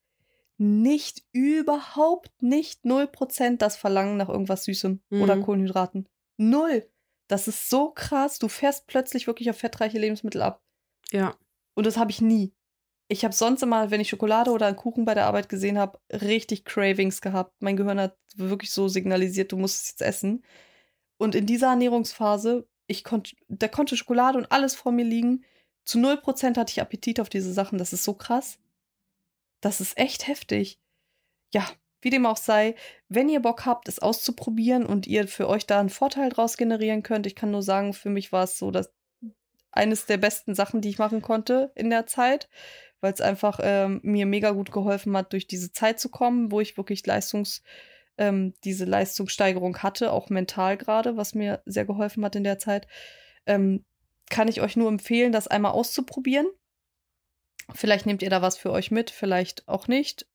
nicht, 0.57 1.23
überhaupt 1.31 2.31
nicht 2.41 2.83
0% 2.83 3.57
das 3.57 3.75
Verlangen 3.77 4.17
nach 4.17 4.29
irgendwas 4.29 4.65
Süßem 4.65 5.01
mhm. 5.09 5.21
oder 5.21 5.37
Kohlenhydraten. 5.37 6.07
Null. 6.37 6.85
Das 7.27 7.47
ist 7.47 7.69
so 7.69 7.91
krass. 7.91 8.39
Du 8.39 8.47
fährst 8.47 8.87
plötzlich 8.87 9.27
wirklich 9.27 9.49
auf 9.49 9.57
fettreiche 9.57 9.99
Lebensmittel 9.99 10.41
ab. 10.41 10.61
Ja. 11.11 11.35
Und 11.73 11.85
das 11.85 11.97
habe 11.97 12.11
ich 12.11 12.21
nie. 12.21 12.53
Ich 13.07 13.23
habe 13.25 13.33
sonst 13.33 13.63
immer, 13.63 13.89
wenn 13.89 14.01
ich 14.01 14.09
Schokolade 14.09 14.51
oder 14.51 14.67
einen 14.67 14.75
Kuchen 14.75 15.03
bei 15.05 15.15
der 15.15 15.25
Arbeit 15.25 15.49
gesehen 15.49 15.79
habe, 15.79 15.99
richtig 16.11 16.63
Cravings 16.63 17.21
gehabt. 17.21 17.53
Mein 17.59 17.75
Gehirn 17.75 17.99
hat 17.99 18.17
wirklich 18.35 18.71
so 18.71 18.87
signalisiert, 18.87 19.51
du 19.51 19.57
musst 19.57 19.81
es 19.83 19.89
jetzt 19.89 20.01
essen. 20.01 20.43
Und 21.17 21.33
in 21.33 21.47
dieser 21.47 21.69
Ernährungsphase, 21.69 22.67
ich 22.87 23.03
konnte, 23.03 23.35
da 23.47 23.67
konnte 23.67 23.97
Schokolade 23.97 24.37
und 24.37 24.51
alles 24.51 24.75
vor 24.75 24.91
mir 24.91 25.05
liegen. 25.05 25.43
Zu 25.85 25.97
0% 25.97 26.57
hatte 26.57 26.71
ich 26.71 26.81
Appetit 26.81 27.19
auf 27.19 27.29
diese 27.29 27.51
Sachen. 27.51 27.79
Das 27.79 27.93
ist 27.93 28.03
so 28.03 28.13
krass. 28.13 28.59
Das 29.61 29.81
ist 29.81 29.97
echt 29.97 30.27
heftig. 30.27 30.79
Ja, 31.51 31.67
wie 32.01 32.09
dem 32.11 32.25
auch 32.25 32.37
sei, 32.37 32.75
wenn 33.09 33.27
ihr 33.27 33.41
Bock 33.41 33.65
habt, 33.65 33.87
es 33.87 33.99
auszuprobieren 33.99 34.85
und 34.85 35.07
ihr 35.07 35.27
für 35.27 35.49
euch 35.49 35.65
da 35.65 35.79
einen 35.79 35.89
Vorteil 35.89 36.29
draus 36.29 36.57
generieren 36.57 37.03
könnt, 37.03 37.25
ich 37.25 37.35
kann 37.35 37.51
nur 37.51 37.63
sagen, 37.63 37.93
für 37.93 38.09
mich 38.09 38.31
war 38.31 38.43
es 38.43 38.57
so, 38.57 38.71
dass 38.71 38.93
eines 39.71 40.05
der 40.05 40.17
besten 40.17 40.55
Sachen, 40.55 40.81
die 40.81 40.89
ich 40.89 40.99
machen 40.99 41.21
konnte 41.21 41.71
in 41.75 41.89
der 41.89 42.07
Zeit, 42.07 42.49
weil 43.01 43.13
es 43.13 43.21
einfach 43.21 43.59
ähm, 43.61 43.99
mir 44.03 44.25
mega 44.25 44.51
gut 44.51 44.71
geholfen 44.71 45.15
hat, 45.15 45.33
durch 45.33 45.47
diese 45.47 45.71
Zeit 45.71 45.99
zu 45.99 46.09
kommen, 46.09 46.51
wo 46.51 46.59
ich 46.59 46.77
wirklich 46.77 47.05
Leistungs, 47.05 47.63
ähm, 48.17 48.53
diese 48.63 48.85
Leistungssteigerung 48.85 49.77
hatte, 49.77 50.11
auch 50.11 50.29
mental 50.29 50.77
gerade, 50.77 51.17
was 51.17 51.35
mir 51.35 51.61
sehr 51.65 51.85
geholfen 51.85 52.25
hat 52.25 52.35
in 52.35 52.43
der 52.43 52.59
Zeit. 52.59 52.87
Ähm, 53.45 53.85
kann 54.29 54.47
ich 54.47 54.61
euch 54.61 54.75
nur 54.75 54.89
empfehlen, 54.89 55.31
das 55.31 55.47
einmal 55.47 55.71
auszuprobieren. 55.71 56.47
Vielleicht 57.73 58.05
nehmt 58.05 58.21
ihr 58.21 58.29
da 58.29 58.41
was 58.41 58.57
für 58.57 58.71
euch 58.71 58.91
mit, 58.91 59.11
vielleicht 59.11 59.67
auch 59.67 59.87
nicht 59.87 60.27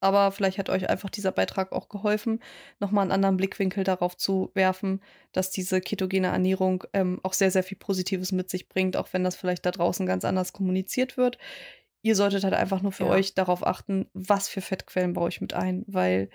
aber 0.00 0.30
vielleicht 0.32 0.58
hat 0.58 0.68
euch 0.68 0.88
einfach 0.88 1.10
dieser 1.10 1.32
Beitrag 1.32 1.72
auch 1.72 1.88
geholfen, 1.88 2.40
nochmal 2.80 3.02
einen 3.02 3.12
anderen 3.12 3.36
Blickwinkel 3.36 3.84
darauf 3.84 4.16
zu 4.16 4.50
werfen, 4.54 5.02
dass 5.32 5.50
diese 5.50 5.80
ketogene 5.80 6.28
Ernährung 6.28 6.84
ähm, 6.92 7.20
auch 7.22 7.32
sehr, 7.32 7.50
sehr 7.50 7.62
viel 7.62 7.78
Positives 7.78 8.32
mit 8.32 8.50
sich 8.50 8.68
bringt, 8.68 8.96
auch 8.96 9.08
wenn 9.12 9.24
das 9.24 9.36
vielleicht 9.36 9.64
da 9.64 9.70
draußen 9.70 10.06
ganz 10.06 10.24
anders 10.24 10.52
kommuniziert 10.52 11.16
wird. 11.16 11.38
Ihr 12.02 12.14
solltet 12.14 12.44
halt 12.44 12.54
einfach 12.54 12.82
nur 12.82 12.92
für 12.92 13.04
ja. 13.04 13.10
euch 13.10 13.34
darauf 13.34 13.66
achten, 13.66 14.06
was 14.12 14.48
für 14.48 14.60
Fettquellen 14.60 15.14
baue 15.14 15.28
ich 15.28 15.40
mit 15.40 15.54
ein, 15.54 15.84
weil 15.86 16.30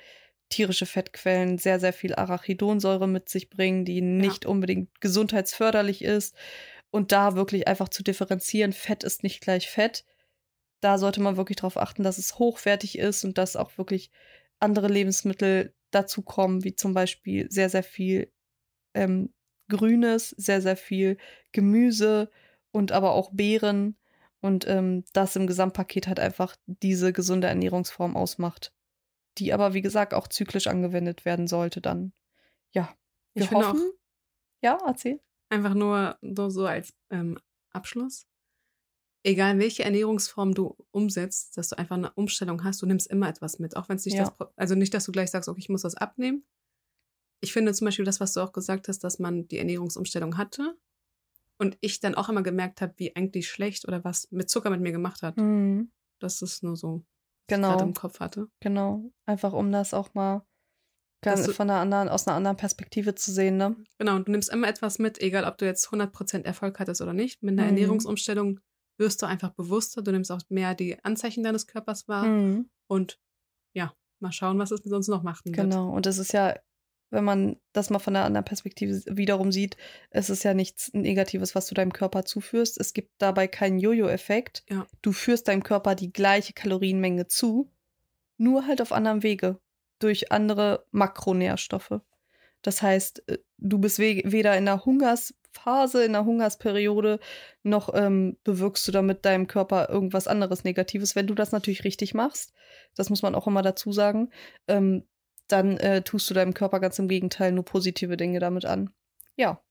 tierische 0.50 0.86
Fettquellen 0.86 1.58
sehr, 1.58 1.80
sehr 1.80 1.94
viel 1.94 2.14
Arachidonsäure 2.14 3.08
mit 3.08 3.30
sich 3.30 3.50
bringen, 3.50 3.86
die 3.86 4.02
nicht 4.02 4.44
ja. 4.44 4.50
unbedingt 4.50 5.00
gesundheitsförderlich 5.00 6.04
ist. 6.04 6.36
Und 6.90 7.14
da 7.14 7.36
wirklich 7.36 7.70
einfach 7.70 7.88
zu 7.88 8.04
differenzieren, 8.04 8.74
Fett 8.74 9.06
ist 9.06 9.24
nicht 9.24 9.40
gleich 9.40 9.70
Fett 9.70 10.04
da 10.82 10.98
sollte 10.98 11.22
man 11.22 11.38
wirklich 11.38 11.58
darauf 11.58 11.78
achten, 11.78 12.04
dass 12.04 12.18
es 12.18 12.40
hochwertig 12.40 12.98
ist 12.98 13.24
und 13.24 13.38
dass 13.38 13.56
auch 13.56 13.78
wirklich 13.78 14.12
andere 14.60 14.88
Lebensmittel 14.88 15.74
dazu 15.92 16.22
kommen, 16.22 16.64
wie 16.64 16.76
zum 16.76 16.94
Beispiel 16.94 17.50
sehr, 17.52 17.70
sehr 17.70 17.84
viel 17.84 18.32
ähm, 18.94 19.34
Grünes, 19.70 20.30
sehr, 20.30 20.62
sehr 20.62 20.76
viel 20.76 21.18
Gemüse 21.52 22.30
und 22.72 22.92
aber 22.92 23.12
auch 23.12 23.32
Beeren 23.32 23.98
und 24.42 24.68
ähm, 24.68 25.06
das 25.14 25.36
im 25.36 25.48
Gesamtpaket 25.48 26.08
halt 26.08 26.20
einfach 26.20 26.56
diese 26.66 27.14
gesunde 27.14 27.48
Ernährungsform 27.48 28.18
ausmacht, 28.18 28.74
die 29.38 29.54
aber 29.54 29.74
wie 29.74 29.82
gesagt 29.82 30.14
auch 30.14 30.28
zyklisch 30.28 30.68
angewendet 30.68 31.26
werden 31.26 31.48
sollte 31.48 31.80
dann. 31.80 32.12
Ja, 32.74 32.96
wir 33.34 33.44
ich 33.44 33.52
hoffen. 33.52 33.80
Auch, 33.80 34.64
ja, 34.64 34.78
erzähl. 34.86 35.20
Einfach 35.50 35.74
nur 35.74 36.18
so, 36.22 36.50
so 36.50 36.66
als 36.66 36.94
ähm, 37.10 37.38
Abschluss 37.72 38.26
egal 39.24 39.60
welche 39.60 39.84
Ernährungsform 39.84 40.54
du 40.54 40.76
umsetzt, 40.92 41.58
dass 41.58 41.70
du 41.70 41.78
einfach 41.78 41.98
eine 41.98 42.12
Umstellung 42.12 42.64
hast, 42.64 42.82
du 42.82 42.86
nimmst 42.86 43.08
immer 43.08 43.30
etwas 43.30 43.60
mit. 43.60 43.76
Auch 43.76 43.90
wenn 43.90 43.98
es 43.98 44.06
nicht 44.06 44.18
ja. 44.18 44.34
das, 44.38 44.50
also 44.56 44.76
nicht, 44.76 44.94
dass 44.94 45.06
du 45.06 45.12
gleich 45.12 45.32
sagst, 45.32 45.50
okay, 45.50 45.60
ich 45.60 45.70
muss 45.70 45.84
was 45.84 45.96
abnehmen. 45.96 46.46
Ich 47.42 47.54
finde 47.54 47.74
zum 47.74 47.86
Beispiel 47.86 48.06
das, 48.06 48.20
was 48.20 48.34
du 48.34 48.42
auch 48.42 48.52
gesagt 48.52 48.88
hast, 48.88 49.04
dass 49.04 49.20
man 49.20 49.48
die 49.48 49.58
Ernährungsumstellung 49.58 50.38
hatte 50.38 50.78
und 51.58 51.78
ich 51.82 52.00
dann 52.00 52.16
auch 52.16 52.30
immer 52.30 52.44
gemerkt 52.44 52.82
habe, 52.82 52.94
wie 52.98 53.16
eigentlich 53.16 53.50
schlecht 53.50 53.88
oder 53.88 54.04
was 54.04 54.32
mit 54.32 54.50
Zucker 54.50 54.70
mit 54.70 54.82
mir 54.82 54.92
gemacht 54.92 55.22
hat. 55.22 55.38
Mhm. 55.38 55.92
Das 56.20 56.42
ist 56.42 56.64
nur 56.64 56.76
so, 56.76 57.04
genau. 57.48 57.76
ich 57.76 57.82
im 57.82 57.94
Kopf 57.94 58.20
hatte. 58.20 58.48
Genau. 58.60 59.12
Einfach 59.26 59.54
um 59.54 59.72
das 59.72 59.94
auch 59.94 60.14
mal 60.14 60.46
ganz 61.24 61.52
von 61.52 61.70
einer 61.70 61.80
anderen, 61.80 62.10
aus 62.10 62.28
einer 62.28 62.36
anderen 62.36 62.58
Perspektive 62.58 63.14
zu 63.14 63.32
sehen, 63.32 63.58
ne? 63.58 63.76
Genau, 64.00 64.16
und 64.16 64.28
du 64.28 64.32
nimmst 64.32 64.50
immer 64.50 64.68
etwas 64.68 64.98
mit, 64.98 65.22
egal 65.22 65.46
ob 65.46 65.58
du 65.60 65.66
jetzt 65.66 65.88
100% 65.88 66.46
Erfolg 66.46 66.80
hattest 66.80 67.02
oder 67.02 67.14
nicht. 67.14 67.44
Mit 67.44 67.54
einer 67.54 67.64
mhm. 67.64 67.78
Ernährungsumstellung 67.78 68.60
wirst 69.02 69.22
du 69.22 69.26
einfach 69.26 69.50
bewusster, 69.50 70.02
du 70.02 70.12
nimmst 70.12 70.32
auch 70.32 70.40
mehr 70.48 70.76
die 70.76 71.04
Anzeichen 71.04 71.44
deines 71.44 71.68
Körpers 71.68 72.08
wahr 72.08 72.26
mhm. 72.26 72.70
und 72.88 73.20
ja, 73.74 73.94
mal 74.20 74.32
schauen, 74.32 74.60
was 74.60 74.72
es 74.72 74.86
mit 74.86 74.94
uns 74.94 75.10
noch 75.10 75.24
macht. 75.24 75.44
Genau, 75.46 75.90
und 75.90 76.06
es 76.06 76.20
ist 76.20 76.32
ja, 76.32 76.56
wenn 77.10 77.24
man 77.24 77.58
das 77.74 77.90
mal 77.90 78.00
von 78.00 78.16
einer 78.16 78.26
anderen 78.26 78.46
Perspektive 78.46 79.02
wiederum 79.08 79.52
sieht, 79.52 79.76
es 80.12 80.30
ist 80.30 80.44
ja 80.44 80.54
nichts 80.54 80.94
Negatives, 80.94 81.56
was 81.56 81.68
du 81.68 81.76
deinem 81.76 81.92
Körper 81.92 82.24
zuführst. 82.24 82.80
Es 82.80 82.94
gibt 82.94 83.12
dabei 83.18 83.48
keinen 83.48 83.80
Jojo-Effekt. 83.80 84.64
Ja. 84.70 84.88
Du 85.02 85.12
führst 85.12 85.48
deinem 85.48 85.64
Körper 85.64 85.96
die 85.96 86.14
gleiche 86.14 86.54
Kalorienmenge 86.54 87.28
zu, 87.28 87.70
nur 88.38 88.68
halt 88.68 88.82
auf 88.82 88.92
anderem 88.92 89.24
Wege, 89.24 89.60
durch 90.00 90.32
andere 90.32 90.86
Makronährstoffe. 90.92 92.02
Das 92.62 92.82
heißt, 92.82 93.28
äh, 93.28 93.40
du 93.58 93.80
bist 93.80 94.00
we 94.00 94.22
weder 94.24 94.56
in 94.58 94.66
der 94.66 94.86
Hungersphase, 95.52 96.04
in 96.04 96.14
der 96.14 96.26
Hungersperiode, 96.26 97.20
noch 97.64 97.94
ähm, 97.94 98.38
bewirkst 98.44 98.88
du 98.88 98.92
damit 98.92 99.26
deinem 99.26 99.48
Körper 99.48 99.90
irgendwas 99.90 100.28
anderes 100.28 100.64
Negatives. 100.64 101.16
Wenn 101.16 101.28
du 101.28 101.36
das 101.36 101.52
natürlich 101.52 101.84
richtig 101.84 102.14
machst, 102.14 102.54
das 102.96 103.10
muss 103.10 103.22
man 103.22 103.36
auch 103.36 103.48
immer 103.48 103.62
dazu 103.62 103.92
sagen, 103.92 104.30
ähm, 104.68 105.04
dann 105.48 105.78
äh, 105.78 106.02
tust 106.02 106.30
du 106.30 106.34
deinem 106.34 106.54
Körper 106.54 106.80
ganz 106.80 106.98
im 107.00 107.08
Gegenteil 107.08 107.52
nur 107.52 107.66
positive 107.66 108.18
Dinge 108.18 108.40
damit 108.40 108.66
an. 108.66 108.92
Ja. 109.36 109.62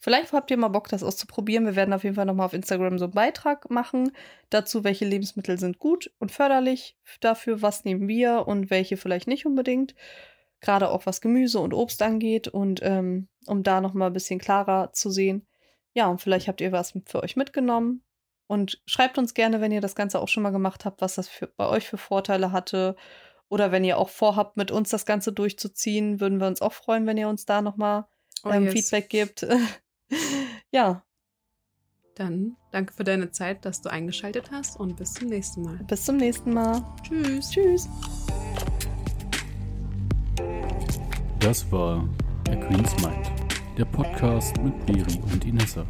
Vielleicht 0.00 0.32
habt 0.32 0.50
ihr 0.50 0.56
mal 0.56 0.66
Bock, 0.66 0.88
das 0.88 1.04
auszuprobieren. 1.04 1.64
Wir 1.64 1.76
werden 1.76 1.94
auf 1.94 2.02
jeden 2.02 2.16
Fall 2.16 2.24
nochmal 2.24 2.46
auf 2.46 2.54
Instagram 2.54 2.98
so 2.98 3.04
einen 3.04 3.14
Beitrag 3.14 3.70
machen 3.70 4.10
dazu, 4.48 4.82
welche 4.82 5.04
Lebensmittel 5.04 5.60
sind 5.60 5.78
gut 5.78 6.10
und 6.18 6.32
förderlich 6.32 6.96
dafür, 7.20 7.62
was 7.62 7.84
nehmen 7.84 8.08
wir 8.08 8.48
und 8.48 8.70
welche 8.70 8.96
vielleicht 8.96 9.28
nicht 9.28 9.46
unbedingt. 9.46 9.94
Gerade 10.60 10.90
auch 10.90 11.06
was 11.06 11.20
Gemüse 11.20 11.58
und 11.60 11.72
Obst 11.72 12.02
angeht 12.02 12.48
und 12.48 12.80
ähm, 12.82 13.28
um 13.46 13.62
da 13.62 13.80
nochmal 13.80 14.10
ein 14.10 14.12
bisschen 14.12 14.38
klarer 14.38 14.92
zu 14.92 15.10
sehen. 15.10 15.46
Ja, 15.94 16.08
und 16.08 16.20
vielleicht 16.20 16.48
habt 16.48 16.60
ihr 16.60 16.72
was 16.72 16.92
für 17.06 17.22
euch 17.22 17.36
mitgenommen. 17.36 18.02
Und 18.46 18.82
schreibt 18.84 19.16
uns 19.16 19.34
gerne, 19.34 19.60
wenn 19.60 19.70
ihr 19.70 19.80
das 19.80 19.94
Ganze 19.94 20.18
auch 20.18 20.26
schon 20.26 20.42
mal 20.42 20.50
gemacht 20.50 20.84
habt, 20.84 21.00
was 21.00 21.14
das 21.14 21.28
für, 21.28 21.46
bei 21.46 21.68
euch 21.68 21.86
für 21.86 21.98
Vorteile 21.98 22.50
hatte. 22.50 22.96
Oder 23.48 23.70
wenn 23.70 23.84
ihr 23.84 23.96
auch 23.96 24.08
vorhabt, 24.08 24.56
mit 24.56 24.70
uns 24.72 24.90
das 24.90 25.06
Ganze 25.06 25.32
durchzuziehen, 25.32 26.20
würden 26.20 26.40
wir 26.40 26.48
uns 26.48 26.60
auch 26.60 26.72
freuen, 26.72 27.06
wenn 27.06 27.16
ihr 27.16 27.28
uns 27.28 27.44
da 27.44 27.62
nochmal 27.62 28.06
oh, 28.44 28.50
ähm, 28.50 28.64
yes. 28.64 28.72
Feedback 28.72 29.08
gibt. 29.08 29.46
ja. 30.72 31.04
Dann 32.16 32.56
danke 32.72 32.92
für 32.92 33.04
deine 33.04 33.30
Zeit, 33.30 33.64
dass 33.64 33.82
du 33.82 33.88
eingeschaltet 33.88 34.50
hast 34.50 34.78
und 34.78 34.96
bis 34.96 35.14
zum 35.14 35.28
nächsten 35.28 35.62
Mal. 35.62 35.76
Bis 35.86 36.04
zum 36.04 36.16
nächsten 36.16 36.52
Mal. 36.52 36.84
Tschüss. 37.04 37.50
Tschüss. 37.50 37.88
Das 41.40 41.64
war 41.72 42.04
A 42.50 42.54
Queen's 42.54 42.94
Mind, 43.00 43.32
der 43.78 43.86
Podcast 43.86 44.54
mit 44.62 44.84
Beri 44.84 45.18
und 45.32 45.42
Inessa. 45.46 45.86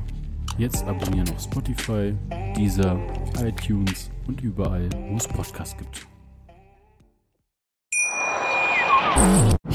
Jetzt 0.59 0.85
abonnieren 0.87 1.29
auf 1.35 1.43
Spotify, 1.43 2.15
Deezer, 2.57 2.97
iTunes 3.45 4.11
und 4.29 4.41
überall, 4.43 4.89
wo 5.09 5.17
es 5.17 5.27
Podcasts 5.27 5.77
gibt. 5.77 6.07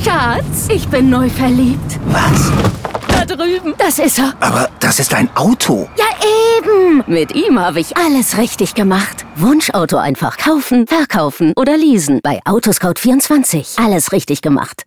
Schatz, 0.02 0.70
ich 0.70 0.88
bin 0.88 1.10
neu 1.10 1.30
verliebt. 1.30 2.00
Was? 2.06 2.52
Da 3.10 3.26
drüben. 3.26 3.74
Das 3.78 4.00
ist 4.00 4.18
er. 4.18 4.34
Aber 4.40 4.70
das 4.80 5.00
ist 5.00 5.14
ein 5.14 5.30
Auto. 5.36 5.90
Ja, 5.98 6.06
eben. 6.58 7.04
Mit 7.08 7.36
ihm 7.36 7.60
habe 7.60 7.82
ich 7.82 7.98
alles 7.98 8.38
richtig 8.38 8.76
gemacht. 8.76 9.26
Wunschauto 9.36 9.98
einfach 9.98 10.38
kaufen, 10.38 10.88
verkaufen 10.88 11.54
oder 11.58 11.76
leasen. 11.78 12.22
Bei 12.24 12.40
Autoscout24. 12.46 13.84
Alles 13.84 14.12
richtig 14.12 14.42
gemacht. 14.42 14.84